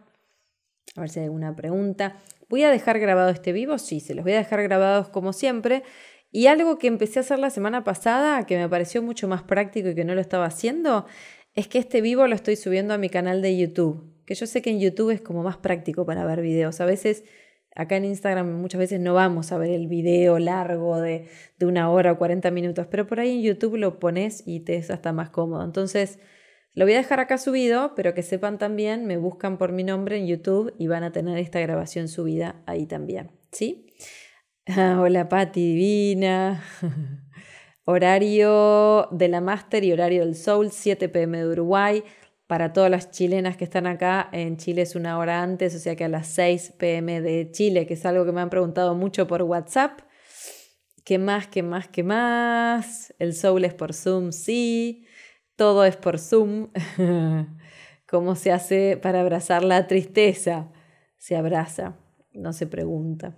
A 0.96 1.02
ver 1.02 1.10
si 1.10 1.20
hay 1.20 1.26
alguna 1.26 1.56
pregunta. 1.56 2.18
¿Voy 2.54 2.62
a 2.62 2.70
dejar 2.70 3.00
grabado 3.00 3.32
este 3.32 3.52
vivo? 3.52 3.80
Sí, 3.80 4.00
se 4.00 4.14
los 4.14 4.24
voy 4.24 4.34
a 4.34 4.38
dejar 4.38 4.62
grabados 4.62 5.10
como 5.10 5.34
siempre. 5.34 5.82
Y 6.30 6.46
algo 6.46 6.78
que 6.78 6.86
empecé 6.86 7.18
a 7.18 7.22
hacer 7.22 7.40
la 7.40 7.50
semana 7.50 7.84
pasada, 7.84 8.46
que 8.46 8.60
me 8.60 8.70
pareció 8.70 9.02
mucho 9.02 9.28
más 9.28 9.42
práctico 9.42 9.90
y 9.90 9.96
que 9.96 10.06
no 10.06 10.14
lo 10.14 10.22
estaba 10.22 10.46
haciendo, 10.46 11.08
es 11.56 11.68
que 11.68 11.80
este 11.80 12.00
vivo 12.02 12.28
lo 12.28 12.36
estoy 12.36 12.56
subiendo 12.56 12.94
a 12.94 13.00
mi 13.00 13.10
canal 13.10 13.42
de 13.42 13.58
YouTube. 13.58 14.08
Que 14.28 14.36
yo 14.36 14.46
sé 14.46 14.62
que 14.62 14.70
en 14.70 14.80
YouTube 14.80 15.10
es 15.10 15.20
como 15.20 15.42
más 15.42 15.58
práctico 15.58 16.06
para 16.06 16.26
ver 16.26 16.42
videos. 16.42 16.80
A 16.80 16.86
veces, 16.86 17.24
acá 17.76 17.98
en 17.98 18.06
Instagram, 18.06 18.54
muchas 18.62 18.78
veces 18.78 19.00
no 19.00 19.16
vamos 19.16 19.52
a 19.52 19.58
ver 19.58 19.72
el 19.72 19.88
video 19.88 20.38
largo 20.38 21.02
de, 21.02 21.30
de 21.58 21.66
una 21.66 21.90
hora 21.90 22.12
o 22.12 22.20
40 22.20 22.52
minutos, 22.52 22.86
pero 22.86 23.08
por 23.08 23.20
ahí 23.20 23.32
en 23.32 23.42
YouTube 23.42 23.78
lo 23.78 23.98
pones 23.98 24.44
y 24.46 24.60
te 24.60 24.76
es 24.76 24.92
hasta 24.92 25.12
más 25.12 25.32
cómodo. 25.32 25.66
Entonces, 25.66 26.20
lo 26.76 26.86
voy 26.86 26.94
a 26.96 26.98
dejar 26.98 27.20
acá 27.20 27.38
subido, 27.38 27.94
pero 27.96 28.16
que 28.16 28.24
sepan 28.24 28.58
también, 28.58 29.06
me 29.06 29.18
buscan 29.18 29.58
por 29.58 29.72
mi 29.72 29.84
nombre 29.84 30.18
en 30.18 30.26
YouTube 30.26 30.74
y 30.80 30.88
van 30.88 31.04
a 31.04 31.12
tener 31.12 31.38
esta 31.38 31.60
grabación 31.60 32.08
subida 32.08 32.64
ahí 32.66 32.88
también. 32.88 33.32
¿Sí? 33.52 33.86
hola 34.98 35.30
Patti 35.30 35.74
Divina. 35.74 36.64
horario 37.86 39.08
de 39.12 39.28
la 39.28 39.42
Master 39.42 39.84
y 39.84 39.92
horario 39.92 40.26
del 40.26 40.36
Soul, 40.36 40.72
7 40.72 41.10
pm 41.10 41.40
de 41.40 41.48
Uruguay. 41.48 42.04
Para 42.48 42.74
todas 42.74 42.90
las 42.90 43.12
chilenas 43.12 43.56
que 43.56 43.66
están 43.66 43.86
acá, 43.86 44.30
en 44.32 44.58
Chile 44.58 44.82
es 44.82 44.96
una 44.96 45.18
hora 45.18 45.44
antes, 45.44 45.76
o 45.76 45.80
sea 45.80 45.96
que 45.96 46.06
a 46.06 46.10
las 46.10 46.28
6 46.28 46.74
pm 46.78 47.22
de 47.22 47.52
Chile, 47.52 47.86
que 47.86 47.94
es 47.94 48.06
algo 48.06 48.26
que 48.26 48.32
me 48.32 48.42
han 48.42 48.50
preguntado 48.50 48.96
mucho 48.96 49.28
por 49.28 49.44
WhatsApp. 49.44 50.00
¿Qué 51.04 51.20
más, 51.20 51.48
qué 51.48 51.62
más, 51.62 51.88
qué 51.88 52.04
más? 52.04 53.14
El 53.20 53.36
Soul 53.36 53.66
es 53.66 53.74
por 53.74 53.94
Zoom, 53.94 54.32
sí 54.32 55.06
todo 55.56 55.86
es 55.86 55.98
por 55.98 56.20
Zoom. 56.20 56.70
¿Cómo 58.08 58.36
se 58.36 58.52
hace 58.52 58.98
para 58.98 59.22
abrazar 59.22 59.64
la 59.64 59.88
tristeza? 59.88 60.72
Se 61.18 61.36
abraza, 61.36 61.98
no 62.34 62.54
se 62.54 62.68
pregunta. 62.68 63.38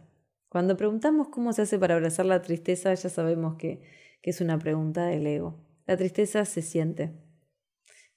Cuando 0.50 0.78
preguntamos 0.78 1.30
cómo 1.30 1.54
se 1.54 1.64
hace 1.64 1.80
para 1.80 1.96
abrazar 1.96 2.26
la 2.26 2.42
tristeza, 2.42 2.94
ya 2.94 3.10
sabemos 3.10 3.56
que, 3.56 3.82
que 4.22 4.30
es 4.32 4.42
una 4.42 4.58
pregunta 4.58 5.06
del 5.06 5.28
ego. 5.28 5.64
La 5.86 5.98
tristeza 5.98 6.46
se 6.46 6.62
siente, 6.62 7.12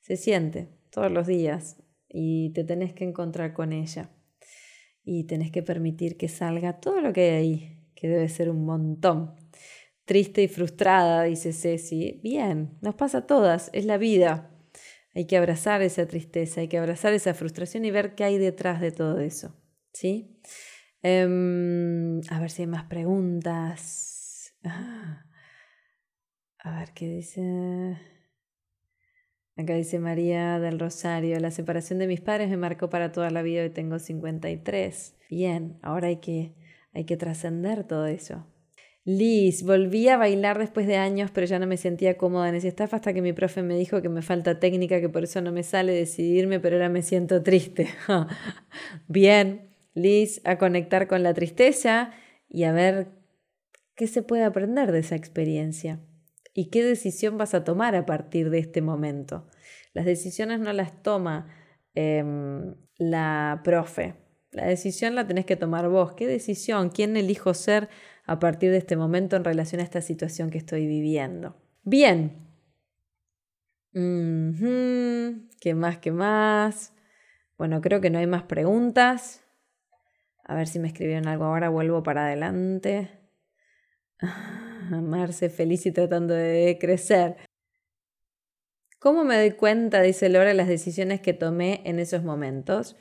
se 0.00 0.16
siente 0.16 0.68
todos 0.90 1.12
los 1.12 1.26
días 1.26 1.76
y 2.08 2.50
te 2.54 2.64
tenés 2.64 2.94
que 2.94 3.04
encontrar 3.04 3.52
con 3.52 3.72
ella 3.72 4.10
y 5.04 5.24
tenés 5.24 5.50
que 5.50 5.62
permitir 5.62 6.16
que 6.16 6.28
salga 6.28 6.80
todo 6.80 7.00
lo 7.00 7.12
que 7.12 7.30
hay 7.30 7.36
ahí, 7.36 7.78
que 7.94 8.08
debe 8.08 8.28
ser 8.28 8.50
un 8.50 8.64
montón 8.64 9.34
triste 10.08 10.42
y 10.42 10.48
frustrada, 10.48 11.24
dice 11.24 11.52
Ceci. 11.52 12.18
Bien, 12.22 12.78
nos 12.80 12.94
pasa 12.94 13.18
a 13.18 13.26
todas, 13.26 13.68
es 13.74 13.84
la 13.84 13.98
vida. 13.98 14.50
Hay 15.14 15.26
que 15.26 15.36
abrazar 15.36 15.82
esa 15.82 16.06
tristeza, 16.06 16.62
hay 16.62 16.68
que 16.68 16.78
abrazar 16.78 17.12
esa 17.12 17.34
frustración 17.34 17.84
y 17.84 17.90
ver 17.90 18.14
qué 18.14 18.24
hay 18.24 18.38
detrás 18.38 18.80
de 18.80 18.90
todo 18.90 19.20
eso. 19.20 19.54
¿Sí? 19.92 20.40
Em, 21.02 22.20
a 22.30 22.40
ver 22.40 22.50
si 22.50 22.62
hay 22.62 22.68
más 22.68 22.84
preguntas. 22.84 24.54
Ah. 24.64 25.26
A 26.60 26.78
ver 26.78 26.92
qué 26.94 27.06
dice. 27.06 27.98
Acá 29.56 29.74
dice 29.74 29.98
María 29.98 30.58
del 30.58 30.78
Rosario, 30.78 31.38
la 31.38 31.50
separación 31.50 31.98
de 31.98 32.06
mis 32.06 32.20
padres 32.22 32.48
me 32.48 32.56
marcó 32.56 32.88
para 32.88 33.12
toda 33.12 33.30
la 33.30 33.42
vida 33.42 33.64
y 33.64 33.70
tengo 33.70 33.98
53. 33.98 35.16
Bien, 35.28 35.78
ahora 35.82 36.08
hay 36.08 36.16
que, 36.16 36.54
hay 36.94 37.04
que 37.04 37.16
trascender 37.18 37.84
todo 37.84 38.06
eso. 38.06 38.46
Liz, 39.08 39.62
volví 39.62 40.06
a 40.08 40.18
bailar 40.18 40.58
después 40.58 40.86
de 40.86 40.98
años, 40.98 41.30
pero 41.32 41.46
ya 41.46 41.58
no 41.58 41.66
me 41.66 41.78
sentía 41.78 42.18
cómoda 42.18 42.50
en 42.50 42.56
ese 42.56 42.68
staff 42.68 42.92
hasta 42.92 43.14
que 43.14 43.22
mi 43.22 43.32
profe 43.32 43.62
me 43.62 43.74
dijo 43.74 44.02
que 44.02 44.10
me 44.10 44.20
falta 44.20 44.60
técnica, 44.60 45.00
que 45.00 45.08
por 45.08 45.24
eso 45.24 45.40
no 45.40 45.50
me 45.50 45.62
sale 45.62 45.94
decidirme, 45.94 46.60
pero 46.60 46.76
ahora 46.76 46.90
me 46.90 47.00
siento 47.00 47.42
triste. 47.42 47.88
Bien, 49.08 49.70
Liz, 49.94 50.42
a 50.44 50.58
conectar 50.58 51.08
con 51.08 51.22
la 51.22 51.32
tristeza 51.32 52.10
y 52.50 52.64
a 52.64 52.72
ver 52.72 53.08
qué 53.94 54.08
se 54.08 54.22
puede 54.22 54.44
aprender 54.44 54.92
de 54.92 54.98
esa 54.98 55.16
experiencia 55.16 56.00
y 56.52 56.68
qué 56.68 56.84
decisión 56.84 57.38
vas 57.38 57.54
a 57.54 57.64
tomar 57.64 57.96
a 57.96 58.04
partir 58.04 58.50
de 58.50 58.58
este 58.58 58.82
momento. 58.82 59.48
Las 59.94 60.04
decisiones 60.04 60.60
no 60.60 60.74
las 60.74 61.02
toma 61.02 61.48
em, 61.94 62.74
la 62.98 63.62
profe, 63.64 64.16
la 64.50 64.66
decisión 64.66 65.14
la 65.14 65.26
tenés 65.26 65.44
que 65.44 65.56
tomar 65.56 65.88
vos. 65.88 66.12
¿Qué 66.12 66.26
decisión? 66.26 66.90
¿Quién 66.90 67.16
elijo 67.16 67.52
ser? 67.54 67.88
A 68.28 68.38
partir 68.38 68.70
de 68.70 68.76
este 68.76 68.94
momento 68.94 69.36
en 69.36 69.42
relación 69.42 69.80
a 69.80 69.84
esta 69.84 70.02
situación 70.02 70.50
que 70.50 70.58
estoy 70.58 70.86
viviendo. 70.86 71.56
Bien. 71.82 72.46
¿Qué 75.60 75.74
más? 75.74 75.98
¿Qué 75.98 76.12
más? 76.12 76.92
Bueno, 77.56 77.80
creo 77.80 78.02
que 78.02 78.10
no 78.10 78.18
hay 78.18 78.26
más 78.26 78.42
preguntas. 78.42 79.42
A 80.44 80.54
ver 80.54 80.68
si 80.68 80.78
me 80.78 80.88
escribieron 80.88 81.26
algo 81.26 81.46
ahora, 81.46 81.70
vuelvo 81.70 82.02
para 82.02 82.26
adelante. 82.26 83.10
Amarse 84.92 85.48
feliz 85.48 85.86
y 85.86 85.92
tratando 85.92 86.34
de 86.34 86.76
crecer. 86.78 87.38
¿Cómo 88.98 89.24
me 89.24 89.38
doy 89.38 89.52
cuenta, 89.52 90.02
dice 90.02 90.28
Laura, 90.28 90.52
las 90.52 90.68
decisiones 90.68 91.22
que 91.22 91.32
tomé 91.32 91.80
en 91.86 91.98
esos 91.98 92.24
momentos? 92.24 92.94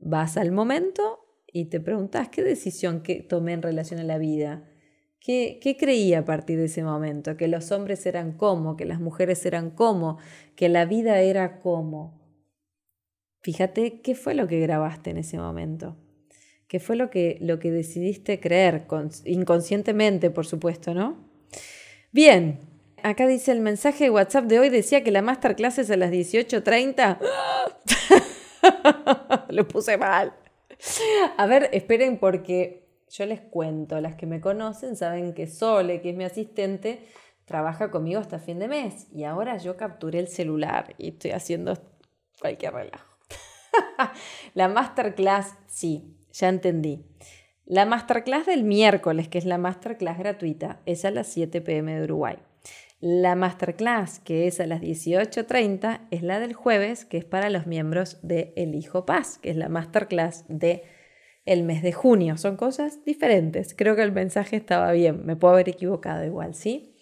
Vas 0.00 0.36
al 0.36 0.50
momento 0.50 1.23
y 1.54 1.66
te 1.66 1.78
preguntas 1.78 2.28
qué 2.30 2.42
decisión 2.42 3.00
que 3.00 3.22
tomé 3.22 3.52
en 3.52 3.62
relación 3.62 4.00
a 4.00 4.02
la 4.02 4.18
vida. 4.18 4.68
¿Qué, 5.20 5.60
¿Qué 5.62 5.76
creía 5.76 6.18
a 6.18 6.24
partir 6.24 6.58
de 6.58 6.64
ese 6.64 6.82
momento? 6.82 7.36
Que 7.36 7.46
los 7.46 7.70
hombres 7.70 8.04
eran 8.06 8.32
como, 8.32 8.76
que 8.76 8.84
las 8.84 8.98
mujeres 8.98 9.46
eran 9.46 9.70
como, 9.70 10.18
que 10.56 10.68
la 10.68 10.84
vida 10.84 11.20
era 11.20 11.60
como. 11.60 12.20
Fíjate 13.40 14.00
qué 14.00 14.16
fue 14.16 14.34
lo 14.34 14.48
que 14.48 14.58
grabaste 14.58 15.10
en 15.10 15.18
ese 15.18 15.38
momento. 15.38 15.96
¿Qué 16.66 16.80
fue 16.80 16.96
lo 16.96 17.08
que, 17.08 17.38
lo 17.40 17.60
que 17.60 17.70
decidiste 17.70 18.40
creer? 18.40 18.88
inconscientemente, 19.24 20.30
por 20.30 20.46
supuesto, 20.46 20.92
¿no? 20.92 21.30
Bien, 22.10 22.58
acá 23.04 23.28
dice 23.28 23.52
el 23.52 23.60
mensaje 23.60 24.04
de 24.04 24.10
WhatsApp 24.10 24.46
de 24.46 24.58
hoy 24.58 24.70
decía 24.70 25.04
que 25.04 25.12
la 25.12 25.22
masterclass 25.22 25.78
es 25.78 25.90
a 25.92 25.96
las 25.96 26.10
18.30. 26.10 27.18
Lo 29.50 29.68
puse 29.68 29.96
mal. 29.96 30.34
A 31.36 31.46
ver, 31.46 31.70
esperen 31.72 32.18
porque 32.18 32.88
yo 33.10 33.26
les 33.26 33.40
cuento, 33.40 34.00
las 34.00 34.16
que 34.16 34.26
me 34.26 34.40
conocen 34.40 34.96
saben 34.96 35.34
que 35.34 35.46
Sole, 35.46 36.00
que 36.00 36.10
es 36.10 36.16
mi 36.16 36.24
asistente, 36.24 37.06
trabaja 37.44 37.90
conmigo 37.90 38.20
hasta 38.20 38.38
fin 38.38 38.58
de 38.58 38.68
mes 38.68 39.06
y 39.12 39.24
ahora 39.24 39.56
yo 39.58 39.76
capturé 39.76 40.18
el 40.18 40.28
celular 40.28 40.94
y 40.98 41.10
estoy 41.10 41.32
haciendo 41.32 41.74
cualquier 42.40 42.74
relajo. 42.74 43.16
la 44.54 44.68
masterclass, 44.68 45.54
sí, 45.66 46.16
ya 46.32 46.48
entendí. 46.48 47.04
La 47.66 47.86
masterclass 47.86 48.46
del 48.46 48.64
miércoles, 48.64 49.28
que 49.28 49.38
es 49.38 49.44
la 49.44 49.58
masterclass 49.58 50.18
gratuita, 50.18 50.80
es 50.84 51.04
a 51.04 51.10
las 51.10 51.28
7 51.28 51.60
pm 51.60 51.94
de 51.96 52.04
Uruguay. 52.04 52.36
La 53.06 53.34
masterclass, 53.34 54.18
que 54.18 54.46
es 54.46 54.60
a 54.60 54.66
las 54.66 54.80
18.30, 54.80 56.08
es 56.10 56.22
la 56.22 56.40
del 56.40 56.54
jueves, 56.54 57.04
que 57.04 57.18
es 57.18 57.26
para 57.26 57.50
los 57.50 57.66
miembros 57.66 58.16
de 58.22 58.54
El 58.56 58.74
Hijo 58.74 59.04
Paz, 59.04 59.38
que 59.42 59.50
es 59.50 59.56
la 59.56 59.68
masterclass 59.68 60.46
de 60.48 60.84
el 61.44 61.64
mes 61.64 61.82
de 61.82 61.92
junio. 61.92 62.38
Son 62.38 62.56
cosas 62.56 63.04
diferentes. 63.04 63.74
Creo 63.76 63.94
que 63.94 64.00
el 64.00 64.12
mensaje 64.12 64.56
estaba 64.56 64.90
bien. 64.92 65.26
Me 65.26 65.36
puedo 65.36 65.52
haber 65.52 65.68
equivocado 65.68 66.24
igual, 66.24 66.54
¿sí? 66.54 66.94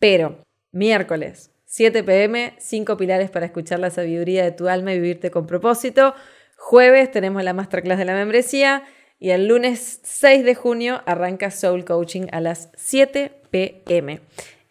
Pero 0.00 0.42
miércoles, 0.72 1.52
7 1.66 2.02
pm, 2.02 2.54
5 2.58 2.96
pilares 2.96 3.30
para 3.30 3.46
escuchar 3.46 3.78
la 3.78 3.90
sabiduría 3.90 4.42
de 4.42 4.50
tu 4.50 4.66
alma 4.66 4.92
y 4.92 4.98
vivirte 4.98 5.30
con 5.30 5.46
propósito. 5.46 6.14
Jueves 6.56 7.12
tenemos 7.12 7.44
la 7.44 7.52
masterclass 7.52 7.98
de 7.98 8.06
la 8.06 8.14
membresía 8.14 8.82
y 9.20 9.30
el 9.30 9.46
lunes 9.46 10.00
6 10.02 10.44
de 10.44 10.56
junio 10.56 11.00
arranca 11.06 11.52
Soul 11.52 11.84
Coaching 11.84 12.26
a 12.32 12.40
las 12.40 12.70
7 12.74 13.30
pm. 13.52 14.20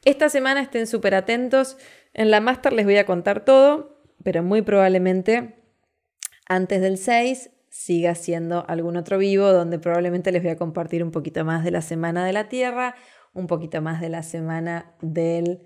Esta 0.06 0.28
semana 0.30 0.62
estén 0.62 0.88
súper 0.88 1.16
atentos. 1.16 1.78
En 2.14 2.30
la 2.30 2.41
master 2.41 2.74
les 2.74 2.86
voy 2.86 2.97
a 2.97 3.06
contar 3.06 3.45
todo, 3.45 4.04
pero 4.24 4.43
muy 4.43 4.62
probablemente 4.62 5.56
antes 6.47 6.82
del 6.82 6.97
6 6.97 7.51
siga 7.70 8.14
siendo 8.14 8.66
algún 8.68 8.97
otro 8.97 9.18
vivo 9.18 9.51
donde 9.51 9.80
probablemente 9.80 10.32
les 10.32 10.43
voy 10.43 10.51
a 10.51 10.58
compartir 10.58 11.04
un 11.04 11.12
poquito 11.12 11.43
más 11.45 11.64
de 11.64 11.72
la 11.72 11.82
semana 11.82 12.26
de 12.26 12.34
la 12.34 12.47
Tierra, 12.49 12.95
un 13.34 13.47
poquito 13.47 13.82
más 13.82 14.01
de 14.01 14.10
la 14.10 14.24
semana 14.24 14.93
del 15.01 15.62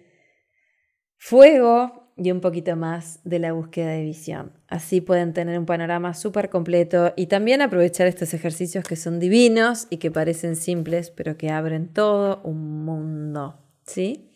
fuego 1.18 2.14
y 2.16 2.32
un 2.32 2.40
poquito 2.40 2.76
más 2.76 3.20
de 3.24 3.40
la 3.40 3.52
búsqueda 3.54 3.90
de 3.90 4.04
visión. 4.04 4.54
Así 4.68 5.02
pueden 5.02 5.34
tener 5.34 5.58
un 5.60 5.66
panorama 5.66 6.14
súper 6.14 6.50
completo 6.50 7.14
y 7.16 7.26
también 7.26 7.62
aprovechar 7.62 8.08
estos 8.08 8.34
ejercicios 8.34 8.86
que 8.86 8.96
son 8.96 9.20
divinos 9.20 9.88
y 9.90 9.98
que 9.98 10.12
parecen 10.12 10.56
simples, 10.56 11.12
pero 11.12 11.38
que 11.38 11.50
abren 11.50 11.92
todo 11.92 12.42
un 12.44 12.86
mundo. 12.86 13.60
¿Sí? 13.86 14.27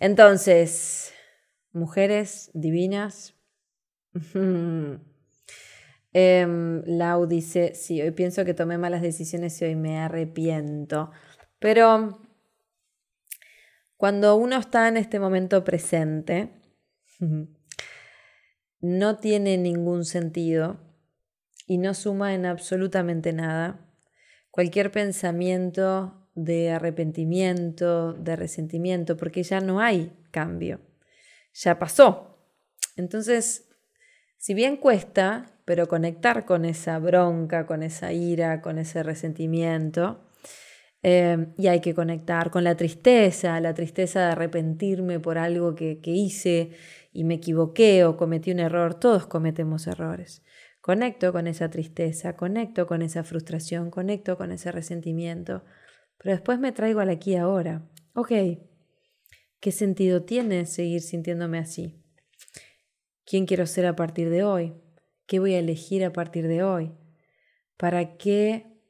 Entonces, 0.00 1.12
mujeres 1.72 2.50
divinas. 2.54 3.34
Em, 6.16 6.84
Lau 6.86 7.26
dice, 7.26 7.74
sí, 7.74 8.00
hoy 8.00 8.12
pienso 8.12 8.44
que 8.44 8.54
tomé 8.54 8.78
malas 8.78 9.02
decisiones 9.02 9.60
y 9.60 9.64
hoy 9.64 9.74
me 9.74 9.98
arrepiento. 9.98 11.10
Pero 11.58 12.20
cuando 13.96 14.36
uno 14.36 14.56
está 14.56 14.86
en 14.86 14.96
este 14.96 15.18
momento 15.18 15.64
presente, 15.64 16.50
no 18.80 19.16
tiene 19.18 19.58
ningún 19.58 20.04
sentido 20.04 20.78
y 21.66 21.78
no 21.78 21.94
suma 21.94 22.34
en 22.34 22.46
absolutamente 22.46 23.32
nada 23.32 23.80
cualquier 24.52 24.92
pensamiento 24.92 26.23
de 26.34 26.70
arrepentimiento, 26.70 28.12
de 28.14 28.36
resentimiento, 28.36 29.16
porque 29.16 29.42
ya 29.42 29.60
no 29.60 29.80
hay 29.80 30.12
cambio, 30.30 30.80
ya 31.52 31.78
pasó. 31.78 32.38
Entonces, 32.96 33.68
si 34.36 34.54
bien 34.54 34.76
cuesta, 34.76 35.58
pero 35.64 35.88
conectar 35.88 36.44
con 36.44 36.64
esa 36.64 36.98
bronca, 36.98 37.66
con 37.66 37.82
esa 37.82 38.12
ira, 38.12 38.60
con 38.60 38.78
ese 38.78 39.02
resentimiento, 39.02 40.24
Em, 41.06 41.52
y 41.58 41.66
hay 41.66 41.80
que 41.82 41.94
conectar 41.94 42.50
con 42.50 42.64
la 42.64 42.76
tristeza, 42.78 43.60
la 43.60 43.74
tristeza 43.74 44.20
de 44.20 44.32
arrepentirme 44.32 45.20
por 45.20 45.36
algo 45.36 45.74
que 45.74 46.00
hice 46.06 46.70
y 47.12 47.24
me 47.24 47.34
equivoqué 47.34 48.06
o 48.06 48.16
cometí 48.16 48.50
un 48.52 48.58
error. 48.58 48.94
Todos 48.94 49.26
cometemos 49.26 49.86
errores. 49.86 50.42
Conecto 50.80 51.30
con 51.30 51.46
esa 51.46 51.68
tristeza, 51.68 52.36
conecto 52.36 52.86
con 52.86 53.02
esa 53.02 53.22
frustración, 53.22 53.90
conecto 53.90 54.38
con 54.38 54.50
ese 54.50 54.72
resentimiento. 54.72 55.62
Pero 56.24 56.36
después 56.36 56.58
me 56.58 56.72
traigo 56.72 57.00
al 57.00 57.10
aquí 57.10 57.36
ahora. 57.36 57.86
Ok, 58.14 58.32
¿qué 59.60 59.72
sentido 59.72 60.22
tiene 60.22 60.64
seguir 60.64 61.02
sintiéndome 61.02 61.58
así? 61.58 62.02
¿Quién 63.26 63.44
quiero 63.44 63.66
ser 63.66 63.84
a 63.84 63.94
partir 63.94 64.30
de 64.30 64.42
hoy? 64.42 64.72
¿Qué 65.26 65.38
voy 65.38 65.52
a 65.52 65.58
elegir 65.58 66.02
a 66.02 66.14
partir 66.14 66.48
de 66.48 66.62
hoy? 66.62 66.94
¿Para 67.76 68.16
qué 68.16 68.80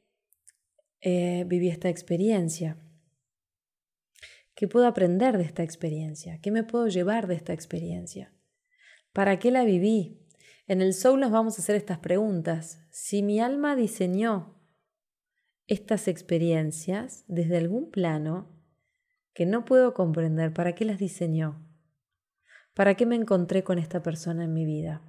eh, 1.01 1.43
viví 1.45 1.67
esta 1.67 1.89
experiencia? 1.89 2.77
¿Qué 4.55 4.69
puedo 4.69 4.87
aprender 4.87 5.37
de 5.37 5.43
esta 5.43 5.61
experiencia? 5.61 6.39
¿Qué 6.41 6.51
me 6.51 6.63
puedo 6.63 6.87
llevar 6.87 7.27
de 7.27 7.35
esta 7.35 7.51
experiencia? 7.51 8.33
¿Para 9.11 9.39
qué 9.39 9.51
la 9.51 9.65
viví? 9.65 10.21
En 10.67 10.81
el 10.81 10.93
Soul 10.93 11.19
nos 11.19 11.31
vamos 11.31 11.59
a 11.59 11.61
hacer 11.61 11.75
estas 11.75 11.99
preguntas. 11.99 12.79
Si 12.91 13.21
mi 13.23 13.41
alma 13.41 13.75
diseñó 13.75 14.54
estas 15.67 16.07
experiencias 16.07 17.23
desde 17.27 17.57
algún 17.57 17.89
plano 17.89 18.51
que 19.33 19.45
no 19.45 19.65
puedo 19.65 19.93
comprender, 19.93 20.53
¿para 20.53 20.75
qué 20.75 20.85
las 20.85 20.99
diseñó? 20.99 21.61
¿Para 22.73 22.95
qué 22.95 23.05
me 23.05 23.15
encontré 23.15 23.63
con 23.63 23.79
esta 23.79 24.03
persona 24.03 24.43
en 24.43 24.53
mi 24.53 24.65
vida 24.65 25.01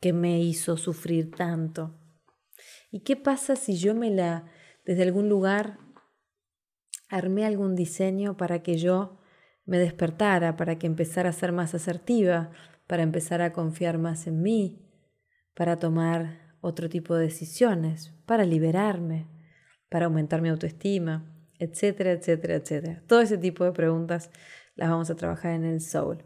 que 0.00 0.12
me 0.12 0.40
hizo 0.40 0.76
sufrir 0.76 1.30
tanto? 1.30 1.98
¿Y 2.90 3.00
qué 3.00 3.16
pasa 3.16 3.56
si 3.56 3.76
yo 3.76 3.94
me 3.94 4.10
la 4.10 4.50
desde 4.84 5.02
algún 5.02 5.28
lugar 5.28 5.78
armé 7.10 7.44
algún 7.44 7.74
diseño 7.74 8.36
para 8.36 8.62
que 8.62 8.78
yo 8.78 9.18
me 9.64 9.78
despertara, 9.78 10.56
para 10.56 10.78
que 10.78 10.86
empezara 10.86 11.28
a 11.28 11.34
ser 11.34 11.52
más 11.52 11.74
asertiva, 11.74 12.50
para 12.86 13.02
empezar 13.02 13.42
a 13.42 13.52
confiar 13.52 13.98
más 13.98 14.26
en 14.26 14.40
mí, 14.40 14.88
para 15.54 15.76
tomar 15.76 16.56
otro 16.62 16.88
tipo 16.88 17.14
de 17.14 17.24
decisiones, 17.24 18.14
para 18.24 18.44
liberarme, 18.44 19.26
para 19.88 20.06
aumentar 20.06 20.42
mi 20.42 20.48
autoestima, 20.48 21.24
etcétera, 21.58 22.12
etcétera, 22.12 22.54
etcétera. 22.54 23.02
Todo 23.06 23.20
ese 23.20 23.38
tipo 23.38 23.64
de 23.64 23.72
preguntas 23.72 24.30
las 24.76 24.90
vamos 24.90 25.10
a 25.10 25.16
trabajar 25.16 25.52
en 25.52 25.64
el 25.64 25.80
Soul. 25.80 26.22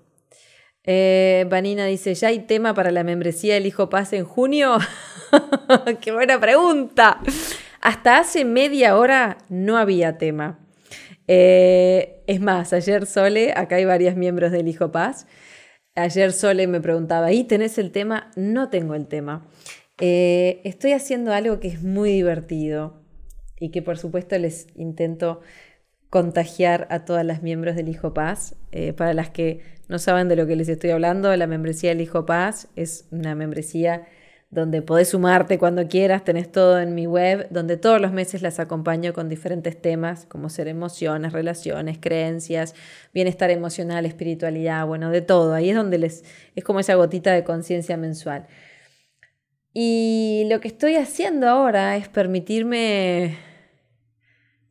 Eh, 0.85 1.47
Vanina 1.49 1.87
dice, 1.87 2.15
¿ya 2.15 2.29
hay 2.29 2.41
tema 2.41 2.75
para 2.75 2.91
la 2.91 3.05
membresía 3.05 3.55
del 3.55 3.67
Hijo 3.67 3.89
Paz 3.89 4.13
en 4.13 4.25
junio? 4.25 4.79
¡Qué 6.01 6.13
buena 6.13 6.41
pregunta! 6.41 7.21
Hasta 7.81 8.19
hace 8.19 8.45
media 8.45 8.97
hora 8.97 9.39
no 9.49 9.77
había 9.79 10.19
tema. 10.19 10.59
Eh, 11.29 12.23
es 12.27 12.41
más, 12.41 12.73
ayer 12.73 13.07
Sole, 13.07 13.53
acá 13.57 13.77
hay 13.77 13.85
varios 13.85 14.17
miembros 14.17 14.51
del 14.53 14.69
Hijo 14.69 14.91
Paz, 14.91 15.27
ayer 15.95 16.33
Sole 16.33 16.67
me 16.67 16.81
preguntaba, 16.81 17.33
¿y 17.33 17.45
tenés 17.45 17.79
el 17.79 17.93
tema? 17.93 18.31
No 18.37 18.71
tengo 18.71 18.95
el 18.95 19.07
tema. 19.07 19.47
Eh, 20.01 20.61
estoy 20.65 20.93
haciendo 20.93 21.33
algo 21.33 21.61
que 21.61 21.69
es 21.69 21.83
muy 21.83 22.11
divertido 22.11 23.02
y 23.63 23.71
que 23.71 23.81
por 23.81 23.97
supuesto 23.97 24.37
les 24.39 24.67
intento 24.75 25.41
contagiar 26.11 26.89
a 26.91 27.05
todas 27.05 27.25
las 27.25 27.45
miembros 27.45 27.77
del 27.77 27.89
Hijo 27.89 28.13
Paz. 28.13 28.57
Eh, 28.73 28.93
para 28.93 29.15
las 29.15 29.31
que 29.31 29.61
no 29.89 30.01
saben 30.01 30.29
de 30.29 30.35
lo 30.35 30.49
que 30.49 30.57
les 30.57 30.69
estoy 30.69 30.91
hablando, 30.91 31.35
la 31.37 31.47
membresía 31.47 31.91
del 31.91 32.01
Hijo 32.01 32.27
Paz 32.27 32.69
es 32.75 33.07
una 33.13 33.37
membresía 33.37 34.05
donde 34.51 34.83
podés 34.83 35.11
sumarte 35.11 35.59
cuando 35.59 35.87
quieras, 35.87 36.25
tenés 36.25 36.51
todo 36.51 36.81
en 36.81 36.97
mi 36.97 37.07
web, 37.07 37.47
donde 37.51 37.77
todos 37.77 38.01
los 38.01 38.13
meses 38.13 38.43
las 38.43 38.59
acompaño 38.59 39.13
con 39.15 39.29
diferentes 39.29 39.81
temas, 39.81 40.27
como 40.27 40.49
ser 40.51 40.67
emociones, 40.67 41.33
relaciones, 41.33 41.99
creencias, 42.01 42.75
bienestar 43.15 43.51
emocional, 43.51 44.07
espiritualidad, 44.07 44.85
bueno, 44.87 45.09
de 45.11 45.23
todo. 45.23 45.55
Ahí 45.55 45.71
es 45.71 45.77
donde 45.77 45.99
les 45.99 46.25
es 46.57 46.65
como 46.65 46.81
esa 46.81 46.97
gotita 46.97 47.33
de 47.33 47.45
conciencia 47.45 47.97
mensual. 47.97 48.49
Y 49.73 50.47
lo 50.51 50.61
que 50.61 50.69
estoy 50.69 50.97
haciendo 50.97 51.49
ahora 51.49 51.97
es 51.97 52.09
permitirme 52.09 53.39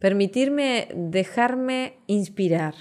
permitirme 0.02 0.89
dejarme 0.93 1.99
inspirar. 2.08 2.76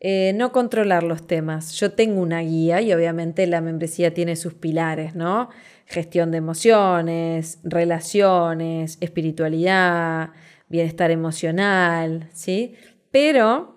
Eh, 0.00 0.32
no 0.34 0.52
controlar 0.52 1.02
los 1.02 1.26
temas. 1.26 1.72
Yo 1.72 1.92
tengo 1.92 2.22
una 2.22 2.40
guía 2.40 2.80
y 2.80 2.92
obviamente 2.94 3.46
la 3.46 3.60
membresía 3.60 4.14
tiene 4.14 4.36
sus 4.36 4.54
pilares, 4.54 5.14
¿no? 5.14 5.50
gestión 5.86 6.32
de 6.32 6.38
emociones, 6.38 7.60
relaciones, 7.62 8.98
espiritualidad, 9.00 10.30
bienestar 10.68 11.10
emocional, 11.10 12.28
¿sí? 12.32 12.74
Pero 13.10 13.76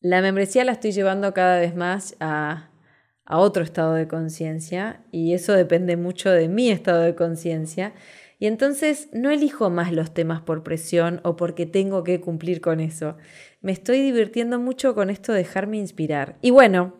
la 0.00 0.20
membresía 0.20 0.64
la 0.64 0.72
estoy 0.72 0.92
llevando 0.92 1.32
cada 1.32 1.58
vez 1.58 1.74
más 1.74 2.16
a, 2.20 2.70
a 3.24 3.38
otro 3.38 3.64
estado 3.64 3.94
de 3.94 4.08
conciencia 4.08 5.00
y 5.10 5.32
eso 5.32 5.54
depende 5.54 5.96
mucho 5.96 6.30
de 6.30 6.48
mi 6.48 6.70
estado 6.70 7.00
de 7.00 7.14
conciencia. 7.14 7.94
Y 8.42 8.48
entonces 8.48 9.08
no 9.12 9.30
elijo 9.30 9.70
más 9.70 9.92
los 9.92 10.12
temas 10.12 10.40
por 10.40 10.64
presión 10.64 11.20
o 11.22 11.36
porque 11.36 11.64
tengo 11.64 12.02
que 12.02 12.20
cumplir 12.20 12.60
con 12.60 12.80
eso. 12.80 13.16
Me 13.60 13.70
estoy 13.70 14.02
divirtiendo 14.02 14.58
mucho 14.58 14.96
con 14.96 15.10
esto 15.10 15.30
de 15.30 15.38
dejarme 15.38 15.76
inspirar. 15.76 16.34
Y 16.42 16.50
bueno, 16.50 16.96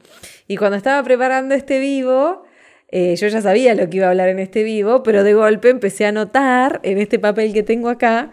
y 0.47 0.57
cuando 0.57 0.77
estaba 0.77 1.03
preparando 1.03 1.57
este 1.57 1.81
vivo, 1.81 2.45
eh, 2.93 3.17
yo 3.17 3.27
ya 3.27 3.43
sabía 3.43 3.75
lo 3.75 3.91
que 3.91 3.97
iba 3.97 4.07
a 4.07 4.11
hablar 4.11 4.29
en 4.29 4.39
este 4.39 4.63
vivo, 4.63 5.03
pero 5.03 5.25
de 5.25 5.35
golpe 5.35 5.69
empecé 5.69 6.07
a 6.07 6.13
notar 6.13 6.79
en 6.85 6.99
este 6.99 7.19
papel 7.19 7.53
que 7.53 7.65
tengo 7.65 7.89
acá 7.89 8.31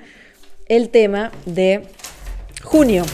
el 0.67 0.89
tema 0.89 1.31
de 1.47 1.81
junio. 2.61 3.05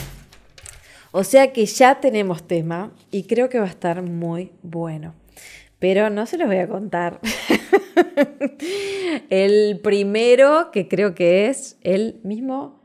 O 1.10 1.24
sea 1.24 1.54
que 1.54 1.64
ya 1.64 2.00
tenemos 2.00 2.46
tema 2.46 2.92
y 3.10 3.22
creo 3.22 3.48
que 3.48 3.60
va 3.60 3.64
a 3.64 3.70
estar 3.70 4.02
muy 4.02 4.52
bueno. 4.62 5.14
Pero 5.78 6.10
no 6.10 6.26
se 6.26 6.38
los 6.38 6.48
voy 6.48 6.58
a 6.58 6.68
contar. 6.68 7.20
el 9.30 9.80
primero, 9.82 10.70
que 10.72 10.88
creo 10.88 11.14
que 11.14 11.48
es 11.48 11.78
el 11.82 12.20
mismo. 12.24 12.82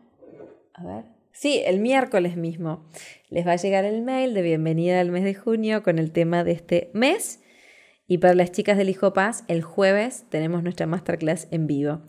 A 0.73 0.85
ver. 0.85 1.05
Sí, 1.31 1.61
el 1.65 1.79
miércoles 1.79 2.35
mismo. 2.35 2.85
Les 3.29 3.47
va 3.47 3.53
a 3.53 3.55
llegar 3.55 3.85
el 3.85 4.01
mail 4.01 4.33
de 4.33 4.41
bienvenida 4.41 4.99
al 4.99 5.11
mes 5.11 5.23
de 5.23 5.33
junio 5.33 5.83
con 5.83 5.99
el 5.99 6.11
tema 6.11 6.43
de 6.43 6.51
este 6.51 6.91
mes. 6.93 7.41
Y 8.07 8.17
para 8.17 8.35
las 8.35 8.51
chicas 8.51 8.77
del 8.77 8.89
Hijo 8.89 9.13
Paz, 9.13 9.45
el 9.47 9.61
jueves 9.61 10.25
tenemos 10.29 10.63
nuestra 10.63 10.85
masterclass 10.85 11.47
en 11.49 11.67
vivo. 11.67 12.01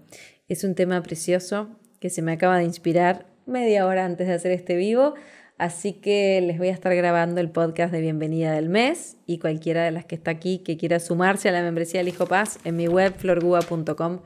Es 0.48 0.64
un 0.64 0.74
tema 0.74 1.00
precioso 1.02 1.78
que 2.00 2.10
se 2.10 2.22
me 2.22 2.32
acaba 2.32 2.58
de 2.58 2.64
inspirar 2.64 3.26
media 3.46 3.86
hora 3.86 4.04
antes 4.04 4.26
de 4.26 4.34
hacer 4.34 4.50
este 4.50 4.74
vivo 4.76 5.14
Así 5.62 5.92
que 5.92 6.40
les 6.40 6.58
voy 6.58 6.70
a 6.70 6.72
estar 6.72 6.92
grabando 6.92 7.40
el 7.40 7.48
podcast 7.48 7.92
de 7.92 8.00
bienvenida 8.00 8.50
del 8.50 8.68
mes 8.68 9.16
y 9.26 9.38
cualquiera 9.38 9.84
de 9.84 9.92
las 9.92 10.04
que 10.04 10.16
está 10.16 10.32
aquí 10.32 10.58
que 10.58 10.76
quiera 10.76 10.98
sumarse 10.98 11.48
a 11.48 11.52
la 11.52 11.62
membresía 11.62 12.00
del 12.00 12.08
Hijo 12.08 12.26
Paz 12.26 12.58
en 12.64 12.74
mi 12.74 12.88
web 12.88 13.14
florgua.com, 13.16 14.22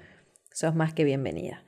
sos 0.50 0.74
más 0.74 0.94
que 0.94 1.04
bienvenida. 1.04 1.62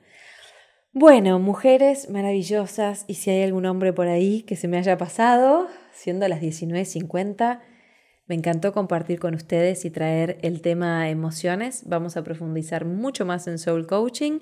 Bueno, 0.91 1.37
mujeres 1.37 2.09
maravillosas 2.09 3.05
y 3.07 3.13
si 3.13 3.29
hay 3.29 3.43
algún 3.43 3.67
hombre 3.67 3.93
por 3.93 4.07
ahí 4.07 4.41
que 4.41 4.55
se 4.55 4.67
me 4.67 4.79
haya 4.79 4.97
pasado, 4.97 5.67
siendo 5.91 6.27
las 6.27 6.41
19.50, 6.41 7.59
me 8.25 8.33
encantó 8.33 8.73
compartir 8.73 9.19
con 9.19 9.35
ustedes 9.35 9.85
y 9.85 9.91
traer 9.91 10.39
el 10.41 10.63
tema 10.63 11.11
emociones. 11.11 11.83
Vamos 11.85 12.17
a 12.17 12.23
profundizar 12.23 12.85
mucho 12.85 13.23
más 13.23 13.45
en 13.45 13.59
Soul 13.59 13.85
Coaching 13.85 14.39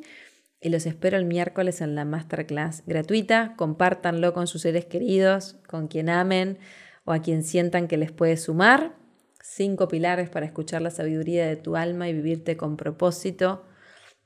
y 0.59 0.69
los 0.69 0.85
espero 0.85 1.17
el 1.17 1.25
miércoles 1.25 1.81
en 1.81 1.95
la 1.95 2.05
masterclass 2.05 2.83
gratuita. 2.85 3.55
Compártanlo 3.57 4.33
con 4.33 4.47
sus 4.47 4.63
seres 4.63 4.85
queridos, 4.85 5.57
con 5.67 5.87
quien 5.87 6.09
amen 6.09 6.57
o 7.05 7.13
a 7.13 7.21
quien 7.21 7.43
sientan 7.43 7.87
que 7.87 7.97
les 7.97 8.11
puede 8.11 8.37
sumar. 8.37 8.95
Cinco 9.41 9.87
pilares 9.87 10.29
para 10.29 10.45
escuchar 10.45 10.81
la 10.81 10.91
sabiduría 10.91 11.45
de 11.45 11.55
tu 11.55 11.75
alma 11.75 12.09
y 12.09 12.13
vivirte 12.13 12.57
con 12.57 12.75
propósito, 12.75 13.63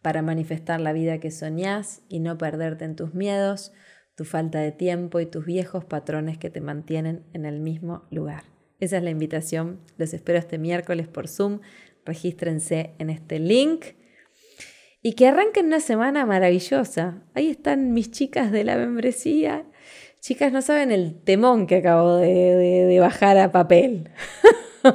para 0.01 0.23
manifestar 0.23 0.81
la 0.81 0.93
vida 0.93 1.19
que 1.19 1.29
soñás 1.29 2.01
y 2.09 2.21
no 2.21 2.37
perderte 2.37 2.85
en 2.85 2.95
tus 2.95 3.13
miedos, 3.13 3.71
tu 4.15 4.25
falta 4.25 4.59
de 4.59 4.71
tiempo 4.71 5.19
y 5.19 5.27
tus 5.27 5.45
viejos 5.45 5.85
patrones 5.85 6.39
que 6.39 6.49
te 6.49 6.59
mantienen 6.59 7.23
en 7.33 7.45
el 7.45 7.59
mismo 7.59 8.07
lugar. 8.09 8.45
Esa 8.79 8.97
es 8.97 9.03
la 9.03 9.11
invitación. 9.11 9.79
Los 9.97 10.15
espero 10.15 10.39
este 10.39 10.57
miércoles 10.57 11.07
por 11.07 11.27
Zoom. 11.27 11.59
Regístrense 12.03 12.95
en 12.97 13.11
este 13.11 13.37
link 13.37 13.85
y 15.03 15.13
que 15.13 15.27
arranquen 15.27 15.67
una 15.67 15.79
semana 15.79 16.25
maravillosa. 16.25 17.23
Ahí 17.33 17.49
están 17.49 17.93
mis 17.93 18.11
chicas 18.11 18.51
de 18.51 18.63
la 18.63 18.77
membresía. 18.77 19.65
Chicas, 20.19 20.51
no 20.51 20.61
saben 20.61 20.91
el 20.91 21.15
temón 21.23 21.65
que 21.65 21.77
acabo 21.77 22.17
de, 22.17 22.97
bajar 22.99 23.39
a 23.39 23.51
papel. 23.51 24.11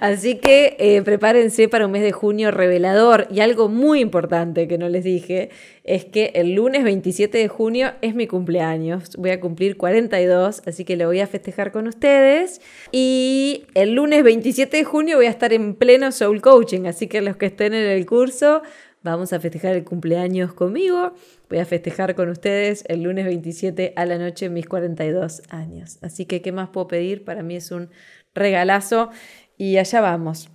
Así 0.00 0.36
que 0.36 0.76
eh, 0.78 1.02
prepárense 1.02 1.68
para 1.68 1.86
un 1.86 1.92
mes 1.92 2.02
de 2.02 2.12
junio 2.12 2.52
revelador. 2.52 3.26
Y 3.32 3.40
algo 3.40 3.68
muy 3.68 3.98
importante 3.98 4.68
que 4.68 4.78
no 4.78 4.88
les 4.88 5.02
dije 5.02 5.50
es 5.82 6.04
que 6.04 6.30
el 6.36 6.54
lunes 6.54 6.84
27 6.84 7.38
de 7.38 7.48
junio 7.48 7.92
es 8.02 8.14
mi 8.14 8.28
cumpleaños. 8.28 9.16
Voy 9.16 9.30
a 9.30 9.40
cumplir 9.40 9.76
42, 9.76 10.62
así 10.64 10.84
que 10.84 10.96
lo 10.96 11.06
voy 11.06 11.18
a 11.18 11.26
festejar 11.26 11.72
con 11.72 11.88
ustedes. 11.88 12.60
Y 12.92 13.64
el 13.74 13.94
lunes 13.94 14.22
27 14.22 14.76
de 14.76 14.84
junio 14.84 15.16
voy 15.16 15.26
a 15.26 15.30
estar 15.30 15.52
en 15.52 15.74
pleno 15.74 16.12
Soul 16.12 16.40
Coaching, 16.40 16.86
así 16.86 17.08
que 17.08 17.20
los 17.20 17.36
que 17.36 17.46
estén 17.46 17.74
en 17.74 17.86
el 17.86 18.06
curso 18.06 18.62
Vamos 19.02 19.32
a 19.32 19.40
festejar 19.40 19.74
el 19.74 19.84
cumpleaños 19.84 20.52
conmigo. 20.52 21.14
Voy 21.48 21.58
a 21.58 21.64
festejar 21.64 22.14
con 22.14 22.28
ustedes 22.28 22.84
el 22.86 23.02
lunes 23.02 23.24
27 23.24 23.94
a 23.96 24.04
la 24.04 24.18
noche 24.18 24.50
mis 24.50 24.66
42 24.66 25.42
años. 25.48 25.98
Así 26.02 26.26
que, 26.26 26.42
¿qué 26.42 26.52
más 26.52 26.68
puedo 26.68 26.86
pedir? 26.88 27.24
Para 27.24 27.42
mí 27.42 27.56
es 27.56 27.70
un 27.70 27.90
regalazo 28.34 29.10
y 29.56 29.78
allá 29.78 30.02
vamos. 30.02 30.50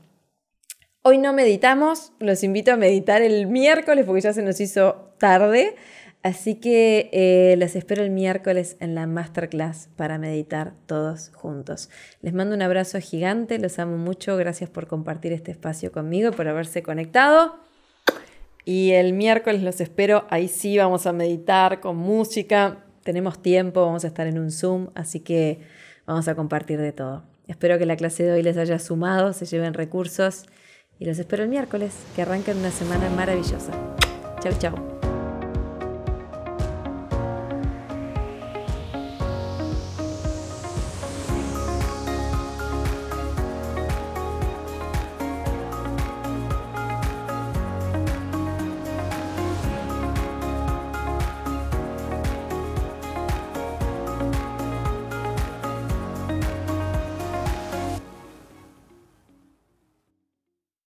Hoy 1.02 1.18
no 1.18 1.34
meditamos, 1.34 2.14
los 2.20 2.44
invito 2.44 2.72
a 2.72 2.78
meditar 2.78 3.22
el 3.24 3.48
miércoles 3.48 4.06
porque 4.06 4.22
ya 4.22 4.34
se 4.34 4.44
nos 4.44 4.60
hizo 4.60 5.14
tarde. 5.18 5.76
Así 6.22 6.56
que 6.56 7.10
eh, 7.14 7.56
les 7.58 7.76
espero 7.76 8.04
el 8.04 8.10
miércoles 8.10 8.78
en 8.80 8.96
la 8.96 9.06
masterclass 9.06 9.90
para 9.96 10.18
meditar 10.18 10.74
todos 10.88 11.30
juntos. 11.36 11.90
Les 12.22 12.34
mando 12.34 12.56
un 12.56 12.64
abrazo 12.64 13.00
gigante, 13.00 13.60
los 13.60 13.78
amo 13.78 13.98
mucho, 13.98 14.36
gracias 14.36 14.70
por 14.72 14.88
compartir 14.88 15.34
este 15.34 15.52
espacio 15.52 15.92
conmigo, 15.92 16.32
por 16.32 16.48
haberse 16.48 16.82
conectado. 16.82 17.60
Y 18.66 18.92
el 18.92 19.14
miércoles 19.14 19.62
los 19.62 19.80
espero, 19.80 20.26
ahí 20.30 20.48
sí 20.48 20.78
vamos 20.78 21.06
a 21.06 21.14
meditar 21.14 21.80
con 21.80 21.98
música, 21.98 22.84
tenemos 23.04 23.40
tiempo, 23.40 23.86
vamos 23.86 24.04
a 24.04 24.08
estar 24.08 24.26
en 24.26 24.40
un 24.40 24.50
Zoom, 24.52 24.90
así 24.96 25.20
que 25.20 25.60
vamos 26.08 26.28
a 26.28 26.34
compartir 26.34 26.82
de 26.82 26.92
todo. 26.92 27.24
Espero 27.48 27.78
que 27.78 27.86
la 27.86 27.96
clase 27.96 28.24
de 28.24 28.32
hoy 28.32 28.42
les 28.42 28.58
haya 28.58 28.80
sumado, 28.80 29.34
se 29.34 29.46
lleven 29.46 29.76
recursos 29.76 30.46
y 30.98 31.06
los 31.06 31.20
espero 31.20 31.44
el 31.44 31.50
miércoles, 31.50 31.94
que 32.16 32.24
arranquen 32.24 32.58
una 32.58 32.72
semana 32.72 33.08
maravillosa. 33.12 33.72
Chau, 34.42 34.54
chau. 34.58 34.95